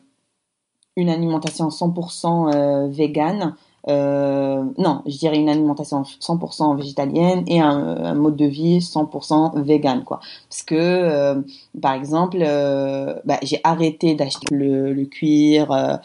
une 0.97 1.09
alimentation 1.09 1.69
100% 1.69 2.91
végane. 2.91 3.55
Euh, 3.89 4.65
non, 4.79 5.03
je 5.07 5.19
dirais 5.19 5.37
une 5.37 5.49
alimentation 5.49 6.03
100% 6.03 6.77
végétalienne 6.77 7.45
et 7.47 7.61
un, 7.61 8.15
mode 8.15 8.37
de 8.37 8.47
vie 8.47 8.79
100% 8.79 9.61
vegan, 9.63 10.05
quoi. 10.05 10.21
Parce 10.49 10.63
que, 10.63 10.75
euh, 10.75 11.43
par 11.81 11.95
exemple, 11.95 12.39
euh, 12.41 13.15
bah, 13.25 13.39
j'ai 13.43 13.61
arrêté 13.65 14.15
d'acheter 14.15 14.55
le, 14.55 14.93
le, 14.93 15.05
cuir, 15.07 15.73
euh, 15.73 15.97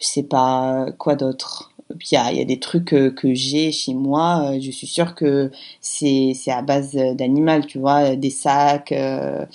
je 0.00 0.06
sais 0.06 0.22
pas 0.24 0.86
quoi 0.98 1.14
d'autre. 1.14 1.72
Il 1.90 2.14
y 2.14 2.16
a, 2.16 2.32
y 2.32 2.40
a, 2.40 2.44
des 2.44 2.60
trucs 2.60 2.86
que, 2.86 3.08
que 3.08 3.34
j'ai 3.34 3.72
chez 3.72 3.94
moi, 3.94 4.52
je 4.60 4.70
suis 4.70 4.86
sûre 4.86 5.14
que 5.14 5.50
c'est 5.80 6.34
à 6.48 6.62
base 6.62 6.94
d'animal, 6.94 7.66
tu 7.66 7.78
vois, 7.78 8.16
des 8.16 8.30
sacs. 8.30 8.92
Mm 8.92 9.46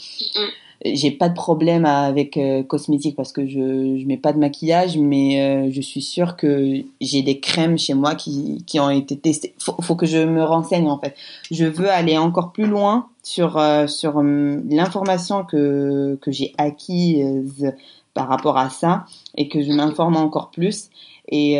j'ai 0.93 1.11
pas 1.11 1.29
de 1.29 1.33
problème 1.33 1.85
avec 1.85 2.37
euh, 2.37 2.61
cosmétiques 2.61 3.15
parce 3.15 3.31
que 3.31 3.47
je 3.47 3.97
je 3.99 4.05
mets 4.05 4.17
pas 4.17 4.33
de 4.33 4.37
maquillage 4.37 4.97
mais 4.97 5.41
euh, 5.41 5.71
je 5.71 5.81
suis 5.81 6.01
sûre 6.01 6.35
que 6.35 6.83
j'ai 7.01 7.23
des 7.23 7.39
crèmes 7.39 7.77
chez 7.77 7.95
moi 7.95 8.13
qui 8.13 8.63
qui 8.67 8.79
ont 8.79 8.91
été 8.91 9.17
testées. 9.17 9.55
Faut 9.57 9.75
faut 9.81 9.95
que 9.95 10.05
je 10.05 10.19
me 10.19 10.43
renseigne 10.43 10.87
en 10.87 10.99
fait. 10.99 11.15
Je 11.49 11.65
veux 11.65 11.89
aller 11.89 12.17
encore 12.17 12.51
plus 12.51 12.67
loin 12.67 13.07
sur 13.23 13.57
euh, 13.57 13.87
sur 13.87 14.17
hum, 14.17 14.63
l'information 14.69 15.43
que 15.43 16.19
que 16.21 16.31
j'ai 16.31 16.53
acquise 16.57 17.73
par 18.13 18.27
rapport 18.27 18.57
à 18.57 18.69
ça 18.69 19.05
et 19.35 19.47
que 19.49 19.63
je 19.63 19.71
m'informe 19.71 20.17
encore 20.17 20.51
plus. 20.51 20.89
Et 21.29 21.57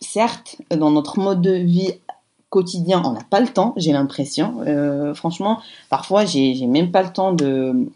certes 0.00 0.56
dans 0.70 0.92
notre 0.92 1.18
mode 1.18 1.42
de 1.42 1.50
vie 1.52 1.94
quotidien 2.50 3.02
on 3.04 3.12
n'a 3.12 3.24
pas 3.28 3.40
le 3.40 3.48
temps 3.48 3.74
j'ai 3.76 3.92
l'impression. 3.92 4.60
Franchement 5.14 5.58
parfois 5.90 6.24
j'ai 6.24 6.54
j'ai 6.54 6.66
même 6.66 6.92
pas 6.92 7.02
le 7.02 7.12
temps 7.12 7.32
de 7.32 7.88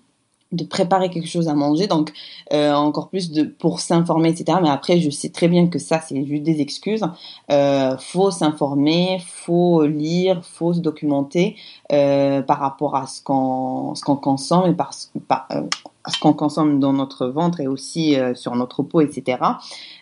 de 0.52 0.64
préparer 0.64 1.10
quelque 1.10 1.28
chose 1.28 1.48
à 1.48 1.54
manger, 1.54 1.86
donc 1.86 2.12
euh, 2.52 2.72
encore 2.72 3.08
plus 3.08 3.30
de 3.30 3.44
pour 3.44 3.80
s'informer, 3.80 4.30
etc. 4.30 4.58
Mais 4.62 4.68
après, 4.68 5.00
je 5.00 5.10
sais 5.10 5.28
très 5.28 5.48
bien 5.48 5.68
que 5.68 5.78
ça, 5.78 6.00
c'est 6.00 6.24
juste 6.24 6.42
des 6.42 6.60
excuses. 6.60 7.04
Euh, 7.50 7.96
faut 7.98 8.30
s'informer, 8.30 9.20
faut 9.24 9.86
lire, 9.86 10.44
faut 10.44 10.72
se 10.72 10.80
documenter 10.80 11.56
euh, 11.92 12.42
par 12.42 12.58
rapport 12.58 12.96
à 12.96 13.06
ce 13.06 13.22
qu'on 13.22 13.94
ce 13.94 14.02
qu'on 14.02 14.16
consomme 14.16 14.70
et 14.70 14.74
par, 14.74 14.92
par 15.28 15.46
euh, 15.52 15.62
ce 16.08 16.18
qu'on 16.18 16.32
consomme 16.32 16.80
dans 16.80 16.92
notre 16.92 17.26
ventre 17.26 17.60
et 17.60 17.66
aussi 17.66 18.18
euh, 18.18 18.34
sur 18.34 18.56
notre 18.56 18.82
peau, 18.82 19.00
etc. 19.00 19.38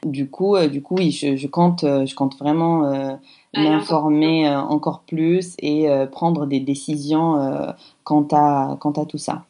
Du 0.07 0.31
coup, 0.31 0.57
euh, 0.57 0.69
du 0.69 0.81
coup, 0.81 0.95
oui, 0.97 1.11
je, 1.11 1.37
je 1.37 1.47
compte, 1.47 1.83
je 1.83 2.15
compte 2.15 2.39
vraiment 2.39 3.19
m'informer 3.55 4.49
encore 4.49 5.01
plus 5.01 5.55
et 5.59 5.89
prendre 6.13 6.47
des 6.47 6.61
décisions 6.61 7.75
quant 8.05 8.27
à 8.33 8.77
quant 8.81 8.93
à 8.93 9.05
tout 9.05 9.19
ça. 9.19 9.45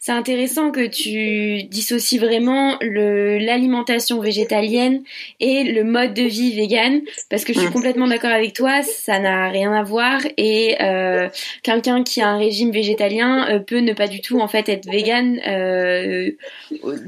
C'est 0.00 0.12
intéressant 0.12 0.70
que 0.70 0.86
tu 0.86 1.64
dissocies 1.64 2.18
vraiment 2.18 2.78
l'alimentation 2.80 4.20
végétalienne 4.20 5.02
et 5.40 5.64
le 5.64 5.84
mode 5.84 6.14
de 6.14 6.22
vie 6.22 6.54
vegan 6.54 7.02
parce 7.30 7.44
que 7.44 7.52
je 7.52 7.60
suis 7.60 7.68
mm. 7.68 7.72
complètement 7.72 8.06
d'accord 8.06 8.30
avec 8.30 8.54
toi, 8.54 8.82
ça 8.82 9.18
n'a 9.18 9.48
rien 9.48 9.72
à 9.72 9.82
voir 9.82 10.20
et 10.36 10.76
euh, 10.80 11.28
quelqu'un 11.62 12.02
qui 12.02 12.20
a 12.20 12.28
un 12.28 12.38
régime 12.38 12.70
végétalien 12.70 13.48
euh, 13.50 13.58
peut 13.58 13.80
ne 13.80 13.92
pas 13.92 14.08
du 14.08 14.20
tout 14.20 14.40
en 14.40 14.48
fait 14.48 14.68
être 14.68 14.86
vegan, 14.86 15.38
euh, 15.46 16.30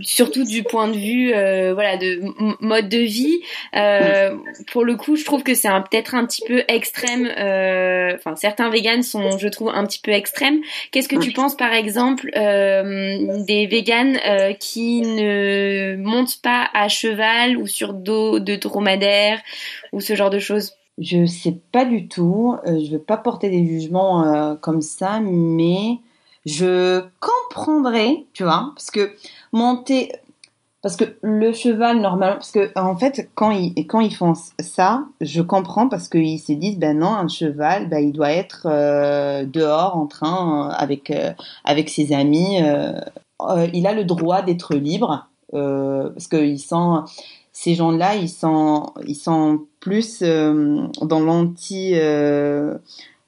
surtout 0.00 0.44
du 0.44 0.62
point 0.62 0.88
de 0.88 0.96
vue 0.96 1.30
voilà 1.72 1.96
de 1.96 2.20
mode 2.60 2.88
de 2.88 2.98
vie. 2.98 3.40
Pour 4.72 4.84
le 4.84 4.96
coup, 4.96 5.16
je 5.16 5.24
trouve 5.24 5.42
que 5.42 5.54
c'est 5.54 5.68
peut-être 5.68 6.14
un 6.14 6.26
petit 6.26 6.42
peu 6.46 6.62
extrême. 6.68 7.26
Enfin, 8.14 8.36
certains 8.36 8.68
vegans 8.70 9.02
sont, 9.02 9.38
je 9.38 9.48
trouve, 9.48 9.70
un 9.70 9.86
petit 9.86 10.00
peu 10.00 10.10
extrêmes. 10.10 10.60
Qu'est-ce 10.90 11.08
que 11.08 11.16
tu 11.16 11.32
penses 11.32 11.56
par 11.56 11.72
exemple 11.72 12.30
des 13.46 13.66
véganes 13.66 14.18
euh, 14.26 14.52
qui 14.52 15.02
ne 15.02 15.96
montent 15.96 16.40
pas 16.42 16.68
à 16.74 16.88
cheval 16.88 17.56
ou 17.56 17.66
sur 17.66 17.94
dos 17.94 18.38
de 18.38 18.56
dromadaire 18.56 19.40
ou 19.92 20.00
ce 20.00 20.14
genre 20.14 20.30
de 20.30 20.38
choses 20.38 20.72
Je 20.98 21.26
sais 21.26 21.56
pas 21.72 21.84
du 21.84 22.08
tout. 22.08 22.56
Euh, 22.66 22.78
je 22.84 22.92
veux 22.92 23.02
pas 23.02 23.16
porter 23.16 23.50
des 23.50 23.66
jugements 23.66 24.56
comme 24.60 24.82
ça, 24.82 25.20
mais 25.20 25.98
je 26.46 27.02
comprendrais, 27.20 28.24
tu 28.32 28.44
vois, 28.44 28.72
parce 28.74 28.90
que 28.90 29.12
monter, 29.52 30.12
parce 30.82 30.96
que 30.96 31.04
le 31.22 31.52
cheval 31.52 32.00
normalement, 32.00 32.36
parce 32.36 32.52
que 32.52 32.70
en 32.78 32.96
fait 32.96 33.28
quand 33.34 33.50
ils 33.50 33.86
quand 33.86 34.00
ils 34.00 34.14
font 34.14 34.32
ça, 34.34 35.04
je 35.20 35.42
comprends 35.42 35.88
parce 35.88 36.08
qu'ils 36.08 36.40
se 36.40 36.52
disent 36.52 36.78
ben 36.78 36.98
non 36.98 37.12
un 37.12 37.28
cheval, 37.28 37.88
ben 37.88 37.98
il 37.98 38.12
doit 38.12 38.32
être 38.32 38.66
euh, 38.66 39.44
dehors 39.44 39.96
en 39.96 40.06
train 40.06 40.68
euh, 40.68 40.72
avec 40.74 41.10
euh, 41.10 41.32
avec 41.64 41.90
ses 41.90 42.12
amis, 42.14 42.58
il 42.58 43.86
a 43.86 43.92
le 43.92 44.04
droit 44.04 44.42
d'être 44.42 44.74
libre 44.74 45.28
parce 45.52 46.28
que 46.28 46.36
ils 46.36 46.60
sont 46.60 47.04
ces 47.52 47.74
gens-là 47.74 48.14
ils 48.14 48.28
sont 48.28 48.92
ils 49.06 49.16
sont 49.16 49.60
plus 49.80 50.22
dans 50.22 51.20
l'anti 51.20 51.94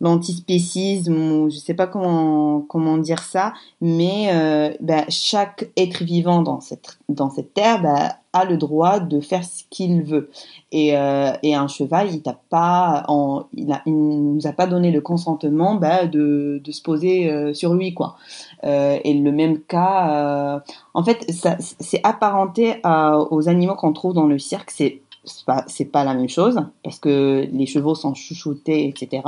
l'antispécisme 0.03 1.15
ou 1.15 1.49
je 1.49 1.57
sais 1.57 1.75
pas 1.75 1.87
comment 1.87 2.61
comment 2.61 2.99
dire 2.99 3.21
ça, 3.21 3.55
mais 3.81 4.31
euh, 4.33 4.75
bah, 4.81 5.05
chaque 5.09 5.71
être 5.77 6.03
vivant 6.03 6.43
dans 6.43 6.61
cette 6.61 6.99
dans 7.09 7.31
cette 7.31 7.55
terre 7.55 7.81
bah, 7.81 8.17
a 8.33 8.45
le 8.45 8.57
droit 8.57 8.99
de 8.99 9.21
faire 9.21 9.45
ce 9.45 9.63
qu'il 9.71 10.03
veut. 10.03 10.31
Et, 10.73 10.97
euh, 10.97 11.33
et 11.43 11.55
un 11.55 11.69
cheval, 11.69 12.09
il 12.13 12.23
t'a 12.23 12.39
pas, 12.49 13.05
il, 13.53 13.69
nous 13.87 14.47
a 14.47 14.53
pas 14.53 14.67
donné 14.67 14.91
le 14.91 15.03
consentement 15.03 15.75
bah, 15.75 16.07
de, 16.07 16.61
de 16.65 16.73
se 16.73 16.83
poser 16.83 17.31
euh, 17.31 17.53
sur 17.53 17.75
lui, 17.75 17.93
quoi. 17.93 18.17
Et 18.65 19.15
le 19.15 19.33
même 19.33 19.61
cas, 19.61 20.63
en 20.95 21.05
fait, 21.05 21.31
c'est 21.31 22.01
apparenté 22.05 22.81
aux 22.85 23.49
animaux 23.49 23.75
qu'on 23.75 23.93
trouve 23.93 24.15
dans 24.15 24.27
le 24.27 24.39
cirque. 24.39 24.71
C'est 24.71 25.03
c'est 25.25 25.45
pas, 25.45 25.65
pas 25.93 26.05
la 26.05 26.15
même 26.15 26.29
chose 26.29 26.61
parce 26.83 26.99
que 26.99 27.47
les 27.53 27.67
chevaux 27.67 27.95
sont 27.95 28.15
chouchoutés, 28.15 28.89
etc. 28.89 29.23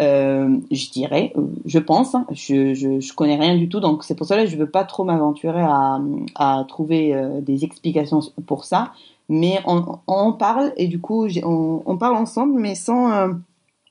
Euh, 0.00 0.58
je 0.70 0.90
dirais, 0.90 1.32
je 1.64 1.78
pense, 1.80 2.14
hein, 2.14 2.24
je, 2.30 2.72
je, 2.72 3.00
je, 3.00 3.12
connais 3.14 3.34
rien 3.34 3.56
du 3.56 3.68
tout, 3.68 3.80
donc 3.80 4.04
c'est 4.04 4.14
pour 4.14 4.28
ça 4.28 4.36
que 4.36 4.46
je 4.46 4.56
veux 4.56 4.70
pas 4.70 4.84
trop 4.84 5.02
m'aventurer 5.02 5.62
à, 5.62 5.98
à 6.36 6.64
trouver 6.68 7.14
euh, 7.14 7.40
des 7.40 7.64
explications 7.64 8.20
pour 8.46 8.64
ça, 8.64 8.92
mais 9.28 9.60
on, 9.66 9.98
on 10.06 10.32
parle 10.32 10.72
et 10.76 10.86
du 10.86 11.00
coup 11.00 11.26
on, 11.42 11.82
on, 11.84 11.96
parle 11.98 12.14
ensemble, 12.14 12.60
mais 12.60 12.76
sans, 12.76 13.10
euh, 13.10 13.32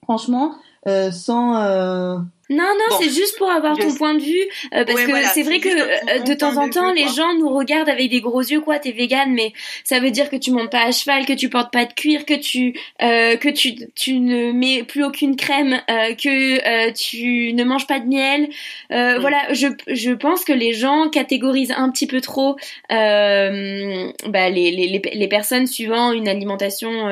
franchement, 0.03 0.53
euh, 0.87 1.11
sans 1.11 2.21
non, 2.49 2.63
non, 2.63 2.97
c'est 3.01 3.09
juste 3.09 3.37
pour 3.37 3.49
avoir 3.49 3.77
ton 3.77 3.93
point 3.93 4.13
de 4.13 4.21
vue, 4.21 4.47
euh, 4.73 4.85
parce 4.85 5.03
que 5.03 5.11
c'est 5.33 5.43
vrai 5.43 5.59
que 5.59 5.67
euh, 5.67 6.19
de 6.23 6.33
temps 6.33 6.55
en 6.55 6.69
temps, 6.69 6.93
les 6.93 7.07
gens 7.09 7.33
nous 7.37 7.49
regardent 7.49 7.89
avec 7.89 8.09
des 8.09 8.21
gros 8.21 8.41
yeux, 8.41 8.61
quoi, 8.61 8.79
t'es 8.79 8.91
vegan, 8.91 9.33
mais 9.33 9.51
ça 9.83 9.99
veut 9.99 10.11
dire 10.11 10.29
que 10.29 10.37
tu 10.37 10.51
montes 10.51 10.71
pas 10.71 10.85
à 10.85 10.91
cheval, 10.91 11.25
que 11.25 11.33
tu 11.33 11.49
portes 11.49 11.73
pas 11.73 11.83
de 11.83 11.91
cuir, 11.91 12.25
que 12.25 12.35
tu 12.35 12.73
euh, 13.01 13.35
que 13.35 13.49
tu 13.49 13.75
tu 13.95 14.19
ne 14.19 14.53
mets 14.53 14.83
plus 14.83 15.03
aucune 15.03 15.35
crème, 15.35 15.81
que 15.87 16.91
tu 16.91 17.53
ne 17.53 17.63
manges 17.65 17.87
pas 17.87 17.99
de 17.99 18.07
miel. 18.07 18.47
Voilà, 18.89 19.51
je 19.51 19.67
je 19.87 20.11
pense 20.11 20.45
que 20.45 20.53
les 20.53 20.73
gens 20.73 21.09
catégorisent 21.09 21.73
un 21.75 21.91
petit 21.91 22.07
peu 22.07 22.21
trop 22.21 22.55
bah, 22.89 24.49
les, 24.49 24.71
les 24.71 25.01
les 25.13 25.27
personnes 25.27 25.67
suivant 25.67 26.13
une 26.13 26.29
alimentation 26.29 27.09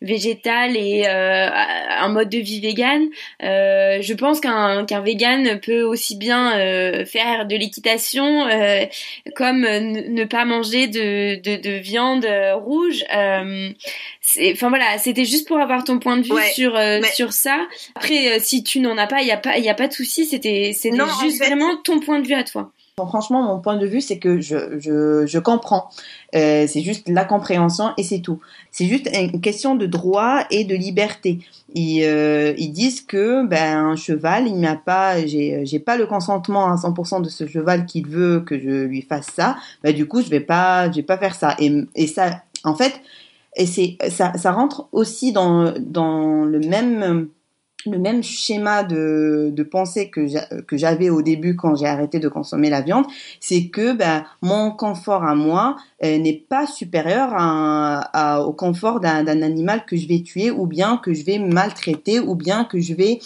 végétale 0.00 0.76
et 0.76 1.06
un 1.06 2.08
mode 2.08 2.28
de 2.28 2.38
vie 2.38 2.60
vegan. 2.60 3.08
je 3.40 4.14
pense 4.14 4.38
qu'un 4.40 4.51
qu'un 4.86 5.00
vegan 5.00 5.60
peut 5.60 5.82
aussi 5.82 6.16
bien 6.16 6.56
euh, 6.56 7.04
faire 7.04 7.46
de 7.46 7.56
l'équitation 7.56 8.46
euh, 8.46 8.84
comme 9.34 9.60
ne 9.62 10.24
pas 10.24 10.44
manger 10.44 10.86
de, 10.86 11.36
de, 11.36 11.70
viande 11.78 12.24
euh, 12.24 12.54
rouge. 12.54 13.04
Enfin 13.10 14.68
voilà, 14.68 14.98
c'était 14.98 15.24
juste 15.24 15.48
pour 15.48 15.58
avoir 15.58 15.84
ton 15.84 15.98
point 15.98 16.16
de 16.16 16.22
vue 16.22 16.42
sur 16.54 16.78
sur 17.12 17.32
ça. 17.32 17.66
Après, 17.94 18.40
si 18.40 18.62
tu 18.62 18.80
n'en 18.80 18.96
as 18.98 19.06
pas, 19.06 19.22
il 19.22 19.28
y 19.28 19.32
a 19.32 19.36
pas 19.36 19.58
il 19.58 19.64
y 19.64 19.70
a 19.70 19.74
pas 19.74 19.88
de 19.88 19.92
souci. 19.92 20.26
C'était 20.26 20.72
c'est 20.74 20.92
juste 21.22 21.44
vraiment 21.44 21.76
ton 21.78 22.00
point 22.00 22.20
de 22.20 22.26
vue 22.26 22.34
à 22.34 22.44
toi 22.44 22.72
franchement, 22.98 23.42
mon 23.42 23.58
point 23.58 23.78
de 23.78 23.86
vue, 23.86 24.02
c'est 24.02 24.18
que 24.18 24.40
je, 24.40 24.78
je, 24.78 25.24
je 25.26 25.38
comprends. 25.38 25.88
Euh, 26.34 26.66
c'est 26.68 26.82
juste 26.82 27.08
la 27.08 27.24
compréhension 27.24 27.92
et 27.96 28.02
c'est 28.02 28.20
tout. 28.20 28.40
C'est 28.70 28.84
juste 28.86 29.08
une 29.14 29.40
question 29.40 29.74
de 29.74 29.86
droit 29.86 30.44
et 30.50 30.64
de 30.64 30.74
liberté. 30.74 31.38
Ils, 31.74 32.04
euh, 32.04 32.52
ils 32.58 32.70
disent 32.70 33.00
que 33.00 33.46
ben 33.46 33.78
un 33.78 33.96
cheval, 33.96 34.46
il 34.46 34.60
n'a 34.60 34.76
pas, 34.76 35.24
j'ai 35.24 35.78
pas 35.78 35.96
le 35.96 36.06
consentement 36.06 36.66
à 36.66 36.76
100% 36.76 37.22
de 37.22 37.30
ce 37.30 37.46
cheval 37.46 37.86
qu'il 37.86 38.06
veut 38.06 38.40
que 38.40 38.58
je 38.58 38.84
lui 38.84 39.00
fasse 39.00 39.28
ça. 39.34 39.56
Ben 39.82 39.94
du 39.94 40.06
coup, 40.06 40.20
je 40.20 40.28
vais 40.28 40.40
pas, 40.40 40.90
je 40.90 40.96
vais 40.96 41.02
pas 41.02 41.16
faire 41.16 41.34
ça. 41.34 41.56
Et, 41.58 41.72
et 41.94 42.06
ça, 42.06 42.42
en 42.64 42.74
fait, 42.74 43.00
et 43.56 43.64
c'est 43.64 43.96
ça, 44.10 44.34
ça 44.36 44.52
rentre 44.52 44.88
aussi 44.92 45.32
dans 45.32 45.72
dans 45.80 46.44
le 46.44 46.58
même 46.60 47.28
le 47.86 47.98
même 47.98 48.22
schéma 48.22 48.82
de, 48.84 49.54
pensée 49.70 50.10
que 50.10 50.26
j'avais 50.76 51.10
au 51.10 51.22
début 51.22 51.56
quand 51.56 51.76
j'ai 51.76 51.86
arrêté 51.86 52.18
de 52.18 52.28
consommer 52.28 52.68
la 52.68 52.80
viande, 52.80 53.06
c'est 53.40 53.68
que 53.68 53.92
ben, 53.92 54.24
mon 54.42 54.70
confort 54.70 55.24
à 55.24 55.34
moi 55.34 55.76
euh, 56.04 56.18
n'est 56.18 56.44
pas 56.48 56.66
supérieur 56.66 57.30
au 58.44 58.52
confort 58.52 59.00
d'un 59.00 59.42
animal 59.42 59.84
que 59.86 59.96
je 59.96 60.08
vais 60.08 60.20
tuer 60.22 60.50
ou 60.50 60.66
bien 60.66 60.96
que 60.96 61.14
je 61.14 61.24
vais 61.24 61.38
maltraiter 61.38 62.20
ou 62.20 62.34
bien 62.34 62.64
que 62.64 62.80
je 62.80 62.94
vais 62.94 63.20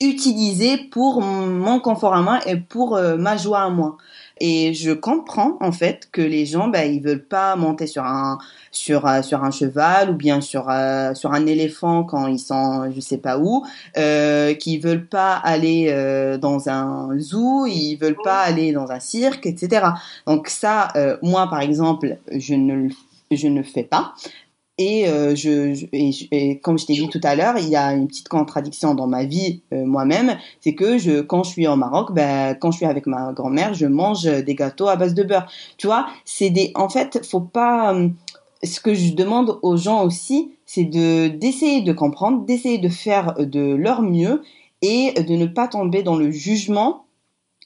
utiliser 0.00 0.76
pour 0.76 1.22
mon 1.22 1.80
confort 1.80 2.14
à 2.14 2.22
moi 2.22 2.40
et 2.46 2.56
pour 2.56 2.96
euh, 2.96 3.16
ma 3.16 3.36
joie 3.36 3.60
à 3.60 3.70
moi. 3.70 3.96
Et 4.38 4.74
je 4.74 4.92
comprends 4.92 5.56
en 5.60 5.72
fait 5.72 6.08
que 6.12 6.20
les 6.20 6.44
gens, 6.44 6.68
ben, 6.68 6.92
ils 6.92 7.02
veulent 7.02 7.24
pas 7.24 7.56
monter 7.56 7.86
sur 7.86 8.04
un 8.04 8.38
sur 8.70 9.06
euh, 9.06 9.22
sur 9.22 9.42
un 9.42 9.50
cheval 9.50 10.10
ou 10.10 10.14
bien 10.14 10.42
sur 10.42 10.68
euh, 10.68 11.14
sur 11.14 11.32
un 11.32 11.46
éléphant 11.46 12.04
quand 12.04 12.26
ils 12.26 12.38
sont 12.38 12.90
je 12.94 13.00
sais 13.00 13.16
pas 13.16 13.38
où, 13.38 13.64
euh, 13.96 14.52
qui 14.54 14.78
veulent 14.78 15.06
pas 15.06 15.34
aller 15.36 15.86
euh, 15.88 16.36
dans 16.36 16.68
un 16.68 17.18
zoo, 17.18 17.64
ils 17.66 17.96
veulent 17.96 18.18
pas 18.22 18.40
aller 18.40 18.72
dans 18.72 18.90
un 18.90 19.00
cirque, 19.00 19.46
etc. 19.46 19.86
Donc 20.26 20.48
ça, 20.48 20.88
moi 21.22 21.48
par 21.48 21.60
exemple, 21.60 22.18
je 22.30 22.54
ne 22.54 22.90
je 23.30 23.48
ne 23.48 23.62
fais 23.62 23.82
pas. 23.82 24.14
Et, 24.78 25.08
euh, 25.08 25.34
je, 25.34 25.86
et, 25.92 26.60
comme 26.60 26.78
je 26.78 26.84
t'ai 26.84 26.92
dit 26.92 27.08
tout 27.08 27.20
à 27.22 27.34
l'heure, 27.34 27.56
il 27.56 27.68
y 27.68 27.76
a 27.76 27.94
une 27.94 28.08
petite 28.08 28.28
contradiction 28.28 28.94
dans 28.94 29.06
ma 29.06 29.24
vie 29.24 29.62
euh, 29.72 29.86
moi-même, 29.86 30.36
c'est 30.60 30.74
que 30.74 30.98
je, 30.98 31.22
quand 31.22 31.44
je 31.44 31.50
suis 31.50 31.66
au 31.66 31.76
Maroc, 31.76 32.12
ben, 32.12 32.54
quand 32.54 32.72
je 32.72 32.78
suis 32.78 32.86
avec 32.86 33.06
ma 33.06 33.32
grand-mère, 33.32 33.72
je 33.72 33.86
mange 33.86 34.24
des 34.24 34.54
gâteaux 34.54 34.88
à 34.88 34.96
base 34.96 35.14
de 35.14 35.22
beurre. 35.22 35.46
Tu 35.78 35.86
vois, 35.86 36.06
c'est 36.26 36.50
des, 36.50 36.72
en 36.74 36.88
fait, 36.88 37.26
faut 37.26 37.40
pas. 37.40 37.94
Euh, 37.94 38.08
ce 38.64 38.80
que 38.80 38.94
je 38.94 39.12
demande 39.14 39.58
aux 39.62 39.76
gens 39.76 40.04
aussi, 40.04 40.52
c'est 40.64 40.84
de 40.84 41.28
d'essayer 41.28 41.82
de 41.82 41.92
comprendre, 41.92 42.44
d'essayer 42.44 42.78
de 42.78 42.88
faire 42.88 43.34
de 43.38 43.74
leur 43.74 44.02
mieux 44.02 44.42
et 44.82 45.12
de 45.12 45.36
ne 45.36 45.46
pas 45.46 45.68
tomber 45.68 46.02
dans 46.02 46.16
le 46.16 46.30
jugement 46.30 47.04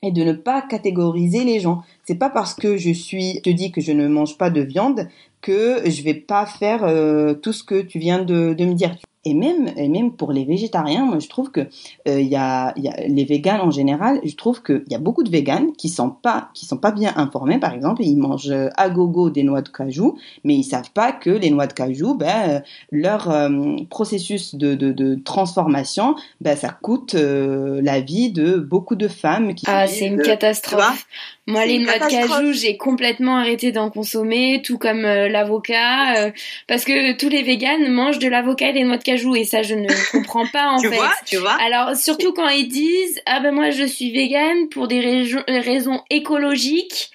et 0.02 0.12
de 0.12 0.24
ne 0.24 0.32
pas 0.32 0.62
catégoriser 0.62 1.44
les 1.44 1.60
gens. 1.60 1.82
C'est 2.04 2.14
pas 2.14 2.30
parce 2.30 2.54
que 2.54 2.76
je 2.76 2.90
suis, 2.90 3.34
je 3.36 3.40
te 3.40 3.50
dis 3.50 3.70
que 3.70 3.80
je 3.80 3.92
ne 3.92 4.08
mange 4.08 4.38
pas 4.38 4.50
de 4.50 4.62
viande 4.62 5.08
que 5.40 5.82
je 5.88 6.02
vais 6.02 6.14
pas 6.14 6.46
faire 6.46 6.84
euh, 6.84 7.34
tout 7.34 7.52
ce 7.52 7.64
que 7.64 7.80
tu 7.80 7.98
viens 7.98 8.22
de, 8.22 8.54
de 8.54 8.64
me 8.64 8.74
dire. 8.74 8.96
Et 9.26 9.34
même, 9.34 9.70
et 9.76 9.90
même 9.90 10.12
pour 10.12 10.32
les 10.32 10.46
végétariens, 10.46 11.04
moi 11.04 11.18
je 11.18 11.28
trouve 11.28 11.50
que 11.50 11.60
euh, 12.08 12.20
il 12.20 12.28
y, 12.28 12.36
a, 12.36 12.72
y, 12.78 12.88
a, 12.88 13.06
les 13.06 13.26
véganes 13.26 13.60
en 13.60 13.70
général, 13.70 14.18
je 14.24 14.34
trouve 14.34 14.62
qu'il 14.62 14.84
y 14.88 14.94
a 14.94 14.98
beaucoup 14.98 15.22
de 15.22 15.28
véganes 15.28 15.72
qui 15.72 15.90
sont 15.90 16.08
pas 16.08 16.48
qui 16.54 16.64
sont 16.64 16.78
pas 16.78 16.90
bien 16.90 17.12
informés. 17.16 17.58
Par 17.58 17.74
exemple, 17.74 18.02
ils 18.02 18.16
mangent 18.16 18.54
à 18.78 18.88
gogo 18.88 19.28
des 19.28 19.42
noix 19.42 19.60
de 19.60 19.68
cajou, 19.68 20.16
mais 20.42 20.54
ils 20.54 20.64
savent 20.64 20.90
pas 20.92 21.12
que 21.12 21.28
les 21.28 21.50
noix 21.50 21.66
de 21.66 21.74
cajou, 21.74 22.14
ben 22.14 22.62
leur 22.90 23.30
euh, 23.30 23.76
processus 23.90 24.54
de, 24.54 24.74
de, 24.74 24.90
de, 24.90 25.16
transformation, 25.16 26.14
ben 26.40 26.56
ça 26.56 26.70
coûte 26.70 27.14
euh, 27.14 27.82
la 27.82 28.00
vie 28.00 28.32
de 28.32 28.56
beaucoup 28.56 28.96
de 28.96 29.08
femmes. 29.08 29.54
Qui 29.54 29.66
ah, 29.68 29.86
c'est 29.86 30.06
une 30.06 30.22
catastrophe. 30.22 31.06
Moi, 31.50 31.66
les 31.66 31.78
noix 31.78 31.98
de 31.98 32.06
cajou, 32.06 32.52
j'ai 32.52 32.76
complètement 32.76 33.36
arrêté 33.36 33.72
d'en 33.72 33.90
consommer, 33.90 34.62
tout 34.64 34.78
comme 34.78 35.04
euh, 35.04 35.28
l'avocat, 35.28 36.16
euh, 36.16 36.30
parce 36.66 36.84
que 36.84 37.12
tous 37.12 37.28
les 37.28 37.42
véganes 37.42 37.90
mangent 37.90 38.18
de 38.18 38.28
l'avocat 38.28 38.68
et 38.68 38.72
des 38.72 38.84
noix 38.84 38.96
de 38.96 39.02
cajou, 39.02 39.34
et 39.34 39.44
ça, 39.44 39.62
je 39.62 39.74
ne 39.74 39.88
comprends 40.12 40.46
pas 40.46 40.68
en 40.68 40.80
tu 40.80 40.88
fait. 40.88 40.96
Vois, 40.96 41.12
tu 41.26 41.36
vois 41.36 41.56
Alors, 41.60 41.96
surtout 41.96 42.32
quand 42.32 42.48
ils 42.48 42.68
disent 42.68 43.20
ah 43.26 43.40
ben 43.40 43.52
moi 43.52 43.70
je 43.70 43.84
suis 43.84 44.10
végane 44.12 44.68
pour 44.68 44.88
des 44.88 45.00
raisons 45.48 46.02
écologiques. 46.10 47.10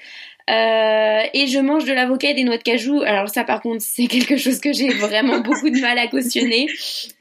Euh, 0.48 1.22
et 1.34 1.48
je 1.48 1.58
mange 1.58 1.86
de 1.86 1.94
l'avocat 1.94 2.30
et 2.30 2.34
des 2.36 2.44
noix 2.44 2.58
de 2.58 2.64
cajou. 2.64 3.02
Alors 3.02 3.30
ça 3.30 3.44
par 3.44 3.62
contre 3.62 3.82
c'est 3.82 4.06
quelque 4.06 4.38
chose 4.38 4.60
que 4.60 4.74
j'ai 4.74 4.90
vraiment 4.90 5.40
beaucoup 5.42 5.70
de 5.70 5.80
mal 5.80 5.98
à 5.98 6.08
cautionner 6.08 6.68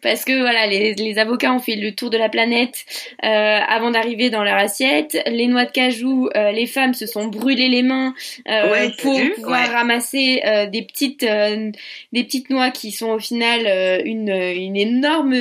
parce 0.02 0.24
que 0.24 0.38
voilà 0.38 0.66
les, 0.66 0.94
les 0.94 1.18
avocats 1.18 1.52
ont 1.52 1.58
fait 1.58 1.76
le 1.76 1.94
tour 1.94 2.10
de 2.10 2.18
la 2.18 2.28
planète 2.28 2.84
euh, 3.24 3.26
avant 3.26 3.90
d'arriver 3.90 4.28
dans 4.28 4.44
leur 4.44 4.56
assiette. 4.56 5.18
Les 5.26 5.46
noix 5.46 5.64
de 5.64 5.70
cajou, 5.70 6.28
euh, 6.36 6.50
les 6.52 6.66
femmes 6.66 6.92
se 6.92 7.06
sont 7.06 7.28
brûlées 7.28 7.68
les 7.68 7.82
mains 7.82 8.14
euh, 8.48 8.90
pour 9.00 9.18
pouvoir 9.36 9.70
ramasser 9.70 10.42
euh, 10.44 10.66
des 10.66 10.82
petites 10.82 11.24
des 11.24 12.24
petites 12.24 12.50
noix 12.50 12.70
qui 12.70 12.92
sont 12.92 13.12
au 13.12 13.18
final 13.18 14.02
une, 14.04 14.28
une 14.28 14.76
énorme 14.76 15.34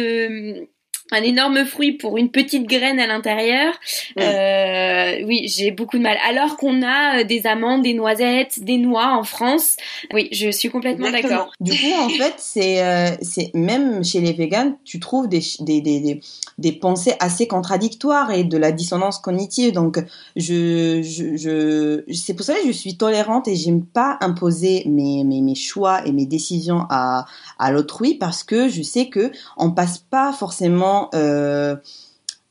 un 1.11 1.21
énorme 1.21 1.65
fruit 1.65 1.93
pour 1.93 2.17
une 2.17 2.29
petite 2.29 2.67
graine 2.67 2.99
à 2.99 3.07
l'intérieur. 3.07 3.73
Euh, 4.19 5.23
oui, 5.25 5.47
j'ai 5.47 5.71
beaucoup 5.71 5.97
de 5.97 6.03
mal. 6.03 6.17
Alors 6.27 6.57
qu'on 6.57 6.81
a 6.81 7.19
euh, 7.19 7.23
des 7.23 7.45
amandes, 7.45 7.83
des 7.83 7.93
noisettes, 7.93 8.63
des 8.63 8.77
noix 8.77 9.15
en 9.17 9.23
France. 9.23 9.75
Oui, 10.13 10.29
je 10.31 10.49
suis 10.49 10.69
complètement 10.69 11.11
d'accord. 11.11 11.51
Du 11.59 11.71
coup, 11.71 11.93
en 11.99 12.09
fait, 12.17 12.33
c'est 12.37 12.81
euh, 12.81 13.09
même 13.53 14.03
chez 14.03 14.21
les 14.21 14.33
végans, 14.33 14.77
tu 14.85 14.99
trouves 14.99 15.27
des, 15.27 15.41
des, 15.59 15.81
des, 15.81 16.21
des, 16.57 16.71
pensées 16.71 17.13
assez 17.19 17.47
contradictoires 17.47 18.31
et 18.31 18.43
de 18.43 18.57
la 18.57 18.71
dissonance 18.71 19.19
cognitive. 19.19 19.73
Donc, 19.73 20.03
je, 20.35 21.01
je, 21.03 21.35
je 21.35 22.03
c'est 22.13 22.33
pour 22.33 22.45
ça 22.45 22.53
que 22.53 22.67
je 22.67 22.71
suis 22.71 22.97
tolérante 22.97 23.47
et 23.47 23.55
j'aime 23.55 23.85
pas 23.85 24.17
imposer 24.21 24.83
mes, 24.87 25.23
mes, 25.23 25.41
mes 25.41 25.55
choix 25.55 26.05
et 26.07 26.11
mes 26.11 26.25
décisions 26.25 26.85
à, 26.89 27.25
à 27.59 27.71
l'autrui 27.71 28.15
parce 28.15 28.43
que 28.43 28.67
je 28.69 28.81
sais 28.81 29.09
que 29.09 29.31
on 29.57 29.71
passe 29.71 29.97
pas 29.97 30.31
forcément 30.33 30.92
euh, 31.13 31.75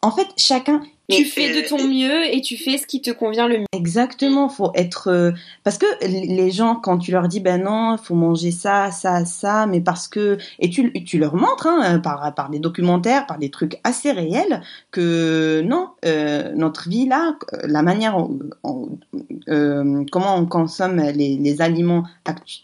en 0.03 0.11
fait, 0.11 0.28
chacun, 0.36 0.82
tu 1.16 1.24
fais 1.24 1.62
de 1.62 1.68
ton 1.68 1.86
mieux 1.86 2.32
et 2.32 2.40
tu 2.40 2.56
fais 2.56 2.78
ce 2.78 2.86
qui 2.86 3.00
te 3.00 3.10
convient 3.10 3.48
le 3.48 3.58
mieux. 3.58 3.66
Exactement, 3.72 4.48
faut 4.48 4.70
être 4.74 5.08
euh, 5.08 5.32
parce 5.64 5.78
que 5.78 5.86
les 6.06 6.50
gens 6.50 6.76
quand 6.76 6.98
tu 6.98 7.10
leur 7.10 7.28
dis 7.28 7.40
ben 7.40 7.62
non, 7.62 7.96
faut 7.96 8.14
manger 8.14 8.50
ça, 8.50 8.90
ça, 8.90 9.24
ça, 9.24 9.66
mais 9.66 9.80
parce 9.80 10.08
que 10.08 10.38
et 10.60 10.70
tu 10.70 10.92
tu 11.04 11.18
leur 11.18 11.34
montres 11.34 11.66
hein, 11.66 11.98
par 11.98 12.34
par 12.34 12.50
des 12.50 12.58
documentaires, 12.58 13.26
par 13.26 13.38
des 13.38 13.50
trucs 13.50 13.78
assez 13.84 14.12
réels 14.12 14.62
que 14.90 15.62
non, 15.62 15.88
euh, 16.04 16.52
notre 16.54 16.88
vie 16.88 17.06
là, 17.06 17.36
la 17.64 17.82
manière 17.82 18.16
euh, 19.48 20.04
comment 20.10 20.36
on 20.36 20.46
consomme 20.46 21.00
les, 21.00 21.36
les 21.36 21.62
aliments 21.62 22.04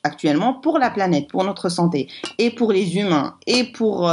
actuellement 0.05 0.55
pour 0.55 0.78
la 0.78 0.90
planète, 0.90 1.28
pour 1.28 1.44
notre 1.44 1.68
santé 1.68 2.09
et 2.38 2.51
pour 2.51 2.72
les 2.72 2.96
humains 2.96 3.34
et 3.46 3.64
pour 3.64 4.11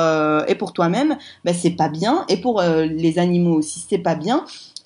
et 0.47 0.55
pour 0.55 0.73
toi-même, 0.73 1.17
ben 1.43 1.53
c'est 1.53 1.75
pas 1.75 1.89
bien 1.89 2.25
et 2.29 2.37
pour 2.37 2.61
les 2.61 3.19
animaux 3.19 3.55
aussi 3.55 3.85
c'est 3.87 3.99
pas 3.99 4.15
bien 4.15 4.24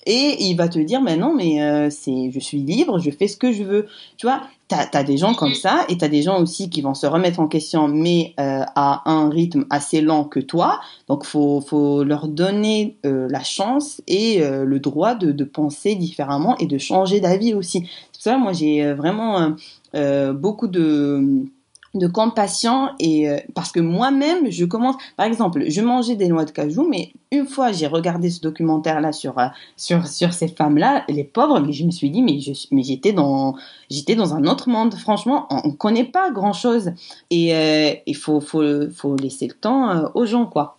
et 0.06 0.44
il 0.44 0.54
va 0.54 0.68
te 0.68 0.78
dire 0.78 1.02
mais 1.02 1.16
non 1.16 1.34
mais 1.34 1.62
euh, 1.62 1.90
c'est 1.90 2.30
je 2.32 2.38
suis 2.40 2.58
libre 2.58 2.98
je 2.98 3.10
fais 3.10 3.28
ce 3.28 3.36
que 3.36 3.52
je 3.52 3.62
veux. 3.62 3.86
Tu 4.16 4.26
vois 4.26 4.42
t'as 4.68 4.86
as 4.92 5.04
des 5.04 5.18
gens 5.18 5.34
comme 5.34 5.54
ça 5.54 5.84
et 5.88 5.98
t'as 5.98 6.08
des 6.08 6.22
gens 6.22 6.40
aussi 6.40 6.70
qui 6.70 6.80
vont 6.80 6.94
se 6.94 7.06
remettre 7.06 7.40
en 7.40 7.48
question 7.48 7.88
mais 7.88 8.34
euh, 8.40 8.62
à 8.74 9.02
un 9.10 9.28
rythme 9.28 9.66
assez 9.68 10.00
lent 10.00 10.24
que 10.24 10.40
toi. 10.40 10.80
Donc 11.08 11.24
faut 11.24 11.60
faut 11.60 12.02
leur 12.02 12.28
donner 12.28 12.96
euh, 13.04 13.28
la 13.28 13.42
chance 13.42 14.00
et 14.06 14.40
le 14.40 14.78
droit 14.78 15.14
de, 15.14 15.32
de 15.32 15.44
penser 15.44 15.94
différemment 15.96 16.56
et 16.58 16.66
de 16.66 16.78
changer 16.78 17.20
d'avis 17.20 17.54
aussi. 17.54 17.88
C'est 18.12 18.22
ça 18.22 18.38
moi 18.38 18.52
j'ai 18.52 18.92
vraiment 18.94 19.54
beaucoup 20.34 20.68
de 20.68 21.44
de 21.94 22.06
compassion 22.06 22.90
et 23.00 23.28
euh, 23.28 23.38
parce 23.54 23.72
que 23.72 23.80
moi-même 23.80 24.50
je 24.50 24.64
commence 24.64 24.94
par 25.16 25.26
exemple 25.26 25.64
je 25.68 25.80
mangeais 25.80 26.14
des 26.14 26.28
noix 26.28 26.44
de 26.44 26.52
cajou 26.52 26.86
mais 26.88 27.12
une 27.32 27.46
fois 27.46 27.72
j'ai 27.72 27.88
regardé 27.88 28.30
ce 28.30 28.40
documentaire 28.40 29.00
là 29.00 29.10
sur 29.10 29.38
euh, 29.40 29.46
sur 29.76 30.06
sur 30.06 30.32
ces 30.32 30.46
femmes 30.46 30.78
là 30.78 31.04
les 31.08 31.24
pauvres 31.24 31.58
mais 31.58 31.72
je 31.72 31.84
me 31.84 31.90
suis 31.90 32.10
dit 32.10 32.22
mais 32.22 32.38
je 32.38 32.52
mais 32.70 32.84
j'étais 32.84 33.12
dans 33.12 33.56
j'étais 33.90 34.14
dans 34.14 34.34
un 34.34 34.44
autre 34.44 34.68
monde. 34.68 34.94
Franchement 34.94 35.46
on, 35.50 35.62
on 35.64 35.72
connaît 35.72 36.04
pas 36.04 36.30
grand 36.30 36.52
chose 36.52 36.92
et 37.30 37.56
euh, 37.56 37.92
il 38.06 38.16
faut 38.16 38.40
faut 38.40 38.88
faut 38.90 39.16
laisser 39.16 39.48
le 39.48 39.54
temps 39.54 40.12
aux 40.14 40.26
gens 40.26 40.46
quoi. 40.46 40.76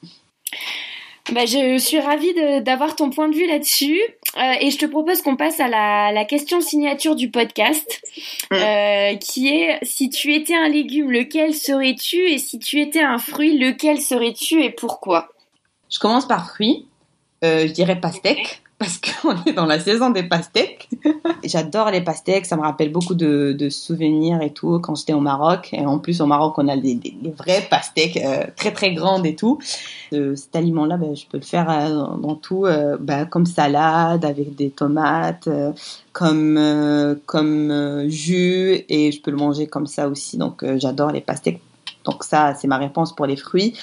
Bah, 1.33 1.45
je 1.45 1.77
suis 1.77 1.99
ravie 1.99 2.33
d'avoir 2.63 2.95
ton 2.95 3.09
point 3.09 3.29
de 3.29 3.35
vue 3.35 3.47
là-dessus 3.47 3.99
euh, 4.37 4.53
et 4.61 4.71
je 4.71 4.77
te 4.77 4.85
propose 4.85 5.21
qu'on 5.21 5.35
passe 5.35 5.59
à 5.59 5.67
la, 5.67 6.11
la, 6.13 6.23
question 6.23 6.61
signature 6.61 7.15
du 7.15 7.29
podcast 7.29 8.01
mm. 8.49 8.55
euh, 8.55 9.15
qui 9.15 9.49
est 9.49 9.79
si 9.83 10.09
tu 10.09 10.33
étais 10.33 10.55
un 10.55 10.69
légume, 10.69 11.11
lequel 11.11 11.53
serais-tu? 11.53 12.31
Et 12.31 12.37
si 12.37 12.57
tu 12.57 12.79
étais 12.79 13.01
un 13.01 13.17
fruit, 13.17 13.57
lequel 13.57 13.99
serais-tu 13.99 14.63
et 14.63 14.69
pourquoi? 14.69 15.29
Je 15.91 15.99
commence 15.99 16.27
par 16.27 16.49
fruit, 16.49 16.87
euh, 17.43 17.67
je 17.67 17.73
dirais 17.73 17.99
pastèque 17.99 18.60
parce 18.81 18.99
qu'on 18.99 19.35
est 19.45 19.53
dans 19.53 19.67
la 19.67 19.79
saison 19.79 20.09
des 20.09 20.23
pastèques. 20.23 20.89
J'adore 21.43 21.91
les 21.91 22.01
pastèques, 22.01 22.47
ça 22.47 22.57
me 22.57 22.63
rappelle 22.63 22.91
beaucoup 22.91 23.13
de, 23.13 23.55
de, 23.57 23.69
souvenirs 23.69 24.41
et 24.41 24.49
tout 24.49 24.79
quand 24.79 24.95
j'étais 24.95 25.13
au 25.13 25.19
Maroc. 25.19 25.69
Et 25.71 25.85
en 25.85 25.99
plus, 25.99 26.19
au 26.19 26.25
Maroc, 26.25 26.55
on 26.57 26.67
a 26.67 26.75
des, 26.75 26.95
des, 26.95 27.13
vrais 27.37 27.61
pastèques 27.69 28.17
euh, 28.17 28.43
très 28.55 28.71
très 28.71 28.93
grandes 28.93 29.27
et 29.27 29.35
tout. 29.35 29.59
Euh, 30.13 30.35
cet 30.35 30.55
aliment-là, 30.55 30.97
ben, 30.97 31.15
je 31.15 31.27
peux 31.27 31.37
le 31.37 31.43
faire 31.43 31.69
euh, 31.69 32.17
dans 32.17 32.33
tout, 32.33 32.65
ben, 32.99 33.27
comme 33.27 33.45
salade 33.45 34.25
avec 34.25 34.55
des 34.55 34.71
tomates, 34.71 35.47
comme 36.11 37.19
comme 37.27 38.05
jus 38.07 38.83
et 38.89 39.11
je 39.11 39.21
peux 39.21 39.29
le 39.29 39.37
manger 39.37 39.67
comme 39.67 39.85
ça 39.85 40.09
aussi. 40.09 40.37
Donc 40.39 40.65
j'adore 40.77 41.11
les 41.11 41.21
pastèques. 41.21 41.61
Donc 42.03 42.23
ça, 42.23 42.55
c'est 42.55 42.67
ma 42.67 42.77
réponse 42.77 43.15
pour 43.15 43.27
les 43.27 43.35
fruits. 43.35 43.75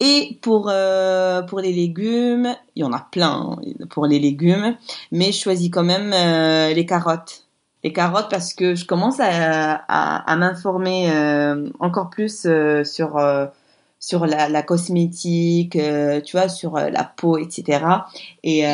Et 0.00 0.38
pour 0.42 0.68
euh, 0.70 1.42
pour 1.42 1.60
les 1.60 1.72
légumes, 1.72 2.54
il 2.76 2.82
y 2.82 2.84
en 2.84 2.92
a 2.92 3.00
plein 3.10 3.58
hein, 3.58 3.86
pour 3.90 4.06
les 4.06 4.20
légumes, 4.20 4.76
mais 5.10 5.32
je 5.32 5.40
choisis 5.40 5.70
quand 5.70 5.82
même 5.82 6.12
euh, 6.12 6.72
les 6.72 6.86
carottes. 6.86 7.46
Les 7.82 7.92
carottes 7.92 8.28
parce 8.30 8.54
que 8.54 8.74
je 8.74 8.84
commence 8.84 9.20
à, 9.20 9.74
à, 9.74 10.36
m'informer 10.36 11.10
euh, 11.12 11.68
encore 11.80 12.10
plus 12.10 12.46
sur 12.84 13.20
sur 14.00 14.26
la, 14.26 14.48
la 14.48 14.62
cosmétique, 14.62 15.78
tu 16.24 16.36
vois, 16.36 16.48
sur 16.48 16.74
la 16.74 17.04
peau, 17.04 17.38
etc. 17.38 17.84
Et 18.42 18.64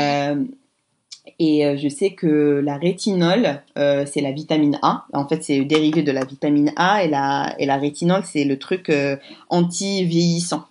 et 1.39 1.77
je 1.77 1.89
sais 1.89 2.11
que 2.13 2.63
la 2.65 2.79
rétinol, 2.79 3.63
c'est 3.77 4.23
la 4.23 4.33
vitamine 4.33 4.79
A. 4.83 5.05
En 5.13 5.29
fait, 5.29 5.43
c'est 5.45 5.63
dérivé 5.67 6.03
de 6.03 6.13
la 6.13 6.25
vitamine 6.25 6.73
A 6.77 7.05
et 7.05 7.09
la 7.09 7.55
et 7.59 7.67
la 7.67 7.77
rétinol, 7.77 8.23
c'est 8.25 8.45
le 8.45 8.59
truc 8.59 8.91
anti-vieillissant. 9.51 10.65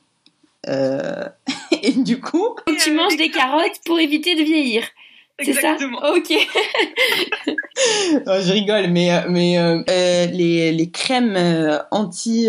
Euh, 0.70 1.28
et 1.84 1.92
du 1.92 2.20
coup, 2.20 2.56
tu 2.84 2.92
manges 2.94 3.18
des 3.18 3.30
carottes 3.30 3.80
pour 3.86 4.00
éviter 4.00 4.36
de 4.36 4.44
vieillir. 4.44 4.84
C'est 5.40 5.54
ça 5.54 5.76
Ok. 6.16 6.30
je 7.48 8.52
rigole, 8.52 8.88
mais 8.90 9.10
mais 9.30 9.58
euh, 9.58 9.82
euh, 9.90 10.26
les, 10.28 10.72
les 10.72 10.90
crèmes 10.92 11.38
anti 11.92 12.48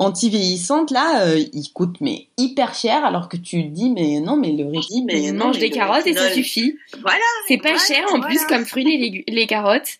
anti-vieillissantes 0.00 0.90
là, 0.90 1.34
ils 1.36 1.70
coûtent 1.72 2.00
mais 2.00 2.26
hyper 2.36 2.74
cher 2.74 3.04
alors 3.04 3.28
que 3.28 3.36
tu 3.36 3.64
dis 3.64 3.90
mais 3.90 4.20
non 4.20 4.36
mais 4.36 4.52
le 4.52 4.66
régime 4.66 5.04
mais 5.06 5.30
mange 5.32 5.58
des 5.58 5.70
carottes 5.70 6.06
et 6.06 6.14
ça 6.14 6.30
suffit. 6.30 6.76
Voilà. 7.02 7.18
C'est 7.46 7.58
pas 7.58 7.78
cher 7.78 8.04
en 8.12 8.20
plus 8.20 8.44
comme 8.46 8.64
fruits 8.64 8.84
les, 8.84 9.24
les 9.28 9.46
carottes. 9.46 9.98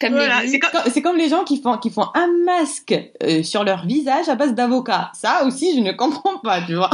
Comme 0.00 0.12
voilà. 0.12 0.42
C'est 0.46 0.60
comme, 0.60 1.02
comme, 1.02 1.16
les 1.16 1.28
gens 1.28 1.44
qui 1.44 1.60
font 1.60 1.78
qui 1.78 1.90
font 1.90 2.06
un 2.14 2.28
masque 2.44 2.94
sur 3.42 3.64
leur 3.64 3.86
visage 3.86 4.28
à 4.28 4.34
base 4.34 4.54
d'avocat. 4.54 5.10
Ça 5.14 5.44
aussi 5.44 5.74
je 5.74 5.80
ne 5.80 5.92
comprends 5.92 6.38
pas, 6.38 6.62
tu 6.62 6.74
vois. 6.74 6.90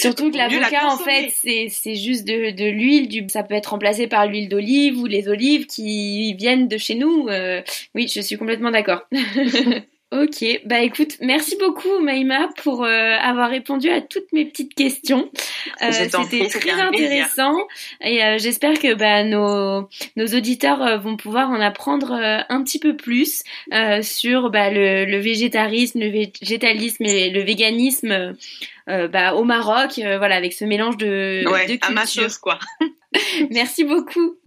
Surtout 0.00 0.30
que 0.30 0.36
l'avocat, 0.36 0.86
en 0.86 0.98
fait, 0.98 1.30
c'est 1.32 1.94
juste 1.94 2.26
de, 2.26 2.50
de 2.50 2.70
l'huile. 2.70 3.08
Du, 3.08 3.26
ça 3.28 3.42
peut 3.42 3.54
être 3.54 3.70
remplacé 3.70 4.06
par 4.06 4.26
l'huile 4.26 4.48
d'olive 4.48 4.98
ou 4.98 5.06
les 5.06 5.28
olives 5.28 5.66
qui 5.66 6.34
viennent 6.34 6.68
de 6.68 6.78
chez 6.78 6.94
nous. 6.94 7.28
Euh, 7.28 7.62
oui, 7.94 8.08
je 8.08 8.20
suis 8.20 8.36
complètement 8.36 8.70
d'accord. 8.70 9.02
Ok, 10.10 10.42
bah 10.64 10.80
écoute, 10.80 11.18
merci 11.20 11.54
beaucoup 11.58 12.00
Maïma 12.00 12.48
pour 12.62 12.82
euh, 12.82 13.14
avoir 13.20 13.50
répondu 13.50 13.90
à 13.90 14.00
toutes 14.00 14.32
mes 14.32 14.46
petites 14.46 14.74
questions. 14.74 15.30
Euh, 15.82 15.92
C'était 15.92 16.48
très 16.48 16.72
intéressant 16.72 17.54
et 18.00 18.24
euh, 18.24 18.38
j'espère 18.38 18.78
que 18.78 18.94
bah, 18.94 19.22
nos, 19.24 19.86
nos 20.16 20.26
auditeurs 20.26 20.80
euh, 20.80 20.96
vont 20.96 21.18
pouvoir 21.18 21.50
en 21.50 21.60
apprendre 21.60 22.12
un 22.12 22.62
petit 22.62 22.78
peu 22.78 22.96
plus 22.96 23.42
sur 24.00 24.48
bah, 24.48 24.70
le, 24.70 25.04
le, 25.04 25.18
végétarisme, 25.18 26.00
le 26.00 26.08
végétalisme 26.08 27.04
et 27.04 27.28
le 27.28 27.42
véganisme 27.42 28.34
bah, 28.86 29.34
au 29.34 29.44
Maroc, 29.44 29.92
voilà, 29.96 30.36
avec 30.36 30.54
ce 30.54 30.64
mélange 30.64 30.96
de, 30.96 31.44
ouais, 31.46 31.66
de 31.66 31.78
à 31.82 31.90
ma 31.90 32.06
chose 32.06 32.38
quoi. 32.38 32.58
merci 33.50 33.84
beaucoup. 33.84 34.38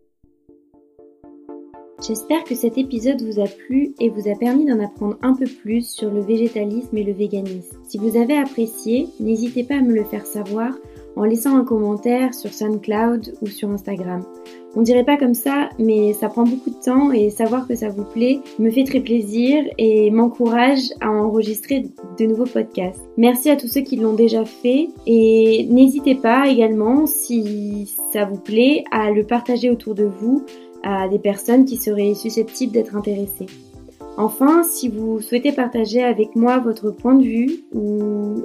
J'espère 2.01 2.43
que 2.45 2.55
cet 2.55 2.79
épisode 2.79 3.21
vous 3.21 3.39
a 3.39 3.45
plu 3.45 3.93
et 3.99 4.09
vous 4.09 4.27
a 4.27 4.33
permis 4.33 4.65
d'en 4.65 4.79
apprendre 4.79 5.17
un 5.21 5.35
peu 5.35 5.45
plus 5.45 5.87
sur 5.87 6.09
le 6.09 6.21
végétalisme 6.21 6.97
et 6.97 7.03
le 7.03 7.13
véganisme. 7.13 7.77
Si 7.87 7.99
vous 7.99 8.17
avez 8.17 8.37
apprécié, 8.37 9.07
n'hésitez 9.19 9.63
pas 9.63 9.75
à 9.75 9.81
me 9.81 9.93
le 9.93 10.03
faire 10.03 10.25
savoir 10.25 10.73
en 11.15 11.25
laissant 11.25 11.55
un 11.55 11.63
commentaire 11.63 12.33
sur 12.33 12.51
SoundCloud 12.51 13.35
ou 13.41 13.47
sur 13.47 13.69
Instagram. 13.69 14.23
On 14.75 14.81
dirait 14.81 15.03
pas 15.03 15.17
comme 15.17 15.35
ça, 15.35 15.69
mais 15.77 16.13
ça 16.13 16.29
prend 16.29 16.43
beaucoup 16.43 16.71
de 16.71 16.83
temps 16.83 17.11
et 17.11 17.29
savoir 17.29 17.67
que 17.67 17.75
ça 17.75 17.89
vous 17.89 18.05
plaît 18.05 18.39
me 18.57 18.71
fait 18.71 18.85
très 18.85 19.01
plaisir 19.01 19.63
et 19.77 20.09
m'encourage 20.09 20.89
à 21.01 21.11
enregistrer 21.11 21.85
de 22.17 22.25
nouveaux 22.25 22.45
podcasts. 22.45 23.03
Merci 23.17 23.51
à 23.51 23.57
tous 23.57 23.67
ceux 23.67 23.81
qui 23.81 23.97
l'ont 23.97 24.13
déjà 24.13 24.43
fait 24.45 24.87
et 25.05 25.67
n'hésitez 25.69 26.15
pas 26.15 26.47
également, 26.47 27.05
si 27.05 27.93
ça 28.11 28.25
vous 28.25 28.39
plaît, 28.39 28.85
à 28.91 29.11
le 29.11 29.23
partager 29.23 29.69
autour 29.69 29.93
de 29.93 30.05
vous 30.05 30.45
à 30.83 31.07
des 31.07 31.19
personnes 31.19 31.65
qui 31.65 31.77
seraient 31.77 32.13
susceptibles 32.13 32.73
d'être 32.73 32.95
intéressées. 32.95 33.47
Enfin, 34.17 34.63
si 34.63 34.89
vous 34.89 35.21
souhaitez 35.21 35.51
partager 35.51 36.03
avec 36.03 36.35
moi 36.35 36.59
votre 36.59 36.91
point 36.91 37.15
de 37.15 37.23
vue 37.23 37.63
ou 37.73 38.43